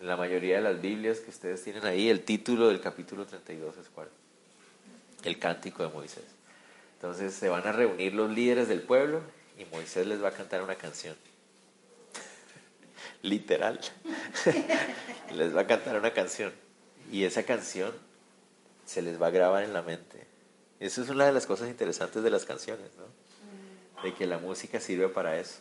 la 0.00 0.16
mayoría 0.16 0.56
de 0.56 0.62
las 0.62 0.80
Biblias 0.80 1.18
que 1.18 1.30
ustedes 1.30 1.62
tienen 1.62 1.84
ahí, 1.84 2.08
el 2.08 2.22
título 2.22 2.68
del 2.68 2.80
capítulo 2.80 3.26
32 3.26 3.76
es 3.78 3.88
cuál? 3.88 4.08
El 5.24 5.40
cántico 5.40 5.82
de 5.82 5.92
Moisés. 5.92 6.24
Entonces 6.94 7.34
se 7.34 7.48
van 7.48 7.66
a 7.66 7.72
reunir 7.72 8.14
los 8.14 8.30
líderes 8.30 8.68
del 8.68 8.82
pueblo 8.82 9.20
y 9.58 9.64
Moisés 9.74 10.06
les 10.06 10.22
va 10.22 10.28
a 10.28 10.32
cantar 10.32 10.62
una 10.62 10.76
canción. 10.76 11.16
Literal. 13.22 13.80
les 15.34 15.54
va 15.54 15.62
a 15.62 15.66
cantar 15.66 15.98
una 15.98 16.12
canción. 16.12 16.52
Y 17.10 17.24
esa 17.24 17.42
canción 17.42 17.92
se 18.90 19.02
les 19.02 19.20
va 19.20 19.28
a 19.28 19.30
grabar 19.30 19.62
en 19.62 19.72
la 19.72 19.82
mente 19.82 20.30
eso 20.80 21.02
es 21.02 21.10
una 21.10 21.26
de 21.26 21.32
las 21.32 21.46
cosas 21.46 21.68
interesantes 21.68 22.22
de 22.22 22.30
las 22.30 22.46
canciones, 22.46 22.88
¿no? 22.96 24.02
De 24.02 24.14
que 24.14 24.26
la 24.26 24.38
música 24.38 24.80
sirve 24.80 25.08
para 25.10 25.38
eso, 25.38 25.58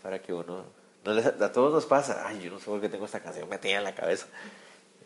para 0.00 0.22
que 0.22 0.32
uno... 0.32 0.64
No 1.04 1.12
a 1.12 1.52
todos 1.52 1.72
nos 1.72 1.84
pasa, 1.84 2.26
ay, 2.26 2.40
yo 2.40 2.50
no 2.50 2.60
sé 2.60 2.66
por 2.66 2.80
qué 2.80 2.88
tengo 2.88 3.04
esta 3.04 3.20
canción 3.20 3.48
metida 3.48 3.76
en 3.76 3.84
la 3.84 3.94
cabeza, 3.94 4.26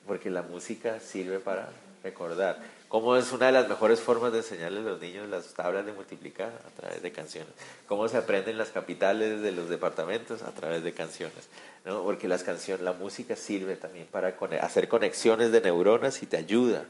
porque 0.07 0.31
la 0.31 0.43
música 0.43 1.01
sirve 1.01 1.41
para 1.41 1.71
recordar. 2.05 2.63
¿Cómo 2.89 3.17
es 3.17 3.33
una 3.33 3.47
de 3.47 3.53
las 3.53 3.69
mejores 3.69 4.01
formas 4.01 4.33
de 4.33 4.39
enseñarle 4.39 4.81
a 4.81 4.83
los 4.83 5.01
niños 5.01 5.29
las 5.29 5.55
tablas 5.55 5.85
de 5.87 5.93
multiplicar? 5.93 6.53
A 6.67 6.81
través 6.81 7.03
de 7.03 7.11
canciones. 7.11 7.53
¿Cómo 7.89 8.07
se 8.09 8.19
aprenden 8.19 8.59
las 8.59 8.69
capitales 8.69 9.41
de 9.41 9.53
los 9.53 9.69
departamentos? 9.69 10.43
A 10.43 10.53
través 10.53 10.85
de 10.85 10.93
canciones. 10.93 11.49
¿no? 11.85 12.03
Porque 12.03 12.29
las 12.29 12.45
canciones, 12.45 12.85
la 12.85 12.93
música 12.93 13.35
sirve 13.35 13.77
también 13.77 14.07
para 14.07 14.37
hacer 14.61 14.89
conexiones 14.89 15.53
de 15.53 15.63
neuronas 15.63 16.23
y 16.23 16.27
te 16.27 16.37
ayuda 16.37 16.85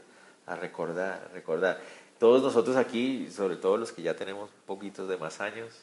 a 0.49 0.55
recordar, 0.55 1.29
recordar. 1.33 1.79
Todos 2.17 2.41
nosotros 2.41 2.75
aquí, 2.75 3.29
sobre 3.31 3.55
todo 3.55 3.77
los 3.77 3.91
que 3.91 4.01
ya 4.01 4.15
tenemos 4.15 4.49
poquitos 4.65 5.07
de 5.07 5.15
más 5.15 5.39
años, 5.39 5.73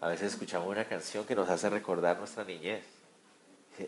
a 0.00 0.08
veces 0.08 0.32
escuchamos 0.32 0.68
una 0.68 0.86
canción 0.86 1.24
que 1.24 1.36
nos 1.36 1.48
hace 1.50 1.68
recordar 1.68 2.18
nuestra 2.18 2.42
niñez. 2.42 2.84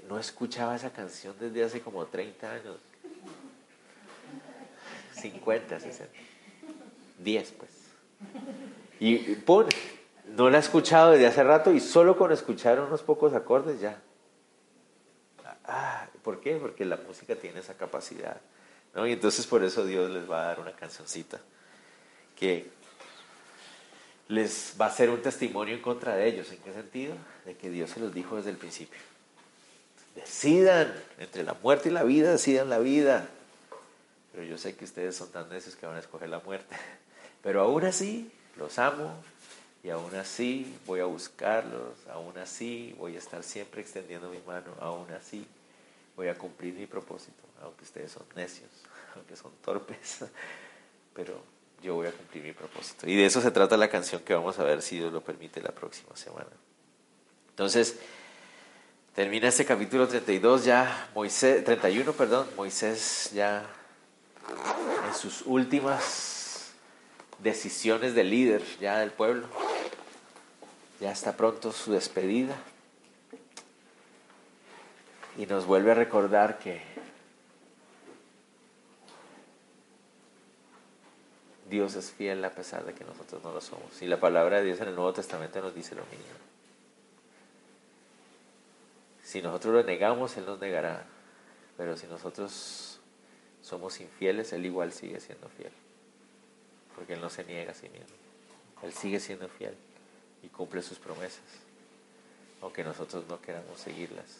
No 0.09 0.18
escuchaba 0.18 0.77
esa 0.77 0.91
canción 0.91 1.35
desde 1.41 1.64
hace 1.64 1.81
como 1.81 2.05
30 2.07 2.53
años. 2.53 2.77
50, 5.14 5.81
60. 5.81 6.12
10, 7.18 7.53
pues. 7.53 7.71
Y 9.01 9.16
pone, 9.37 9.71
no 10.29 10.51
la 10.51 10.59
he 10.59 10.61
escuchado 10.61 11.12
desde 11.12 11.27
hace 11.27 11.43
rato 11.43 11.73
y 11.73 11.81
solo 11.81 12.16
con 12.16 12.31
escuchar 12.31 12.79
unos 12.79 13.03
pocos 13.03 13.35
acordes 13.35 13.81
ya. 13.81 14.01
Ah, 15.64 16.07
¿Por 16.23 16.41
qué? 16.41 16.57
Porque 16.57 16.85
la 16.85 16.97
música 16.97 17.35
tiene 17.37 17.61
esa 17.61 17.75
capacidad. 17.75 18.41
Y 18.95 19.12
entonces 19.12 19.47
por 19.47 19.62
eso 19.64 19.84
Dios 19.84 20.11
les 20.11 20.28
va 20.28 20.43
a 20.43 20.47
dar 20.47 20.61
una 20.61 20.72
cancioncita 20.72 21.41
que 22.38 22.70
les 24.28 24.74
va 24.80 24.86
a 24.86 24.91
ser 24.91 25.11
un 25.11 25.22
testimonio 25.22 25.74
en 25.74 25.82
contra 25.82 26.16
de 26.16 26.26
ellos. 26.26 26.51
¿En 26.51 26.59
qué 26.59 26.72
sentido? 26.72 27.14
De 27.45 27.57
que 27.57 27.70
Dios 27.70 27.91
se 27.91 28.01
los 28.01 28.12
dijo 28.12 28.36
desde 28.36 28.51
el 28.51 28.57
principio. 28.57 28.99
Decidan 30.14 30.93
entre 31.18 31.45
la 31.45 31.55
muerte 31.55 31.88
y 31.88 31.93
la 31.93 32.03
vida, 32.03 32.32
decidan 32.32 32.68
la 32.68 32.78
vida. 32.78 33.28
Pero 34.32 34.45
yo 34.45 34.59
sé 34.59 34.76
que 34.76 34.84
ustedes 34.84 35.16
son 35.16 35.30
tan 35.30 35.49
necios 35.49 35.76
que 35.76 35.86
van 35.86 35.97
a 35.97 36.01
escoger 36.01 36.28
la 36.28 36.41
muerte. 36.41 36.76
Pero 37.43 37.62
aún 37.62 37.84
así, 37.84 38.30
los 38.57 38.78
amo 38.78 39.14
y 39.82 39.91
aún 39.91 40.14
así 40.14 40.76
voy 40.86 41.01
a 41.01 41.07
buscarlos, 41.07 41.95
aún 42.12 42.36
así 42.38 42.95
voy 42.99 43.16
a 43.16 43.18
estar 43.18 43.43
siempre 43.43 43.80
extendiendo 43.80 44.28
mi 44.28 44.41
mano, 44.47 44.74
aún 44.80 45.11
así 45.12 45.47
voy 46.16 46.28
a 46.28 46.36
cumplir 46.36 46.74
mi 46.74 46.86
propósito, 46.86 47.43
aunque 47.62 47.84
ustedes 47.84 48.12
son 48.12 48.24
necios, 48.34 48.70
aunque 49.16 49.36
son 49.36 49.52
torpes, 49.62 50.24
pero 51.14 51.42
yo 51.82 51.94
voy 51.94 52.08
a 52.08 52.12
cumplir 52.12 52.44
mi 52.44 52.52
propósito. 52.52 53.08
Y 53.08 53.16
de 53.16 53.26
eso 53.26 53.40
se 53.40 53.50
trata 53.50 53.76
la 53.76 53.88
canción 53.88 54.22
que 54.22 54.34
vamos 54.34 54.58
a 54.58 54.64
ver 54.64 54.82
si 54.82 54.98
Dios 54.98 55.12
lo 55.12 55.22
permite 55.22 55.62
la 55.62 55.72
próxima 55.72 56.14
semana. 56.14 56.50
Entonces, 57.50 57.96
termina 59.14 59.48
este 59.48 59.64
capítulo 59.64 60.06
32 60.06 60.64
ya, 60.64 61.11
Moisés, 61.14 61.64
31, 61.64 62.12
perdón, 62.12 62.46
Moisés 62.56 63.30
ya 63.32 63.66
en 65.06 65.14
sus 65.14 65.42
últimas 65.42 66.72
decisiones 67.38 68.14
de 68.14 68.24
líder 68.24 68.62
ya 68.80 68.98
del 68.98 69.11
pueblo. 69.11 69.46
Ya 71.00 71.12
está 71.12 71.36
pronto 71.36 71.72
su 71.72 71.92
despedida. 71.92 72.56
Y 75.38 75.46
nos 75.46 75.64
vuelve 75.64 75.92
a 75.92 75.94
recordar 75.94 76.58
que 76.58 76.82
Dios 81.71 81.95
es 81.95 82.11
fiel 82.11 82.45
a 82.45 82.51
pesar 82.51 82.85
de 82.85 82.93
que 82.93 83.05
nosotros 83.05 83.43
no 83.43 83.53
lo 83.53 83.61
somos. 83.61 84.03
Y 84.03 84.07
la 84.07 84.18
palabra 84.21 84.59
de 84.59 84.64
Dios 84.64 84.81
en 84.81 84.89
el 84.89 84.95
Nuevo 84.95 85.12
Testamento 85.12 85.61
nos 85.61 85.75
dice 85.75 85.95
lo 85.95 86.03
mismo. 86.07 86.35
Si 89.23 89.41
nosotros 89.41 89.75
lo 89.75 89.83
negamos, 89.85 90.37
Él 90.37 90.45
nos 90.45 90.61
negará. 90.61 91.07
Pero 91.77 91.97
si 91.97 92.07
nosotros 92.09 92.99
somos 93.62 94.01
infieles, 94.01 94.53
Él 94.53 94.66
igual 94.66 94.93
sigue 94.93 95.21
siendo 95.21 95.49
fiel. 95.49 95.73
Porque 96.97 97.14
Él 97.14 97.21
no 97.21 97.31
se 97.31 97.45
niega 97.45 97.71
a 97.71 97.75
sí 97.75 97.89
mismo. 97.89 98.16
Él 98.83 98.93
sigue 98.93 99.21
siendo 99.21 99.49
fiel 99.49 99.75
y 100.43 100.49
cumple 100.49 100.83
sus 100.83 100.99
promesas. 100.99 101.45
Aunque 102.61 102.83
nosotros 102.83 103.25
no 103.29 103.41
queramos 103.41 103.79
seguirlas. 103.79 104.39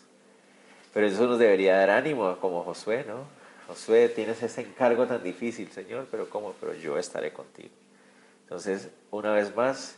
Pero 0.93 1.07
eso 1.07 1.27
nos 1.27 1.39
debería 1.39 1.77
dar 1.77 1.91
ánimo, 1.91 2.37
como 2.41 2.65
Josué, 2.65 3.05
¿no? 3.07 3.40
Josué, 3.71 4.09
tienes 4.09 4.43
ese 4.43 4.63
encargo 4.63 5.07
tan 5.07 5.23
difícil, 5.23 5.71
Señor, 5.71 6.09
pero 6.11 6.29
¿cómo? 6.29 6.55
Pero 6.59 6.75
yo 6.75 6.99
estaré 6.99 7.33
contigo. 7.33 7.71
Entonces, 8.43 8.89
una 9.13 9.33
vez 9.33 9.55
más, 9.55 9.95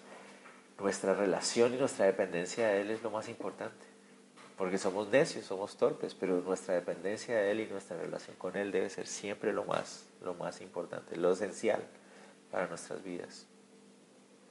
nuestra 0.79 1.15
relación 1.15 1.73
y 1.73 1.79
nuestra 1.79 2.05
dependencia 2.05 2.69
de 2.69 2.83
Él 2.83 2.91
es 2.91 3.03
lo 3.03 3.11
más 3.11 3.31
importante. 3.31 3.87
Porque 4.59 4.77
somos 4.77 5.09
necios, 5.09 5.47
somos 5.47 5.79
torpes, 5.79 6.15
pero 6.15 6.43
nuestra 6.43 6.75
dependencia 6.75 7.35
de 7.35 7.51
Él 7.51 7.61
y 7.61 7.67
nuestra 7.67 7.97
relación 7.97 8.37
con 8.37 8.59
Él 8.59 8.73
debe 8.73 8.91
ser 8.91 9.07
siempre 9.07 9.55
lo 9.55 9.65
más, 9.65 10.05
lo 10.21 10.35
más 10.35 10.61
importante, 10.61 11.17
lo 11.17 11.33
esencial 11.33 11.83
para 12.51 12.67
nuestras 12.67 13.03
vidas. 13.03 13.47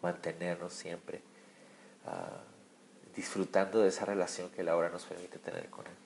Mantenernos 0.01 0.73
siempre 0.73 1.21
ah, 2.07 2.41
disfrutando 3.15 3.81
de 3.81 3.89
esa 3.89 4.03
relación 4.03 4.49
que 4.49 4.61
Él 4.61 4.69
ahora 4.69 4.89
nos 4.89 5.05
permite 5.05 5.37
tener 5.37 5.69
con 5.69 5.85
Él. 5.85 6.00